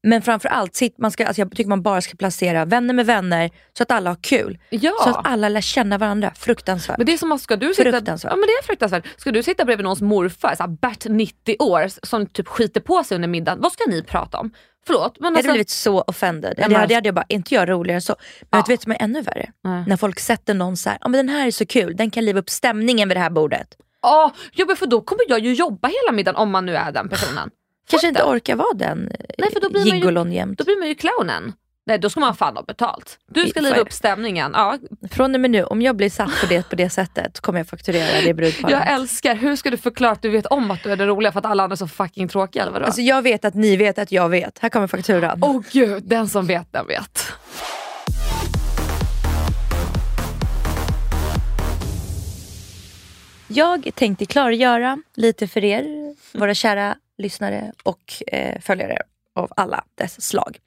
Men 0.06 0.22
framförallt, 0.22 0.76
sitt, 0.76 0.98
man 0.98 1.12
ska, 1.12 1.26
alltså 1.28 1.42
jag 1.42 1.52
tycker 1.52 1.70
man 1.70 1.82
bara 1.82 2.02
ska 2.02 2.16
placera 2.18 2.66
vänner 2.66 2.94
med 2.94 3.06
vänner 3.06 3.50
så 3.78 3.84
att 3.84 3.92
alla 3.92 4.10
har 4.10 4.18
kul. 4.22 4.58
Ja. 4.70 4.92
Så 5.04 5.10
att 5.10 5.28
alla 5.28 5.50
lär 5.50 5.62
känna 5.62 5.98
varandra. 5.98 6.32
Fruktansvärt. 6.36 6.98
Men 6.98 7.06
det 7.06 7.14
är 7.14 7.18
som 7.18 7.32
att 7.32 7.42
ska 7.42 7.56
du 7.56 7.74
sitta, 7.74 7.92
Fruktansvärt. 7.92 8.32
ja, 8.32 8.36
men 8.36 8.42
det 8.48 8.52
är 8.52 8.64
fruktansvärt. 8.64 9.06
Ska 9.18 9.32
du 9.32 9.44
sitta 9.44 9.66
bredvid 9.66 9.84
någons 9.84 10.02
morfar, 10.02 10.56
så 10.56 10.68
Bert 10.68 11.06
90 11.06 11.56
år, 11.60 12.06
som 12.06 12.26
typ 12.26 12.48
skiter 12.48 12.82
på 12.82 13.04
sig 13.04 13.16
under 13.16 13.28
middagen, 13.28 13.62
vad 13.62 13.72
ska 13.72 13.84
ni 13.90 14.04
prata 14.04 14.38
om? 14.40 14.52
Förlåt 14.88 15.16
men 15.20 15.26
Jag 15.26 15.26
hade 15.32 15.38
alltså, 15.38 15.52
blivit 15.52 15.70
så 15.70 16.02
offended. 16.02 16.54
Ja, 16.58 16.64
det, 16.64 16.70
men- 16.70 16.76
hade, 16.76 16.88
det 16.88 16.96
hade 16.96 17.08
jag 17.08 17.16
bara, 17.16 17.26
inte 17.30 17.56
jag 17.56 17.70
roligare 17.70 18.02
så. 18.02 18.16
Men 18.42 18.48
Ja. 18.52 18.58
vet 18.58 18.66
du 18.66 18.74
vet 18.74 18.82
som 18.82 18.92
är 18.92 18.98
ännu 19.02 19.22
värre? 19.22 19.52
Nej. 19.64 19.84
När 19.88 19.98
folk 19.98 20.20
sätter 20.20 20.54
någon 20.54 20.78
så 20.78 20.90
här, 20.90 20.98
ja 21.02 21.08
men 21.08 21.26
den 21.28 21.36
här 21.36 21.48
är 21.48 21.52
så 21.52 21.66
kul, 21.66 21.96
den 21.96 22.12
kan 22.12 22.26
liva 22.26 22.40
upp 22.40 22.50
stämningen 22.50 23.10
vid 23.10 23.18
det 23.18 23.22
här 23.22 23.30
bordet. 23.30 23.68
Ja, 24.02 24.32
ja, 24.54 24.76
för 24.76 24.86
då 24.88 25.02
kommer 25.02 25.24
jag 25.28 25.40
ju 25.40 25.54
jobba 25.54 25.88
hela 25.88 26.16
middagen 26.16 26.36
om 26.36 26.52
man 26.52 26.66
nu 26.66 26.76
är 26.76 26.92
den 26.92 27.10
personen. 27.10 27.50
Kanske 27.90 28.08
inte 28.08 28.24
orkar 28.24 28.56
vara 28.56 28.74
den 28.76 29.12
Nej, 29.38 29.52
för 29.54 29.60
då 29.60 29.70
blir 29.70 29.80
man 29.80 29.88
ju- 29.90 29.96
gigolon 29.96 30.32
jämt. 30.32 30.58
Då 30.60 30.64
blir 30.66 30.80
man 30.80 30.88
ju 30.88 30.96
clownen. 30.96 31.54
Nej 31.88 32.00
då 32.00 32.10
ska 32.10 32.20
man 32.20 32.36
fan 32.36 32.56
ha 32.56 32.64
betalt. 32.64 33.18
Du 33.28 33.48
ska 33.48 33.62
liva 33.62 33.76
upp 33.78 33.92
stämningen. 33.94 34.52
Ja, 34.56 34.78
Från 35.12 35.36
och 35.36 35.42
med 35.42 35.52
nu, 35.52 35.64
om 35.64 35.82
jag 35.82 35.96
blir 35.96 36.10
satt 36.10 36.42
på 36.42 36.46
det 36.50 36.70
på 36.70 36.76
det 36.76 36.90
sättet 36.90 37.40
kommer 37.40 37.60
jag 37.60 37.68
fakturera 37.68 38.22
det 38.26 38.34
brudparet. 38.34 38.72
jag 38.72 38.92
älskar, 38.94 39.36
hur 39.36 39.56
ska 39.56 39.70
du 39.70 39.78
förklara 39.78 40.12
att 40.12 40.22
du 40.22 40.30
vet 40.30 40.46
om 40.46 40.72
att 40.72 40.84
du 40.84 40.92
är 40.92 40.96
den 40.96 41.08
roliga 41.08 41.32
för 41.32 41.40
att 41.40 41.46
alla 41.46 41.64
andra 41.64 41.74
är 41.74 41.78
så 41.78 41.88
fucking 41.88 42.28
tråkiga 42.28 42.62
eller 42.64 42.72
vadå? 42.74 42.86
Alltså 42.86 43.02
jag 43.02 43.22
vet 43.22 43.46
att 43.46 43.54
ni 43.54 43.76
vet 43.76 43.98
att 44.00 44.12
jag 44.12 44.30
vet. 44.30 44.60
Här 44.60 44.70
kommer 44.70 44.88
fakturan. 44.88 45.40
Åh 45.42 45.62
gud, 45.72 46.04
den 46.04 46.30
som 46.30 46.46
vet 46.48 46.72
den 46.74 46.88
vet. 46.88 47.24
Jag 53.48 53.90
tänkte 53.96 54.26
klargöra 54.26 54.98
lite 55.16 55.48
för 55.48 55.64
er, 55.64 56.16
våra 56.38 56.54
kära 56.54 56.96
lyssnare 57.18 57.72
och 57.84 58.24
eh, 58.28 58.62
följare 58.62 58.98
av 59.36 59.52
alla 59.56 59.84
dess 59.96 60.22
slag. 60.22 60.58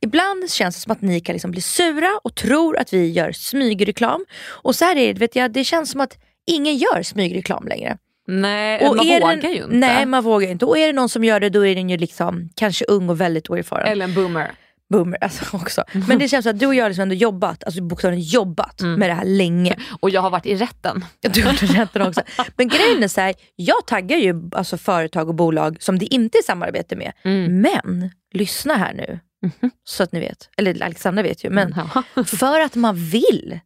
Ibland 0.00 0.50
känns 0.50 0.74
det 0.76 0.80
som 0.80 0.92
att 0.92 1.02
ni 1.02 1.20
kan 1.20 1.32
liksom 1.32 1.50
bli 1.50 1.60
sura 1.60 2.20
och 2.24 2.34
tror 2.34 2.78
att 2.78 2.92
vi 2.92 3.10
gör 3.10 3.32
smygreklam. 3.32 4.24
Och 4.46 4.74
så 4.74 4.84
här 4.84 4.96
är 4.96 5.14
det, 5.14 5.20
vet 5.20 5.36
jag, 5.36 5.52
det 5.52 5.64
känns 5.64 5.90
som 5.90 6.00
att 6.00 6.18
ingen 6.46 6.76
gör 6.76 7.02
smygreklam 7.02 7.68
längre. 7.68 7.98
Nej, 8.26 8.88
Och 8.88 8.96
man 8.96 9.06
vågar 9.06 9.36
det, 9.36 9.48
ju 9.48 9.64
inte. 9.64 9.76
Nej, 9.76 10.06
man 10.06 10.24
vågar 10.24 10.48
inte. 10.48 10.64
Och 10.66 10.78
är 10.78 10.86
det 10.86 10.92
någon 10.92 11.08
som 11.08 11.24
gör 11.24 11.40
det 11.40 11.48
då 11.48 11.66
är 11.66 11.74
den 11.74 11.90
ju 11.90 11.96
liksom 11.96 12.48
kanske 12.54 12.84
ung 12.84 13.08
och 13.08 13.20
väldigt 13.20 13.50
oerfaren. 13.50 13.86
Eller 13.88 14.04
en 14.04 14.14
boomer. 14.14 14.50
Boomer 14.90 15.18
alltså 15.24 15.44
också. 15.56 15.84
Men 16.08 16.18
det 16.18 16.28
känns 16.28 16.42
som 16.42 16.50
att 16.50 16.58
du 16.60 16.66
och 16.66 16.74
jag 16.74 16.84
har 16.84 16.88
liksom 16.90 17.02
ändå 17.02 17.14
jobbat, 17.14 17.64
alltså 17.64 17.82
bokstavligen 17.82 18.24
jobbat 18.24 18.80
Mm. 18.80 18.94
med 19.00 19.10
det 19.10 19.14
här 19.14 19.24
länge. 19.24 19.76
Och 20.00 20.10
jag 20.10 20.20
har 20.22 20.30
varit 20.30 20.46
i 20.46 20.54
rätten. 20.54 21.04
Du 21.20 21.42
har 21.44 21.52
rätten 21.52 22.02
också. 22.02 22.20
Men 22.56 22.68
grejen 22.68 23.02
är 23.02 23.08
så 23.08 23.20
här, 23.20 23.34
jag 23.56 23.86
taggar 23.86 24.16
ju 24.16 24.50
alltså 24.52 24.76
företag 24.78 25.28
och 25.28 25.34
bolag 25.34 25.76
som 25.80 25.98
det 25.98 26.06
inte 26.14 26.38
är 26.38 26.42
samarbete 26.42 26.96
med. 26.96 27.12
Mm. 27.24 27.60
Men, 27.60 28.10
lyssna 28.32 28.74
här 28.76 28.92
nu. 28.92 29.20
Mhm. 29.42 29.70
Så 29.84 30.02
att 30.02 30.12
ni 30.12 30.20
vet. 30.20 30.48
Eller 30.56 30.82
Alexandra 30.82 31.22
vet 31.22 31.44
ju. 31.44 31.50
Men 31.50 31.74
för 32.26 32.60
att 32.60 32.74
man 32.74 32.96
vill 32.96 33.60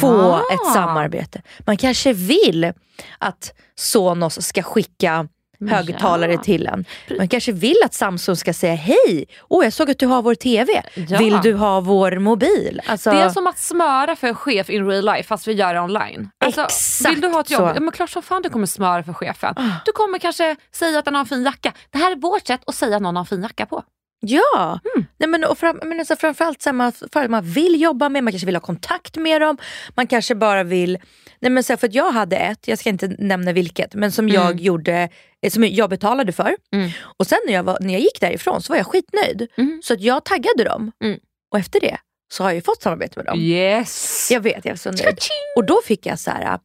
få 0.00 0.06
Ja. 0.06 0.42
ett 0.52 0.72
samarbete. 0.74 1.42
Man 1.66 1.76
kanske 1.76 2.12
vill 2.12 2.72
att 3.18 3.52
Sonos 3.74 4.42
ska 4.46 4.62
skicka 4.62 5.28
högtalare 5.70 6.32
Ja. 6.32 6.38
till 6.42 6.66
en. 6.66 6.84
Man 7.18 7.28
kanske 7.28 7.52
vill 7.52 7.76
att 7.84 7.94
Samsung 7.94 8.36
ska 8.36 8.52
säga 8.54 8.74
hej, 8.74 9.24
åh 9.48 9.64
jag 9.64 9.72
såg 9.72 9.90
att 9.90 9.98
du 9.98 10.06
har 10.06 10.22
vår 10.22 10.34
TV. 10.34 10.82
Ja. 10.94 11.18
Vill 11.18 11.38
du 11.42 11.54
ha 11.54 11.80
vår 11.80 12.18
mobil? 12.18 12.80
Alltså, 12.86 13.10
Det 13.10 13.16
är 13.16 13.28
som 13.30 13.46
att 13.46 13.58
smöra 13.58 14.16
för 14.16 14.26
en 14.28 14.34
chef 14.34 14.70
in 14.70 14.86
real 14.88 15.04
life 15.04 15.22
fast 15.22 15.46
vi 15.48 15.52
gör 15.52 15.74
det 15.74 15.80
online. 15.80 16.30
Alltså, 16.44 16.60
Exakt 16.62 17.14
vill 17.14 17.20
du 17.20 17.28
ha 17.28 17.40
ett 17.40 17.50
jobb? 17.50 17.60
så. 17.60 17.66
Ah. 17.66 17.74
Ja, 17.74 17.80
men 17.80 17.92
klart 17.92 18.10
som 18.10 18.22
fan 18.22 18.42
du 18.42 18.48
kommer 18.50 18.66
smöra 18.66 19.02
för 19.02 19.12
chefen. 19.12 19.54
Du 19.86 19.92
kommer 19.92 20.18
kanske 20.18 20.56
säga 20.74 20.98
att 20.98 21.04
den 21.04 21.14
har 21.14 21.20
en 21.20 21.26
fin 21.26 21.42
jacka. 21.44 21.72
Det 21.90 21.98
här 21.98 22.12
är 22.12 22.16
vårt 22.16 22.46
sätt 22.46 22.60
att 22.66 22.74
säga 22.74 22.96
att 22.96 23.02
någon 23.02 23.16
har 23.16 23.22
en 23.22 23.26
fin 23.26 23.42
jacka 23.42 23.66
på. 23.66 23.82
Ja, 24.20 24.80
Mm. 24.94 25.06
Nej, 25.18 25.28
men, 25.28 25.44
och 25.44 25.58
fram, 25.58 25.80
men 25.84 25.98
alltså, 25.98 26.16
framförallt 26.16 26.62
så 26.62 26.68
här, 26.68 26.74
man, 26.74 26.92
för 27.12 27.24
att 27.24 27.30
man 27.30 27.44
vill 27.44 27.80
jobba 27.82 28.08
med, 28.08 28.24
man 28.24 28.32
kanske 28.32 28.46
vill 28.46 28.56
ha 28.56 28.60
kontakt 28.60 29.16
med 29.16 29.40
dem. 29.40 29.56
Man 29.96 30.06
kanske 30.06 30.34
bara 30.34 30.62
vill, 30.64 30.98
nej, 31.40 31.50
men, 31.50 31.62
så 31.62 31.72
här, 31.72 31.78
för 31.78 31.90
jag 31.92 32.12
hade 32.12 32.36
ett, 32.36 32.68
jag 32.68 32.78
ska 32.78 32.88
inte 32.88 33.08
nämna 33.18 33.52
vilket, 33.52 33.94
men 33.94 34.12
som 34.12 34.28
jag 34.28 34.60
gjorde, 34.60 35.08
eh, 35.42 35.50
som 35.50 35.64
jag 35.64 35.90
betalade 35.90 36.32
för. 36.32 36.56
Mm. 36.72 36.90
Och 37.18 37.26
sen 37.26 37.38
när 37.46 37.52
jag, 37.52 37.62
var, 37.62 37.78
när 37.80 37.92
jag 37.92 38.02
gick 38.02 38.20
därifrån 38.20 38.62
så 38.62 38.72
var 38.72 38.78
jag 38.78 38.86
skitnöjd. 38.86 39.48
Mm. 39.56 39.80
Så 39.84 39.94
att 39.94 40.00
jag 40.00 40.24
taggade 40.24 40.64
dem. 40.64 40.92
Mm. 41.04 41.18
Och 41.50 41.58
efter 41.58 41.80
det 41.80 41.98
så 42.30 42.42
har 42.42 42.50
jag 42.50 42.54
ju 42.56 42.62
fått 42.62 42.82
samarbete 42.82 43.12
med 43.16 43.26
dem. 43.26 43.38
Yes! 43.38 44.28
Jag 44.30 44.40
vet, 44.40 44.64
jag 44.64 44.72
är 44.72 44.76
så 44.76 44.90
nöjd. 44.90 45.18
Och 45.56 45.64
då 45.66 45.80
fick 45.84 46.06
jag 46.06 46.18
så 46.18 46.30
här, 46.30 46.58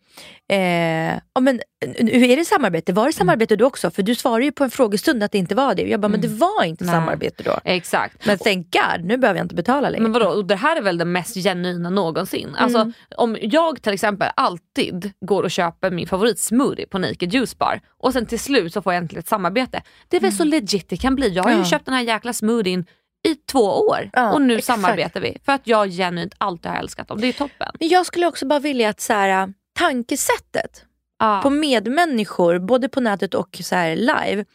eh, 0.52 1.19
ja, 1.34 1.41
men, 1.41 1.60
hur 1.97 2.23
är 2.23 2.38
det 2.38 2.45
samarbete? 2.45 2.93
Var 2.93 3.06
det 3.08 3.13
samarbete 3.13 3.56
då 3.56 3.65
också? 3.65 3.91
För 3.91 4.04
du 4.04 4.15
svarade 4.15 4.45
ju 4.45 4.52
på 4.52 4.63
en 4.63 4.69
frågestund 4.71 5.23
att 5.23 5.32
det 5.32 5.38
inte 5.38 5.56
var 5.56 5.76
det. 5.76 5.82
Jag 5.82 5.99
bara, 5.99 6.08
men 6.08 6.21
det 6.21 6.28
var 6.28 6.63
inte 6.63 6.84
Nej. 6.84 6.93
samarbete 6.93 7.43
då. 7.43 7.60
Exakt. 7.63 8.26
Men 8.26 8.38
thank 8.38 8.67
God, 8.73 9.06
nu 9.06 9.17
behöver 9.17 9.39
jag 9.39 9.45
inte 9.45 9.56
betala 9.56 9.89
längre. 9.89 10.04
Men 10.04 10.12
vadå, 10.12 10.26
och 10.28 10.45
det 10.45 10.56
här 10.56 10.76
är 10.76 10.82
väl 10.82 10.97
det 10.97 11.06
mest 11.06 11.34
genuina 11.36 11.89
någonsin. 11.89 12.56
Alltså, 12.58 12.80
Mm. 12.80 12.93
Om 13.17 13.38
jag 13.41 13.82
till 13.82 13.93
exempel 13.93 14.30
alltid 14.36 15.12
går 15.26 15.43
och 15.43 15.52
köper 15.52 15.91
min 15.91 16.08
favoritsmoothie 16.08 16.88
på 16.88 16.97
Naked 16.99 17.34
Juice 17.34 17.58
Bar 17.58 17.82
och 17.99 18.13
sen 18.13 18.26
till 18.26 18.39
slut 18.39 18.73
så 18.73 18.82
får 18.82 18.93
jag 18.93 19.02
äntligen 19.04 19.19
ett 19.19 19.28
samarbete. 19.28 19.82
Det 20.08 20.17
är 20.17 20.21
väl 20.21 20.32
så 20.34 20.43
legit 20.43 20.89
det 20.89 20.97
kan 20.97 21.15
bli. 21.15 21.30
Jag 21.30 21.43
har 21.43 21.49
ju 21.49 21.54
Mm. 21.54 21.63
Ja. 21.63 21.69
köpt 21.69 21.86
den 21.86 21.95
här 21.95 22.02
jäkla 22.02 22.34
smoothien 22.34 22.86
i 23.27 23.36
två 23.36 23.59
år 23.79 24.09
Ja, 24.13 24.33
och 24.33 24.41
nu 24.41 24.57
exakt. 24.57 24.81
samarbetar 24.81 25.19
vi. 25.21 25.38
För 25.45 25.51
att 25.51 25.62
jag 25.63 25.89
genuint 25.91 26.33
alltid 26.38 26.71
har 26.71 26.77
älskat 26.77 27.07
dem. 27.07 27.21
Det 27.21 27.27
är 27.27 27.33
toppen. 27.33 27.71
Men 27.79 27.88
jag 27.89 28.05
skulle 28.05 28.27
också 28.27 28.45
bara 28.45 28.59
vilja 28.59 28.89
att 28.89 29.01
så 29.01 29.13
här, 29.13 29.53
tankesättet 29.79 30.86
Ja. 31.19 31.39
på 31.43 31.49
medmänniskor, 31.49 32.59
både 32.59 32.89
på 32.89 33.01
nätet 33.01 33.33
och 33.33 33.59
så 33.63 33.75
här 33.75 33.95
live, 33.95 34.45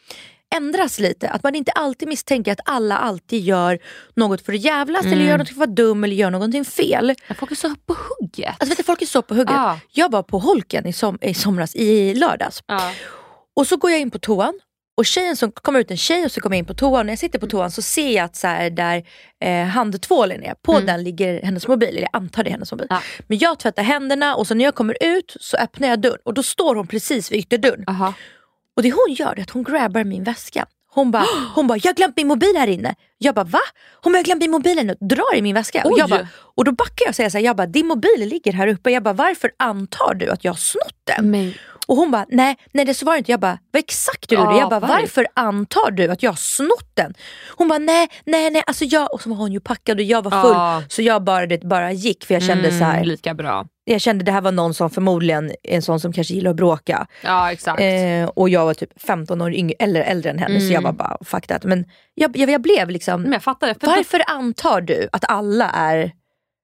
ändras 0.55 0.99
lite. 0.99 1.29
Att 1.29 1.43
man 1.43 1.55
inte 1.55 1.71
alltid 1.71 2.07
misstänker 2.07 2.51
att 2.51 2.59
alla 2.65 2.97
alltid 2.97 3.41
gör 3.43 3.79
något 4.15 4.41
för 4.45 4.53
att 4.53 4.59
jävlas 4.59 5.05
eller 5.05 5.25
gör 5.25 5.37
något 5.37 5.47
för 5.47 5.53
att 5.53 5.57
vara 5.57 5.69
dum 5.69 6.03
eller 6.03 6.15
gör 6.15 6.31
någonting 6.31 6.65
fel. 6.65 7.15
Folk 7.39 7.51
är 7.51 7.55
så 7.55 7.75
på 7.85 7.93
hugget. 8.19 8.49
Alltså 8.49 8.65
vet 8.69 8.77
du, 8.77 8.83
folk 8.83 9.01
är 9.01 9.05
så 9.05 9.21
på 9.21 9.33
hugget. 9.35 9.53
Ja. 9.55 9.79
Jag 9.91 10.11
var 10.11 10.23
på 10.23 10.39
Holken 10.39 10.87
i, 10.87 10.93
som, 10.93 11.17
i 11.21 11.33
somras, 11.33 11.75
i 11.75 12.13
lördags. 12.13 12.63
Och 13.55 13.67
så 13.67 13.77
går 13.77 13.91
jag 13.91 13.99
in 13.99 14.11
på 14.11 14.19
toan 14.19 14.53
och 14.99 15.05
tjejen 15.05 15.35
som 15.35 15.51
kommer 15.51 15.79
ut 15.79 15.91
en 15.91 15.97
tjej 15.97 16.25
och 16.25 16.31
så 16.31 16.41
kommer 16.41 16.55
jag 16.55 16.59
in 16.59 16.65
på 16.65 16.73
toan. 16.73 17.05
När 17.05 17.11
jag 17.13 17.19
sitter 17.19 17.39
på 17.39 17.47
toan 17.47 17.71
så 17.71 17.81
ser 17.81 18.15
jag 18.15 18.25
att 18.25 18.35
så 18.35 18.47
här, 18.47 18.69
där 18.69 19.03
eh, 19.41 19.65
handtvålen 19.65 20.43
är, 20.43 20.53
på 20.53 20.79
den 20.79 21.03
ligger 21.03 21.41
hennes 21.41 21.67
mobil. 21.67 21.89
Eller 21.89 22.01
jag 22.01 22.09
antar 22.13 22.43
det 22.43 22.49
är 22.49 22.51
hennes 22.51 22.71
mobil. 22.71 22.87
Ja. 22.89 23.01
Men 23.27 23.37
jag 23.37 23.59
tvättar 23.59 23.83
händerna 23.83 24.35
och 24.35 24.47
så 24.47 24.55
när 24.55 24.65
jag 24.65 24.75
kommer 24.75 24.97
ut 25.01 25.37
så 25.39 25.57
öppnar 25.57 25.87
jag 25.87 26.01
dörren 26.01 26.17
och 26.25 26.33
då 26.33 26.43
står 26.43 26.75
hon 26.75 26.87
precis 26.87 27.31
vid 27.31 27.39
ytterdörren. 27.39 27.83
Aha. 27.87 28.13
Och 28.75 28.83
det 28.83 28.91
hon 28.91 29.13
gör 29.13 29.39
är 29.39 29.41
att 29.41 29.49
hon 29.49 29.63
grabbar 29.63 30.03
min 30.03 30.23
väska. 30.23 30.65
Hon 30.91 31.11
bara, 31.11 31.25
hon 31.55 31.67
bara, 31.67 31.77
jag 31.77 31.89
har 31.89 31.95
glömt 31.95 32.17
min 32.17 32.27
mobil 32.27 32.53
här 32.57 32.67
inne. 32.67 32.95
Jag 33.17 33.35
bara, 33.35 33.45
va? 33.45 33.61
Hon 34.01 34.13
bara, 34.13 34.17
jag 34.17 34.19
har 34.19 34.25
glömt 34.25 34.41
min 34.41 34.51
mobil 34.51 34.77
här 34.77 34.83
inne. 34.83 34.95
Drar 34.99 35.35
i 35.35 35.41
min 35.41 35.55
väska. 35.55 35.83
Och, 35.85 35.99
jag 35.99 36.09
bara, 36.09 36.27
och 36.55 36.65
då 36.65 36.71
backar 36.71 37.05
jag 37.05 37.09
och 37.09 37.15
säger 37.15 37.29
så 37.29 37.37
här, 37.37 37.45
jag 37.45 37.55
bara, 37.55 37.67
din 37.67 37.87
mobil 37.87 38.19
ligger 38.29 38.53
här 38.53 38.67
uppe. 38.67 38.91
Jag 38.91 39.03
bara, 39.03 39.13
varför 39.13 39.51
antar 39.57 40.13
du 40.13 40.29
att 40.29 40.43
jag 40.43 40.51
har 40.51 40.57
snott 40.57 41.01
den? 41.03 41.31
Men, 41.31 41.53
Och 41.89 41.95
hon 41.95 42.11
bara, 42.11 42.25
nej, 42.29 42.57
nej 42.73 42.85
det 42.85 42.93
så 42.93 43.05
var 43.05 43.13
det 43.13 43.17
inte. 43.17 43.31
Jag 43.31 43.39
bara, 43.39 43.57
vad 43.71 43.79
exakt 43.79 44.29
du 44.29 44.35
Ja, 44.35 44.43
gjorde? 44.43 44.57
Jag 44.57 44.69
bara, 44.69 44.79
varför? 44.79 45.27
antar 45.33 45.91
du 45.91 46.07
att 46.07 46.23
jag 46.23 46.31
har 46.31 46.35
snott 46.35 46.91
den? 46.93 47.13
Hon 47.57 47.67
bara, 47.67 47.79
nej, 47.79 48.07
nej, 48.25 48.51
nej. 48.51 48.63
Alltså 48.67 48.85
jag, 48.85 49.13
och 49.13 49.21
så 49.21 49.29
var 49.29 49.35
hon 49.37 49.51
ju 49.51 49.59
packad 49.59 49.97
och 49.97 50.03
jag 50.03 50.23
var 50.23 50.31
full. 50.31 50.51
Ja. 50.53 50.83
Så 50.89 51.01
jag 51.01 51.23
bara, 51.23 51.45
det, 51.45 51.63
bara 51.63 51.91
gick 51.91 52.25
för 52.25 52.33
jag 52.33 52.43
kände 52.43 52.71
så 52.71 52.83
här, 52.83 52.95
mm, 52.95 53.07
lika 53.07 53.33
bra. 53.33 53.65
jag 53.85 54.01
kände 54.01 54.23
det 54.23 54.31
här 54.31 54.41
var 54.41 54.51
någon 54.51 54.73
som 54.73 54.89
förmodligen 54.89 55.49
är 55.49 55.75
en 55.75 55.81
sån 55.81 55.99
som 55.99 56.13
kanske 56.13 56.33
gillar 56.33 56.51
att 56.51 56.57
bråka. 56.57 57.07
Ja 57.23 57.51
exakt. 57.51 57.81
Eh, 57.81 58.25
och 58.35 58.49
jag 58.49 58.65
var 58.65 58.73
typ 58.73 59.01
15 59.01 59.41
år 59.41 59.53
yngre, 59.53 59.75
eller 59.79 60.01
äldre 60.01 60.29
än 60.31 60.39
henne 60.39 60.61
så 60.61 60.73
jag 60.73 60.81
var 60.81 60.91
bara 60.91 61.17
fuck 61.25 61.47
that. 61.47 61.63
Men 61.63 61.85
jag, 62.15 62.37
jag, 62.37 62.49
jag 62.49 62.61
blev 62.61 62.89
liksom, 62.89 63.21
Men 63.21 63.31
jag 63.31 63.43
fattar 63.43 63.67
det. 63.67 63.75
För 63.79 63.87
varför 63.87 64.23
antar 64.27 64.81
du 64.81 65.09
att 65.11 65.25
alla 65.31 65.69
är 65.69 66.11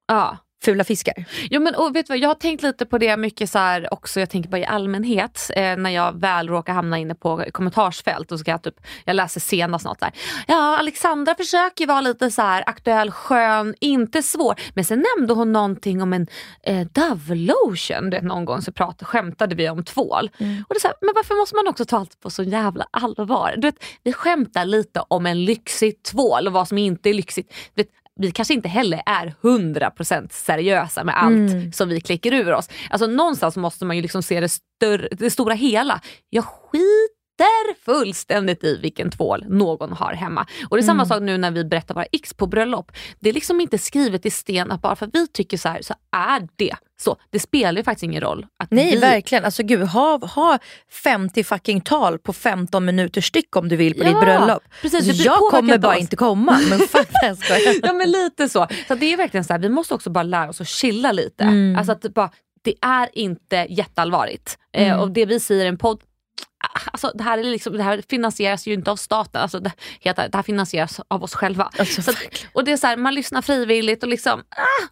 ja. 0.08 0.38
Fula 0.66 0.84
fiskar? 0.84 1.26
Jo, 1.50 1.62
men, 1.62 1.76
och 1.76 1.96
vet 1.96 2.08
du 2.08 2.14
vad, 2.14 2.20
jag 2.20 2.30
har 2.30 2.36
tänkt 2.36 2.64
lite 2.64 2.86
på 2.86 2.98
det 2.98 3.18
mycket 3.18 3.50
så 3.50 3.60
här 3.60 3.94
också, 3.94 4.20
jag 4.20 4.30
tänker 4.30 4.50
bara 4.50 4.62
i 4.62 4.66
allmänhet, 4.66 5.52
eh, 5.56 5.78
när 5.78 5.90
jag 5.90 6.20
väl 6.20 6.50
råkar 6.50 6.74
hamna 6.74 6.98
inne 6.98 7.16
på 7.16 7.46
kommentarsfält 7.52 8.32
och 8.32 8.40
ska 8.40 8.52
jag, 8.52 8.64
typ, 8.64 8.76
jag 9.06 9.16
läser 9.16 9.40
senast 9.40 9.86
något 9.86 10.00
så 10.00 10.06
här. 10.06 10.14
Ja, 10.48 10.78
Alexandra 10.78 11.36
försöker 11.36 11.88
vara 11.88 12.02
lite 12.02 12.32
så 12.32 12.42
här 12.42 12.64
aktuell, 12.68 13.12
skön, 13.12 13.76
inte 13.80 14.24
svår. 14.24 14.56
Men 14.74 14.86
sen 14.86 15.04
nämnde 15.16 15.34
hon 15.34 15.54
någonting 15.54 16.02
om 16.02 16.14
en 16.14 16.28
eh, 16.64 16.88
Dove 16.88 17.36
lotion. 17.36 18.10
Vet, 18.10 18.24
någon 18.24 18.46
gång 18.46 18.62
så 18.62 18.72
pratade, 18.72 19.06
skämtade 19.06 19.56
vi 19.56 19.70
om 19.70 19.84
tvål. 19.84 20.30
Och 20.68 20.74
det 20.74 20.76
är 20.76 20.80
så 20.80 20.88
här, 20.88 20.98
men 21.02 21.14
varför 21.16 21.36
måste 21.36 21.56
man 21.56 21.68
också 21.68 21.86
ta 21.86 21.98
allt 21.98 22.20
på 22.20 22.30
så 22.30 22.44
jävla 22.44 22.86
allvar? 22.92 23.54
Du 23.58 23.68
vet, 23.68 23.84
vi 24.04 24.14
skämtar 24.14 24.66
lite 24.66 25.02
om 25.08 25.26
en 25.26 25.46
lyxig 25.46 26.04
tvål 26.04 26.48
och 26.48 26.54
vad 26.54 26.68
som 26.68 26.78
inte 26.78 27.10
är 27.10 27.14
lyxigt. 27.14 27.54
Du 27.74 27.84
vet, 27.84 27.90
vi 28.20 28.32
kanske 28.32 28.54
inte 28.54 28.70
heller 28.70 29.02
är 29.06 29.34
100% 29.42 30.28
seriösa 30.32 31.04
med 31.04 31.24
allt 31.24 31.76
som 31.76 31.90
vi 31.90 32.02
klickar 32.02 32.34
ur 32.34 32.54
oss. 32.54 32.70
Alltså 32.90 33.08
någonstans 33.08 33.58
måste 33.58 33.86
man 33.86 33.96
ju 33.96 34.02
liksom 34.02 34.24
se 34.24 34.40
det, 34.40 34.50
större, 34.50 35.08
det 35.12 35.30
stora 35.30 35.54
hela. 35.54 36.02
Jag 36.30 36.46
skiter 36.46 37.84
fullständigt 37.86 38.64
i 38.64 38.78
vilken 38.82 39.12
tvål 39.12 39.46
någon 39.50 39.92
har 39.92 40.14
hemma. 40.14 40.48
Och 40.70 40.78
det 40.78 40.82
är 40.82 40.86
samma 40.86 41.06
sak 41.06 41.22
nu 41.22 41.38
när 41.38 41.52
vi 41.52 41.66
berättar 41.66 41.96
våra 41.96 42.06
x 42.12 42.34
på 42.34 42.48
bröllop. 42.48 42.92
Det 43.20 43.30
är 43.30 43.34
liksom 43.34 43.62
inte 43.62 43.78
skrivet 43.78 44.26
i 44.26 44.32
sten 44.32 44.72
att 44.72 44.82
bara 44.82 44.96
för 44.96 45.06
att 45.06 45.16
vi 45.16 45.28
tycker 45.28 45.58
så 45.58 45.70
här 45.70 45.82
så 45.82 45.94
är 46.12 46.48
det 46.56 46.76
så. 47.02 47.18
Det 47.30 47.40
spelar 47.40 47.80
ju 47.80 47.84
faktiskt 47.84 48.04
ingen 48.04 48.22
roll. 48.22 48.46
Nej 48.70 48.92
vi, 48.92 48.98
verkligen, 48.98 49.46
alltså 49.46 49.64
gud 49.64 49.82
ha, 49.84 50.26
ha 50.28 50.60
50 51.04 51.44
fucking 51.44 51.82
tal 51.82 52.20
på 52.20 52.34
15 52.34 52.86
minuter 52.86 53.22
styck 53.22 53.56
om 53.56 53.70
du 53.70 53.76
vill 53.76 53.94
på 53.94 54.04
Ja, 54.04 54.10
ditt 54.10 54.20
bröllop. 54.20 54.64
precis, 54.82 55.10
Alltså, 55.10 55.24
jag 55.24 55.40
kommer 55.52 55.78
bara 55.78 55.96
oss. 55.96 56.02
inte 56.02 56.16
komma 56.16 56.60
men 56.70 56.80
fuck 56.88 57.10
jag 57.22 57.38
ja 57.84 57.94
men 57.94 58.12
lite 58.12 58.50
så. 58.50 58.68
Så 58.88 58.96
det 58.96 59.14
är 59.14 59.18
verkligen 59.18 59.44
så 59.44 59.54
här, 59.54 59.60
vi 59.60 59.70
måste 59.70 59.94
också 59.94 60.10
bara 60.10 60.24
lära 60.24 60.50
oss 60.50 60.62
att 60.62 60.68
chilla 60.68 61.12
lite. 61.12 61.44
Mm. 61.44 61.76
Alltså 61.78 61.92
att 61.92 62.14
bara, 62.14 62.30
det 62.62 62.74
är 62.82 63.10
inte 63.14 63.68
jätteallvarligt. 63.70 64.58
Eh, 64.74 65.00
och 65.00 65.12
det 65.12 65.26
vi 65.26 65.40
säger 65.40 65.66
i 65.66 65.68
en 65.68 65.78
podd 65.78 66.02
alltså, 66.92 67.12
det, 67.16 67.24
här 67.24 67.38
är 67.38 67.44
liksom, 67.44 67.78
det 67.78 67.84
här 67.84 68.04
finansieras 68.10 68.68
ju 68.68 68.74
inte 68.74 68.92
av 68.92 68.96
staten, 68.96 69.42
alltså, 69.42 69.60
det, 69.60 69.72
det 70.04 70.30
här 70.34 70.44
finansieras 70.44 71.02
av 71.08 71.24
oss 71.24 71.36
själva. 71.36 71.72
Alltså, 71.80 72.02
så 72.02 72.12
och 72.54 72.64
det 72.64 72.72
är 72.72 72.78
så 72.78 72.88
här, 72.88 72.98
man 72.98 73.16
lyssnar 73.16 73.42
frivilligt 73.42 74.04
och 74.04 74.10
liksom, 74.10 74.40
ah, 74.40 74.88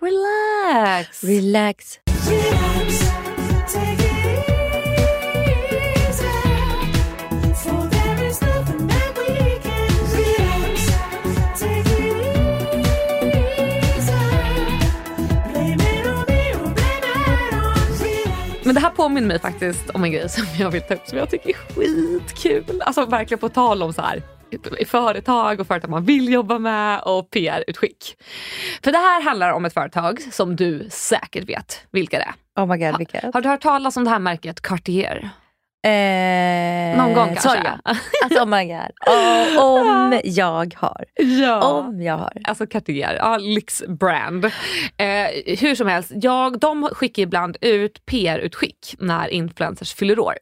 relax. 0.00 1.24
Relax. 1.24 1.98
Men 18.64 18.74
det 18.74 18.80
här 18.80 18.90
påminner 18.90 19.28
mig 19.28 19.40
faktiskt 19.40 19.90
om 19.90 20.04
en 20.04 20.12
grej 20.12 20.28
som 20.28 20.44
jag 20.58 20.70
vill 20.70 20.82
ta 20.82 20.94
upp 20.94 21.06
som 21.06 21.18
jag 21.18 21.30
tycker 21.30 21.50
är 21.50 21.54
skitkul. 21.54 22.82
Alltså 22.82 23.06
verkligen 23.06 23.38
på 23.38 23.48
tal 23.48 23.82
om 23.82 23.92
så 23.92 24.02
här 24.02 24.22
företag 24.86 25.60
och 25.60 25.66
företag 25.66 25.90
man 25.90 26.04
vill 26.04 26.32
jobba 26.32 26.58
med 26.58 27.00
och 27.00 27.30
PR-utskick. 27.30 28.16
För 28.84 28.92
det 28.92 28.98
här 28.98 29.22
handlar 29.22 29.52
om 29.52 29.64
ett 29.64 29.74
företag 29.74 30.20
som 30.32 30.56
du 30.56 30.86
säkert 30.90 31.48
vet 31.48 31.80
vilka 31.90 32.18
det 32.18 32.24
är. 32.24 32.62
Oh 32.62 32.66
my 32.66 32.86
god, 32.86 32.98
vilket? 32.98 33.34
Har 33.34 33.40
du 33.40 33.48
hört 33.48 33.60
talas 33.62 33.96
om 33.96 34.04
det 34.04 34.10
här 34.10 34.18
märket 34.18 34.60
Cartier? 34.60 35.30
Eh, 35.86 36.98
Någon 36.98 37.14
gång 37.14 37.26
kanske? 37.26 37.48
Sorry. 37.48 37.60
Alltså 38.24 38.40
oh 38.42 38.46
my 38.46 38.64
god. 38.64 38.92
Oh, 39.06 39.64
om 39.64 40.20
jag 40.24 40.74
har. 40.76 41.04
Ja. 41.16 41.62
Om 41.62 42.02
jag 42.02 42.16
har. 42.16 42.32
Alltså 42.44 42.66
Cartier, 42.66 43.14
ja, 43.14 43.36
lyxbrand. 43.36 44.44
Eh, 44.44 45.56
hur 45.60 45.74
som 45.74 45.86
helst, 45.86 46.12
jag, 46.14 46.58
de 46.58 46.88
skickar 46.92 47.22
ibland 47.22 47.56
ut 47.60 48.06
PR-utskick 48.06 48.94
när 48.98 49.28
influencers 49.28 49.94
fyller 49.94 50.18
år. 50.18 50.34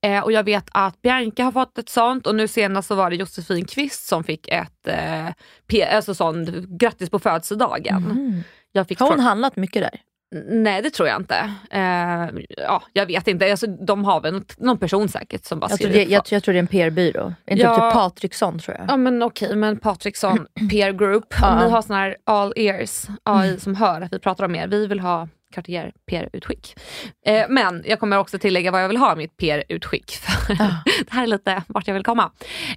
Eh, 0.00 0.20
och 0.24 0.32
jag 0.32 0.44
vet 0.44 0.64
att 0.72 1.02
Bianca 1.02 1.44
har 1.44 1.52
fått 1.52 1.78
ett 1.78 1.88
sånt 1.88 2.26
och 2.26 2.34
nu 2.34 2.48
senast 2.48 2.88
så 2.88 2.94
var 2.94 3.10
det 3.10 3.16
Josefin 3.16 3.64
Kvist 3.64 4.06
som 4.06 4.24
fick 4.24 4.48
ett 4.48 4.86
eh, 4.88 5.26
P- 5.66 5.84
alltså 5.84 6.14
sånt, 6.14 6.48
grattis 6.48 7.10
på 7.10 7.18
födelsedagen. 7.18 8.44
Jag 8.72 8.88
fick 8.88 9.00
Har 9.00 9.06
hon 9.06 9.16
från- 9.16 9.24
handlat 9.24 9.56
mycket 9.56 9.82
där? 9.82 10.00
Nej 10.48 10.82
det 10.82 10.90
tror 10.90 11.08
jag 11.08 11.20
inte. 11.20 11.52
Eh, 11.70 12.42
ja, 12.56 12.82
jag 12.92 13.06
vet 13.06 13.28
inte, 13.28 13.50
alltså, 13.50 13.66
de 13.66 14.04
har 14.04 14.20
väl 14.20 14.32
något- 14.34 14.58
någon 14.58 14.78
person 14.78 15.08
säkert 15.08 15.44
som 15.44 15.60
bara 15.60 15.70
Jag 15.70 15.78
tror, 15.80 15.90
det, 15.90 16.04
jag, 16.04 16.22
jag 16.30 16.42
tror 16.42 16.52
det 16.52 16.58
är 16.58 16.62
en 16.62 16.66
PR-byrå. 16.66 17.34
Inte 17.46 17.62
Ja. 17.62 17.74
typ 17.74 17.94
Patriksson 17.98 18.58
tror 18.58 18.76
jag. 18.78 18.86
Ja 18.90 18.96
men 18.96 19.22
okej, 19.22 19.56
men 19.56 19.78
Patriksson 19.78 20.46
PR 20.70 20.92
Group, 20.92 21.34
om 21.42 21.58
ni 21.64 21.70
har 21.70 21.82
sån 21.82 21.96
här 21.96 22.16
all 22.24 22.52
ears 22.56 23.06
AI 23.22 23.60
som 23.60 23.74
hör 23.74 24.00
att 24.00 24.12
vi 24.12 24.18
pratar 24.18 24.44
om 24.44 24.54
er, 24.54 24.66
vi 24.68 24.86
vill 24.86 25.00
ha 25.00 25.28
Cartier 25.52 25.92
PR-utskick. 26.06 26.74
Eh, 27.26 27.46
men 27.48 27.82
jag 27.86 28.00
kommer 28.00 28.18
också 28.18 28.38
tillägga 28.38 28.70
vad 28.70 28.82
jag 28.82 28.88
vill 28.88 28.96
ha 28.96 29.12
i 29.12 29.16
mitt 29.16 29.36
PR-utskick. 29.36 30.10
För 30.10 30.56
ah 30.60 30.82
det 31.04 31.12
här 31.14 31.22
är 31.22 31.26
lite 31.26 31.62
vart 31.68 31.86
jag 31.86 31.94
vill 31.94 32.04
komma. 32.04 32.30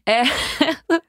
Eh, 0.05 0.27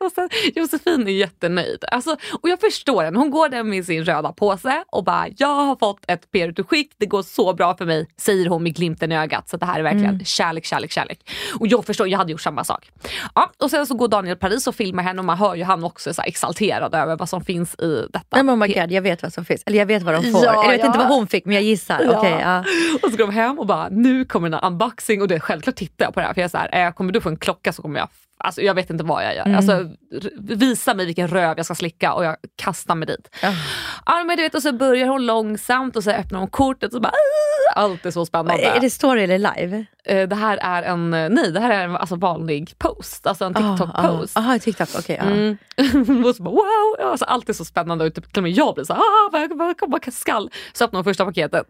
och 0.07 0.13
sen, 0.13 0.29
Josefin 0.55 1.09
är 1.09 1.13
jättenöjd. 1.13 1.85
Alltså, 1.93 2.17
och 2.43 2.49
jag 2.49 2.61
förstår 2.61 3.05
henne, 3.05 3.19
hon 3.19 3.31
går 3.31 3.49
där 3.49 3.63
med 3.63 3.85
sin 3.85 4.05
röda 4.05 4.33
påse 4.33 4.85
och 4.87 5.05
bara 5.05 5.27
“jag 5.37 5.49
har 5.49 5.77
fått 5.77 6.05
ett 6.09 6.31
PR-utskick, 6.31 6.93
det 6.99 7.07
går 7.07 7.23
så 7.23 7.55
bra 7.55 7.77
för 7.77 7.87
mig” 7.87 8.07
säger 8.17 8.47
hon 8.47 8.63
med 8.63 8.77
glimten 8.77 9.13
i 9.13 9.17
ögat. 9.17 9.49
Så 9.49 9.57
det 9.57 9.67
här 9.67 9.79
är 9.79 9.83
verkligen 9.83 10.25
kärlek, 10.25 10.65
kärlek, 10.65 10.93
kärlek. 10.93 11.31
Och 11.61 11.67
jag 11.67 11.87
förstår, 11.87 12.09
jag 12.09 12.19
hade 12.19 12.33
gjort 12.33 12.41
samma 12.41 12.65
sak. 12.65 12.91
Ja, 13.35 13.53
och 13.59 13.71
sen 13.71 13.87
så 13.87 13.95
går 13.95 14.09
Daniel 14.09 14.37
Paris 14.37 14.67
och 14.67 14.75
filmar 14.75 15.03
henne 15.03 15.19
och 15.19 15.25
man 15.25 15.39
hör 15.39 15.55
ju 15.55 15.65
han 15.65 15.85
också 15.85 16.15
så 16.15 16.23
exalterad 16.23 16.95
över 16.95 17.17
vad 17.17 17.29
som 17.29 17.45
finns 17.45 17.75
i 17.75 18.07
detta. 18.13 18.27
Nej 18.33 18.43
men 18.43 18.55
oh 18.55 18.59
my 18.59 18.75
god, 18.75 18.93
jag 18.93 19.03
vet 19.03 19.23
vad 19.23 19.33
som 19.33 19.45
finns. 19.45 19.63
Eller 19.67 19.79
jag 19.79 19.87
vet 19.87 20.03
vad 20.03 20.15
de 20.15 20.33
får. 20.33 20.45
Ja, 20.45 20.53
Eller 20.53 20.63
jag 20.63 20.71
vet 20.71 20.81
ja. 20.81 20.87
inte 20.87 20.99
vad 20.99 21.09
hon 21.09 21.27
fick 21.27 21.45
men 21.45 21.55
jag 21.55 21.63
gissar. 21.63 22.01
Ja. 22.05 22.19
Okej, 22.19 22.39
ja. 22.41 22.65
Och 23.03 23.11
så 23.11 23.17
går 23.17 23.27
de 23.27 23.33
hem 23.33 23.59
och 23.59 23.67
bara, 23.67 23.89
nu 23.89 24.25
kommer 24.25 24.49
en 24.49 24.55
unboxing 24.55 25.23
och 25.23 25.29
det 25.29 25.35
är 25.35 25.41
självklart 25.41 25.77
tittar 25.77 26.05
jag 26.05 26.15
på 26.15 26.21
det 26.21 26.27
här 26.27 26.35
för 26.35 26.41
jag 26.41 26.45
är 26.45 26.49
så 26.49 26.59
här, 26.59 26.87
eh, 26.87 26.93
kommer 27.07 27.13
du 27.13 27.21
få 27.21 27.29
en 27.29 27.37
klocka 27.37 27.73
så 27.73 27.83
kommer 27.83 27.99
jag 27.99 28.09
Alltså 28.39 28.63
jag 28.63 28.75
vet 28.75 28.91
inte 28.91 29.05
vad 29.05 29.25
jag 29.25 29.35
gör. 29.35 29.45
Mm. 29.45 29.57
Alltså, 29.57 29.91
visa 30.39 30.95
mig 30.95 31.07
vilken 31.07 31.29
röv 31.29 31.57
jag 31.57 31.67
ska 31.67 31.75
slicka 31.75 32.13
och 32.13 32.25
jag 32.25 32.37
kastar 32.57 32.95
mig 32.95 33.07
dit. 33.07 33.37
Ja. 33.43 34.25
men 34.27 34.37
du 34.37 34.43
vet, 34.43 34.55
och 34.55 34.63
så 34.63 34.73
börjar 34.73 35.09
hon 35.09 35.27
långsamt 35.27 35.97
och 35.97 36.05
så 36.05 36.11
öppnar 36.11 36.39
hon 36.39 36.49
kortet 36.49 36.89
och 36.89 36.93
så 36.93 37.01
bara 37.01 37.13
"Ah!" 37.13 37.81
Allt 37.81 38.07
är 38.07 38.11
så 38.11 38.27
spännande. 38.27 38.63
Är 38.63 38.81
det 38.81 38.91
story 38.91 39.23
eller 39.23 39.39
live? 39.39 39.85
Eh, 40.05 40.29
det 40.29 40.37
här 40.37 40.57
är 40.57 40.83
en, 40.83 41.11
nej 41.11 41.53
det 41.53 41.61
här 41.61 41.71
är 41.71 41.85
en 41.85 41.97
alltså, 41.97 42.17
vanlig 42.17 42.79
post, 42.79 43.27
alltså 43.27 43.45
en 43.45 43.55
TikTok-post. 43.55 44.33
Jaha, 44.35 44.59
TikTok. 44.59 44.89
Okej. 44.99 45.17
ja. 45.21 45.31
Mm. 45.31 46.25
och 46.25 46.37
så 46.37 46.43
bara, 46.43 46.55
wow! 46.55 47.11
Alltså, 47.11 47.25
allt 47.25 47.49
är 47.49 47.53
så 47.53 47.65
spännande 47.65 48.05
och 48.05 48.15
typ, 48.15 48.33
till 48.33 48.39
och 48.39 48.43
med 48.43 48.53
jag 48.53 48.75
blir 48.75 48.85
så 48.85 48.93
här, 48.93 49.01
ah, 49.01 49.47
vad, 49.89 50.13
skall. 50.13 50.51
Så 50.73 50.85
öppnar 50.85 50.99
hon 50.99 51.05
första 51.05 51.25
paketet. 51.25 51.67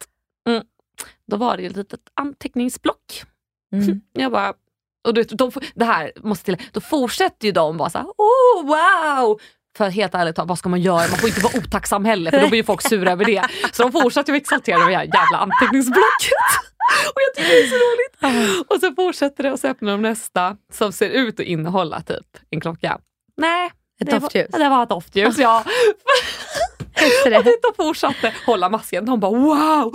Mm. 0.48 0.62
Då 1.30 1.36
var 1.36 1.56
det 1.56 1.66
ett 1.66 1.76
litet 1.76 2.00
anteckningsblock. 2.14 3.24
Mm. 3.72 4.00
Jag 4.12 4.32
bara, 4.32 4.54
och 5.06 5.14
du, 5.14 5.20
vet, 5.20 5.38
de, 5.38 5.50
det 5.74 5.84
här 5.84 6.12
måste 6.22 6.44
till, 6.44 6.56
då 6.72 6.80
fortsätter 6.80 7.46
ju 7.46 7.52
de 7.52 7.76
vara 7.76 7.90
så 7.90 7.98
här, 7.98 8.06
oh 8.06 8.66
wow! 8.66 9.40
För 9.76 9.88
helt 9.88 10.14
ärligt 10.14 10.38
vad 10.38 10.58
ska 10.58 10.68
man 10.68 10.80
göra? 10.80 11.08
Man 11.08 11.18
får 11.18 11.28
inte 11.28 11.40
vara 11.40 11.58
otacksam 11.58 12.04
heller 12.04 12.30
för 12.30 12.40
då 12.40 12.48
blir 12.48 12.58
ju 12.58 12.64
folk 12.64 12.82
sura 12.82 13.12
över 13.12 13.24
det. 13.24 13.42
Så 13.72 13.82
de 13.82 13.92
fortsätter 13.92 14.32
ju 14.32 14.36
exaltera 14.36 14.78
det 14.78 14.84
här 14.84 15.04
jävla 15.04 15.38
anteckningsblocket. 15.38 16.32
Och 17.14 17.20
jag 17.26 17.34
tycker 17.34 17.48
det 17.48 17.62
är 17.62 17.66
så 17.66 17.74
roligt. 17.74 18.66
Och 18.70 18.80
så 18.80 18.94
fortsätter 18.94 19.42
det 19.42 19.52
och 19.52 19.58
så 19.58 19.68
öppnar 19.68 19.92
de 19.92 20.02
nästa 20.02 20.56
som 20.72 20.92
ser 20.92 21.08
ut 21.08 21.40
att 21.40 21.46
innehålla 21.46 22.00
typ 22.00 22.26
en 22.50 22.60
klocka. 22.60 22.98
Nej. 23.36 23.70
Ett 24.00 24.10
det 24.10 24.18
doftljus. 24.18 24.46
Var, 24.52 24.58
det 24.58 24.68
var 24.68 24.82
ett 24.82 24.88
doftljus, 24.88 25.38
ja. 25.38 25.64
Efter 26.96 27.30
det. 27.30 27.38
Och 27.38 27.44
de 27.44 27.84
fortsatte 27.84 28.32
hålla 28.46 28.68
masken. 28.68 29.04
De 29.04 29.20
bara 29.20 29.30
wow, 29.30 29.92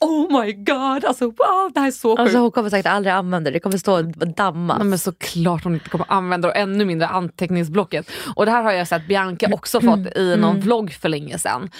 oh 0.00 0.42
my 0.42 0.52
god, 0.52 1.04
alltså 1.04 1.24
wow, 1.24 1.70
det 1.74 1.80
här 1.80 1.86
är 1.86 1.90
så 1.90 2.10
sjukt. 2.10 2.20
Alltså, 2.20 2.38
hon 2.38 2.50
kommer 2.50 2.70
säkert 2.70 2.92
aldrig 2.92 3.12
använda 3.12 3.50
det. 3.50 3.56
Det 3.56 3.60
kommer 3.60 3.78
stå 3.78 3.98
och 3.98 4.28
damma. 4.36 4.78
Nej, 4.78 4.86
men 4.86 4.98
såklart 4.98 5.64
hon 5.64 5.74
inte 5.74 5.88
kommer 5.88 6.06
använda 6.08 6.48
det 6.48 6.52
och 6.52 6.58
ännu 6.58 6.84
mindre 6.84 7.08
anteckningsblocket. 7.08 8.10
Och 8.36 8.46
det 8.46 8.52
här 8.52 8.62
har 8.62 8.72
jag 8.72 8.88
sett 8.88 9.08
Bianca 9.08 9.48
också 9.52 9.80
fått 9.80 10.16
i 10.16 10.36
någon 10.36 10.60
vlogg 10.60 10.92
för 10.92 11.08
länge 11.08 11.38
sedan. 11.38 11.70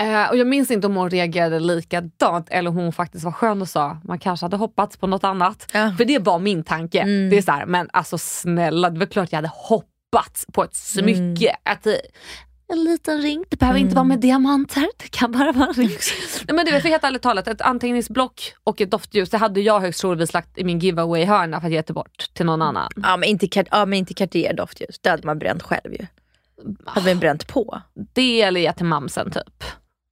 Eh, 0.00 0.30
och 0.30 0.36
jag 0.36 0.46
minns 0.46 0.70
inte 0.70 0.86
om 0.86 0.96
hon 0.96 1.10
reagerade 1.10 1.60
likadant 1.60 2.48
eller 2.50 2.70
om 2.70 2.76
hon 2.76 2.92
faktiskt 2.92 3.24
var 3.24 3.32
skön 3.32 3.62
och 3.62 3.68
sa 3.68 3.98
man 4.04 4.18
kanske 4.18 4.44
hade 4.44 4.56
hoppats 4.56 4.96
på 4.96 5.06
något 5.06 5.24
annat. 5.24 5.66
Ja. 5.72 5.94
För 5.98 6.04
det 6.04 6.18
var 6.18 6.38
min 6.38 6.64
tanke. 6.64 7.04
Det 7.04 7.38
är 7.38 7.42
så 7.42 7.52
här, 7.52 7.66
men 7.66 7.88
alltså 7.92 8.18
snälla, 8.18 8.90
det 8.90 8.98
var 8.98 9.06
klart 9.06 9.32
jag 9.32 9.36
hade 9.36 9.52
hoppats 9.54 10.46
på 10.52 10.64
ett 10.64 10.74
smycke. 10.74 11.56
Att 11.64 11.82
det, 11.82 12.00
en 12.72 12.84
liten 12.84 13.22
ring, 13.22 13.44
det 13.48 13.56
behöver 13.56 13.78
inte 13.78 13.94
vara 13.94 14.04
med 14.04 14.20
diamanter, 14.20 14.86
det 14.96 15.10
kan 15.10 15.32
bara 15.32 15.52
vara 15.52 15.68
en 15.68 15.74
ring. 15.74 15.88
Nej, 16.48 16.56
men 16.56 16.66
du 16.66 16.72
vet, 16.72 16.82
för 16.82 16.88
helt 16.88 17.04
ärligt 17.04 17.22
talat, 17.22 17.48
ett 17.48 17.60
anteckningsblock 17.60 18.54
och 18.64 18.80
ett 18.80 18.90
doftljus, 18.90 19.30
det 19.30 19.38
hade 19.38 19.60
jag 19.60 19.80
högst 19.80 20.00
troligtvis 20.00 20.32
lagt 20.32 20.58
i 20.58 20.64
min 20.64 20.78
giveaway-hörna 20.78 21.60
för 21.60 21.66
att 21.66 21.72
ge 21.72 21.82
det 21.82 21.92
bort 21.92 22.30
till 22.34 22.46
någon 22.46 22.62
annan. 22.62 22.90
Ja 22.96 23.16
men 23.16 23.28
inte, 23.28 23.64
ja, 23.70 23.86
men 23.86 23.98
inte 23.98 24.14
Cartier 24.14 24.54
doftljus. 24.54 24.98
Det 25.00 25.10
hade 25.10 25.26
man 25.26 25.38
bränt 25.38 25.62
själv 25.62 25.92
ju. 25.92 26.06
Hade 26.84 27.14
man 27.14 27.20
bränt 27.20 27.46
på. 27.46 27.82
Det 28.12 28.42
eller 28.42 28.60
ge 28.60 28.72
till 28.72 28.86
mamsen 28.86 29.30
typ. 29.30 29.64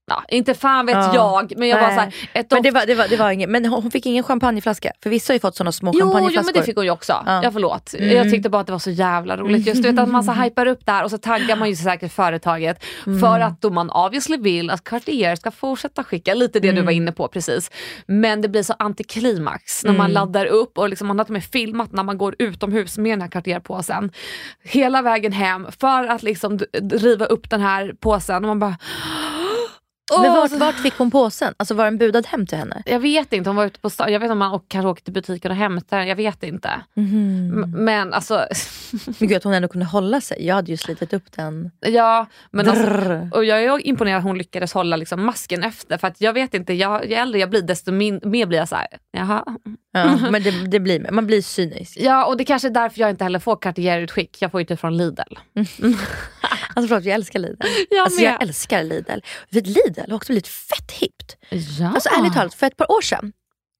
Ja, 0.09 0.24
inte 0.28 0.54
fan 0.54 0.86
vet 0.86 0.94
Ja. 0.96 1.14
jag, 1.14 1.52
men 1.59 1.68
jag 1.68 1.80
bara 1.80 1.86
Nej. 1.86 1.96
såhär, 1.96 2.12
Men 2.34 2.44
doft... 2.48 2.62
det 2.62 2.70
var, 2.70 2.86
det 2.86 2.94
var, 2.94 3.09
det 3.09 3.16
var 3.16 3.30
ingen, 3.30 3.52
men 3.52 3.66
hon 3.66 3.90
fick 3.90 4.06
ingen 4.06 4.24
champagneflaska. 4.24 4.92
För 5.02 5.11
vissa 5.11 5.32
har 5.32 5.34
ju 5.34 5.40
fått 5.40 5.56
såna 5.56 5.72
små 5.72 5.90
Jo, 5.94 5.98
jo 6.00 6.06
champagneflaskor. 6.06 6.52
men 6.52 6.61
det 6.61 6.66
fick 6.66 6.76
hon 6.76 6.84
ju 6.84 6.90
också. 6.90 7.22
Ja. 7.26 7.40
Ja, 7.42 7.50
förlåt. 7.52 7.94
Mm. 7.98 8.16
Jag 8.16 8.30
tyckte 8.30 8.48
bara 8.48 8.61
att 8.61 8.66
det 8.66 8.72
var 8.72 8.78
så 8.78 8.90
jävla 8.90 9.36
roligt. 9.36 9.66
Just 9.66 9.82
du 9.82 9.90
vet 9.90 10.00
att 10.00 10.09
man 10.09 10.24
så 10.24 10.32
hypar 10.42 10.66
upp 10.66 10.86
det 10.86 10.92
här 10.92 11.04
och 11.04 11.11
så 11.11 11.18
taggar 11.18 11.56
man 11.56 11.68
ju 11.68 11.76
säkert 11.76 12.12
företaget 12.12 12.84
Mm. 13.06 13.20
för 13.20 13.40
att 13.40 13.61
då 13.62 13.70
man 13.70 13.90
obviously 13.90 14.36
vill 14.36 14.70
att 14.70 14.84
Cartier 14.84 15.36
ska 15.36 15.50
fortsätta 15.50 16.04
skicka, 16.04 16.34
lite 16.34 16.61
det 16.61 16.68
du 16.68 16.72
Mm. 16.72 16.84
var 16.84 16.92
inne 16.92 17.12
på 17.12 17.28
precis. 17.28 17.70
Men 18.06 18.40
det 18.42 18.48
blir 18.48 18.62
så 18.62 18.74
antiklimax 18.78 19.84
när 19.84 19.92
man 19.92 20.00
Mm. 20.00 20.12
laddar 20.12 20.46
upp 20.46 20.78
och 20.78 20.88
liksom, 20.88 21.06
man 21.09 21.18
har 21.18 21.24
till 21.24 21.32
och 21.32 21.34
med 21.34 21.44
filmat 21.44 21.92
när 21.92 22.02
man 22.02 22.18
går 22.18 22.34
utomhus 22.38 22.98
med 22.98 23.12
den 23.12 23.20
här 23.22 23.28
Cartier-påsen. 23.28 24.11
Hela 24.64 25.02
vägen 25.02 25.32
hem 25.32 25.66
för 25.80 26.06
att 26.06 26.22
liksom 26.22 26.59
riva 26.92 27.24
upp 27.24 27.50
den 27.50 27.61
här 27.61 27.94
påsen 28.00 28.36
och 28.44 28.48
man 28.48 28.59
bara 28.59 28.76
Men 30.11 30.30
Åh, 30.30 30.36
vart, 30.36 30.52
vart 30.52 30.74
fick 30.74 30.94
hon 30.98 31.11
påsen? 31.11 31.54
Alltså 31.56 31.74
var 31.74 31.84
den 31.84 31.98
budad 31.98 32.26
hem 32.26 32.46
till 32.46 32.59
henne? 32.59 32.82
Jag 32.86 32.98
vet 33.00 33.32
inte, 33.32 33.50
hon 33.50 33.56
var 33.56 33.66
ute 33.66 33.80
på 33.80 33.90
stan. 33.90 34.12
Jag 34.12 34.20
vet 34.20 34.26
inte 34.26 34.32
om 34.32 34.38
man 34.38 34.61
kanske 34.68 34.88
åkte 34.88 35.04
till 35.04 35.12
butiken 35.12 35.50
och 35.50 35.56
hämtade 35.56 36.00
den. 36.02 36.09
Jag 36.09 36.16
vet 36.16 36.42
inte. 36.42 36.70
M- 36.96 37.64
Men 37.76 38.12
alltså, 38.14 38.46
Men 39.18 39.28
gud 39.28 39.36
att 39.36 39.44
hon 39.44 39.54
ändå 39.54 39.68
kunde 39.68 39.86
hålla 39.86 40.20
sig. 40.20 40.46
Jag 40.46 40.54
hade 40.54 40.70
ju 40.70 40.76
slitit 40.76 41.12
upp 41.12 41.32
den. 41.32 41.70
ja. 41.80 42.26
Men 42.50 42.68
alltså, 42.68 43.28
och 43.38 43.44
jag 43.44 43.64
är 43.64 43.86
imponerad 43.86 44.18
att 44.18 44.24
hon 44.24 44.38
lyckades 44.38 44.72
hålla 44.72 44.96
liksom 44.96 45.24
masken 45.24 45.62
efter. 45.64 45.98
För 45.98 46.09
att 46.09 46.20
jag 46.20 46.32
vet 46.32 46.54
inte, 46.54 46.72
jag, 46.72 47.06
ju 47.09 47.14
äldre 47.14 47.40
jag 47.40 47.50
blir 47.50 47.62
desto 47.62 47.92
min, 47.92 48.20
mer 48.24 48.46
blir 48.46 48.59
jag 48.59 48.68
så 48.68 48.76
här, 48.76 48.86
jaha. 49.12 49.44
Ja, 49.92 50.18
men 50.30 50.42
det, 50.42 50.50
det 50.66 50.80
blir, 50.80 51.11
man 51.11 51.26
blir 51.26 51.42
cynisk. 51.42 51.96
Ja 52.00 52.24
och 52.26 52.36
det 52.36 52.44
kanske 52.44 52.68
är 52.68 52.72
därför 52.72 53.00
jag 53.00 53.11
inte 53.11 53.24
heller 53.24 53.38
får 53.38 53.56
Cartier-utskick. 53.56 54.36
Jag 54.42 54.50
får 54.50 54.61
ju 54.61 54.64
typ 54.66 54.80
från 54.80 54.96
Lidl. 54.96 55.22
Alltså 56.74 56.88
förlåt, 56.88 57.04
jag 57.04 57.14
älskar 57.14 57.38
Lidl. 57.38 57.62
Jag 57.90 58.04
alltså, 58.04 58.22
jag 58.22 58.42
älskar 58.42 58.82
Lidl. 58.82 59.18
För 59.52 59.61
Lidl 59.61 59.97
har 60.09 60.16
också 60.16 60.32
blivit 60.32 60.49
fett 60.49 60.90
hippt. 60.92 61.36
Ja. 61.80 61.88
Alltså 61.94 62.09
ärligt 62.09 62.34
talat, 62.34 62.55
för 62.55 62.66
ett 62.66 62.76
par 62.76 62.90
år 62.90 63.01
sedan 63.01 63.32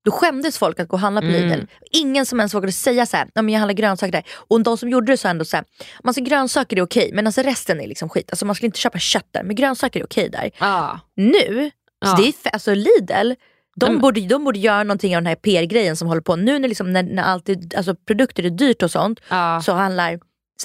då 0.05 0.11
skämdes 0.11 0.59
folk 0.59 0.81
att 0.81 0.89
gå 0.89 0.97
och 0.97 1.01
handla 1.01 1.21
på 1.21 1.27
Mm. 1.27 1.49
Lidl. 1.49 1.65
Ingen 1.93 2.27
som 2.27 2.41
ens 2.41 2.55
vågade 2.55 2.73
säga 2.73 3.07
så 3.07 3.17
här, 3.17 3.29
"Ja, 3.35 3.43
men 3.43 3.55
jag 3.55 3.59
handlar 3.61 3.75
grönsaker 3.75 4.13
där. 4.13 4.25
Och 4.49 4.61
de 4.63 4.79
som 4.79 4.89
gjorde 4.89 5.13
det 5.13 5.17
sa 5.17 5.29
ändå 5.29 5.45
så 5.45 5.57
här, 5.57 5.65
alltså 6.05 6.23
grönsaker 6.23 6.77
är 6.77 6.83
okej 6.83 7.11
men 7.15 7.27
alltså 7.27 7.43
resten 7.43 7.81
är 7.81 7.87
liksom 7.87 8.09
skit. 8.09 8.31
Alltså 8.31 8.47
man 8.47 8.55
skulle 8.55 8.67
inte 8.67 8.79
köpa 8.79 8.99
kött 8.99 9.29
där, 9.31 9.43
men 9.43 9.57
grönsaker 9.57 10.01
är 10.01 10.05
okej 10.05 10.29
där. 10.31 10.51
Ja. 10.59 11.01
Nu, 11.17 11.71
Ja. 12.01 12.07
så 12.09 12.23
det 12.23 12.29
är, 12.29 12.35
alltså 12.53 12.75
Lidl, 12.75 13.33
De, 13.77 13.87
Men- 13.93 14.01
borde, 14.01 14.21
de 14.21 14.45
borde 14.45 14.59
göra 14.59 14.83
någonting 14.83 15.17
av 15.17 15.23
den 15.23 15.27
här 15.27 15.35
PR-grejen 15.35 15.97
som 15.97 16.09
håller 16.09 16.21
på 16.23 16.37
nu 16.37 16.59
när, 16.59 16.69
liksom, 16.69 16.93
när, 16.93 17.03
när 17.03 17.23
allt 17.23 17.49
är, 17.49 17.77
alltså, 17.77 17.95
produkter 17.95 18.45
är 18.47 18.51
dyrt 18.51 18.83
och 18.83 18.91
sånt. 18.91 19.21
Ja. 19.29 19.63
Så 19.65 19.73
handlar 19.73 20.19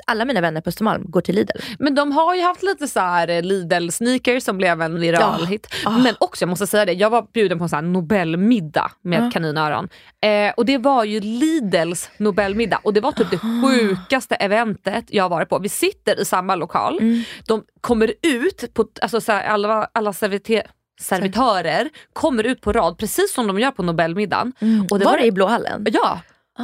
alla 0.07 0.25
mina 0.25 0.41
vänner 0.41 0.61
på 0.61 0.67
Östermalm 0.69 1.03
går 1.11 1.21
till 1.21 1.35
Lidl. 1.35 1.51
Men 1.79 1.95
de 1.95 2.11
har 2.11 2.35
ju 2.35 2.41
haft 2.41 2.63
lite 2.63 2.87
så 2.87 2.99
här 2.99 3.27
eh, 3.27 3.41
Lidl-sneakers 3.41 4.39
som 4.43 4.57
blev 4.57 4.81
en 4.81 4.99
viral 4.99 5.37
Ja. 5.39 5.45
hit. 5.45 5.67
Ah. 5.85 5.89
Men 5.97 6.15
också, 6.19 6.41
jag 6.43 6.49
måste 6.49 6.67
säga 6.67 6.85
det, 6.85 6.93
jag 6.93 7.09
var 7.09 7.27
bjuden 7.33 7.57
på 7.57 7.63
en 7.63 7.69
sån 7.69 7.77
här 7.77 7.91
Nobelmiddag 7.91 8.91
med 9.01 9.23
Ah. 9.27 9.31
kaninöron. 9.31 9.89
Eh, 10.25 10.53
och 10.57 10.65
det 10.65 10.77
var 10.77 11.03
ju 11.03 11.19
Lidls 11.19 12.09
Nobelmiddag 12.17 12.79
och 12.83 12.93
det 12.93 13.01
var 13.01 13.11
typ 13.11 13.31
det 13.31 13.37
sjukaste 13.37 14.35
eventet 14.35 15.05
jag 15.07 15.23
har 15.23 15.29
varit 15.29 15.49
på. 15.49 15.59
Vi 15.59 15.69
sitter 15.69 16.19
i 16.21 16.25
samma 16.25 16.55
lokal, 16.55 16.97
Mm. 17.01 17.23
de 17.47 17.63
kommer 17.81 18.13
ut, 18.21 18.73
på, 18.73 18.85
alltså 19.01 19.21
så 19.21 19.31
här, 19.31 19.43
alla, 19.47 19.87
alla 19.93 20.11
servite- 20.11 20.63
servitörer 21.01 21.89
kommer 22.13 22.43
ut 22.43 22.61
på 22.61 22.73
rad 22.73 22.97
precis 22.97 23.33
som 23.33 23.47
de 23.47 23.59
gör 23.59 23.71
på 23.71 23.83
Nobelmiddagen. 23.83 24.53
Och 24.91 24.99
var, 25.01 25.17
det 25.17 25.25
i 25.25 25.31
Blåhallen? 25.31 25.85
Ja, 25.91 26.19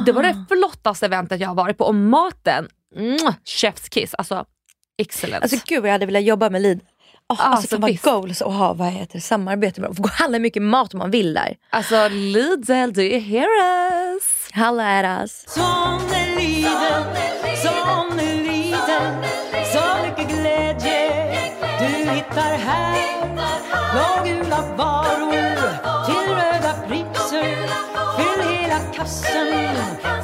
det 0.06 0.12
var 0.12 0.24
Ah. 0.24 0.26
det 0.26 0.44
flottaste 0.48 1.06
eventet 1.06 1.40
jag 1.40 1.48
har 1.48 1.54
varit 1.54 1.78
på 1.78 1.84
och 1.84 1.94
maten, 1.94 2.68
mm, 2.96 3.18
chef's 3.44 3.88
kiss, 3.90 4.14
alltså 4.14 4.44
excellent. 5.02 5.42
Alltså 5.42 5.58
gud 5.66 5.80
vad 5.82 5.88
jag 5.88 5.92
hade 5.94 6.06
velat 6.06 6.22
jobba 6.22 6.50
med 6.50 6.62
Lidl. 6.62 6.80
Oh, 7.28 7.36
alltså, 7.40 7.44
Alltså, 7.44 7.68
kan 7.68 7.80
vara 7.80 8.20
goals 8.20 8.40
och 8.40 8.52
ha 8.52 8.72
vad 8.72 8.88
heter 8.88 9.14
det, 9.14 9.20
samarbete 9.20 9.80
med 9.80 9.90
dem. 9.90 9.96
Få 9.96 10.08
handla 10.08 10.38
mycket 10.38 10.62
mat 10.62 10.94
om 10.94 10.98
man 10.98 11.10
vill 11.10 11.34
där. 11.34 11.56
Alltså 11.70 12.08
Lidl, 12.08 12.92
do 12.92 13.02
you 13.02 13.20
hear 13.20 13.48
us? 14.14 14.48
Halla 14.52 14.84
är 14.84 15.24
oss. 15.24 15.44
Som 15.46 15.62
är 16.14 16.36
livet, 16.40 17.58
som 17.62 18.18
är 18.18 18.44
livet 18.44 19.72
Så 19.72 19.82
mycket 20.06 20.28
glädje 20.38 21.36
du 21.78 22.10
hittar 22.10 22.56
här 22.58 22.96
Blågula 23.92 24.76
varor 24.76 25.56
till 26.06 26.34
röda 26.34 26.74
priser 26.88 27.56
Fyll 28.16 28.48
hela 28.54 28.78
kassen 28.94 29.46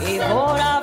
i 0.08 0.18
vår 0.18 0.54
affär 0.54 0.75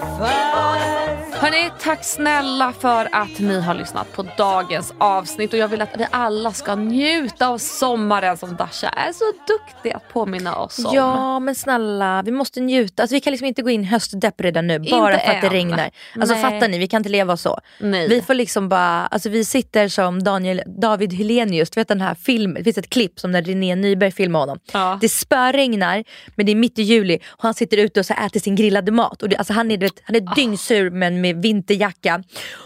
Hörni, 1.54 1.72
tack 1.80 2.04
snälla 2.04 2.74
för 2.80 3.10
att 3.12 3.40
ni 3.40 3.62
har 3.62 3.74
lyssnat 3.74 4.14
på 4.14 4.26
dagens 4.38 4.94
avsnitt 4.98 5.54
och 5.54 5.60
jag 5.60 5.68
vill 5.68 5.82
att 5.82 5.98
vi 5.98 6.06
alla 6.12 6.52
ska 6.54 6.76
njuta 6.76 7.48
av 7.48 7.58
sommaren 7.58 8.38
som 8.38 8.56
Dasha 8.56 8.90
är 8.90 9.14
så 9.14 9.26
duktig 9.48 9.92
att 9.92 10.10
påminna 10.14 10.56
oss 10.56 10.86
om. 10.86 10.96
Ja 10.96 11.40
men 11.40 11.56
snälla, 11.56 12.22
vi 12.26 12.32
måste 12.32 12.60
njuta. 12.60 13.04
Alltså, 13.04 13.16
vi 13.16 13.20
kan 13.20 13.32
liksom 13.32 13.48
inte 13.48 13.62
gå 13.62 13.70
in 13.70 13.84
höstdepp 13.84 14.42
redan 14.42 14.68
nu 14.68 14.80
bara 14.80 15.14
Inte 15.14 15.26
för 15.26 15.32
att 15.32 15.42
det 15.42 15.48
än. 15.48 15.54
regnar. 15.54 15.92
Alltså 16.20 16.34
Nej. 16.36 16.44
fattar 16.44 16.68
ni, 16.68 16.78
vi 16.78 16.88
kan 16.88 16.98
inte 17.00 17.10
leva 17.10 17.38
så. 17.38 17.60
Nej. 17.80 18.08
Vi 18.08 18.22
får 18.22 18.34
liksom 18.34 18.70
bara, 18.70 19.06
alltså 19.06 19.30
vi 19.30 19.46
sitter 19.46 19.88
som 19.88 20.24
Daniel, 20.24 20.62
David 20.82 21.14
Helenius, 21.14 21.70
du 21.70 21.80
vet 21.80 21.88
den 21.88 22.02
här 22.02 22.16
filmen, 22.16 22.56
det 22.56 22.64
finns 22.64 22.78
ett 22.78 22.90
klipp 22.90 23.20
som 23.20 23.32
när 23.32 23.42
René 23.42 23.76
Nyberg 23.76 24.12
filmar 24.12 24.40
honom. 24.40 24.60
Ja. 24.72 24.98
Det 25.02 25.10
spöregnar 25.10 26.04
men 26.36 26.46
det 26.46 26.52
är 26.52 26.56
mitt 26.56 26.80
i 26.80 26.82
juli 26.82 27.20
och 27.28 27.44
han 27.44 27.54
sitter 27.54 27.78
ute 27.78 28.00
och 28.00 28.06
så 28.06 28.14
äter 28.14 28.40
sin 28.40 28.56
grillade 28.56 28.92
mat. 28.92 29.22
Och 29.24 29.30
det, 29.30 29.36
alltså 29.36 29.54
han, 29.54 29.72
är, 29.72 29.78
vet, 29.78 30.02
han 30.04 30.16
är 30.16 30.36
dyngsur 30.36 30.90
men 30.90 31.22
med 31.22 31.43
vinterjacka. 31.44 32.24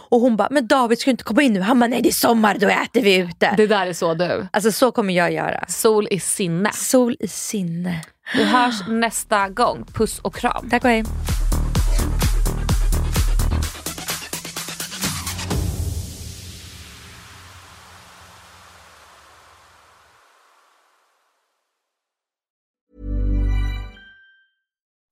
Och 0.09 0.21
hon 0.21 0.38
bara, 0.38 0.47
men 0.51 0.67
David 0.67 0.99
ska 0.99 1.07
du 1.07 1.11
inte 1.11 1.23
komma 1.23 1.41
in 1.41 1.53
nu? 1.53 1.61
Han 1.61 1.80
bara, 1.80 1.88
nej 1.88 2.01
det 2.01 2.09
är 2.09 2.13
sommar 2.13 2.57
då 2.59 2.67
äter 2.67 3.01
vi 3.01 3.15
ute. 3.15 3.53
Det 3.57 3.67
där 3.67 3.88
är 3.88 3.93
så 3.93 4.13
du. 4.13 4.47
Alltså 4.51 4.71
så 4.71 4.91
kommer 4.91 5.13
jag 5.13 5.34
göra. 5.34 5.65
Sol 5.67 6.07
i 6.11 6.19
sinne. 6.19 6.71
Sol 6.73 7.15
i 7.19 7.28
sinne. 7.28 8.01
Vi 8.36 8.43
hörs 8.43 8.88
nästa 8.88 9.49
gång. 9.49 9.86
Puss 9.93 10.19
och 10.19 10.36
kram. 10.36 10.69
Tack 10.69 10.84
och 10.84 10.89
hej. 10.89 11.03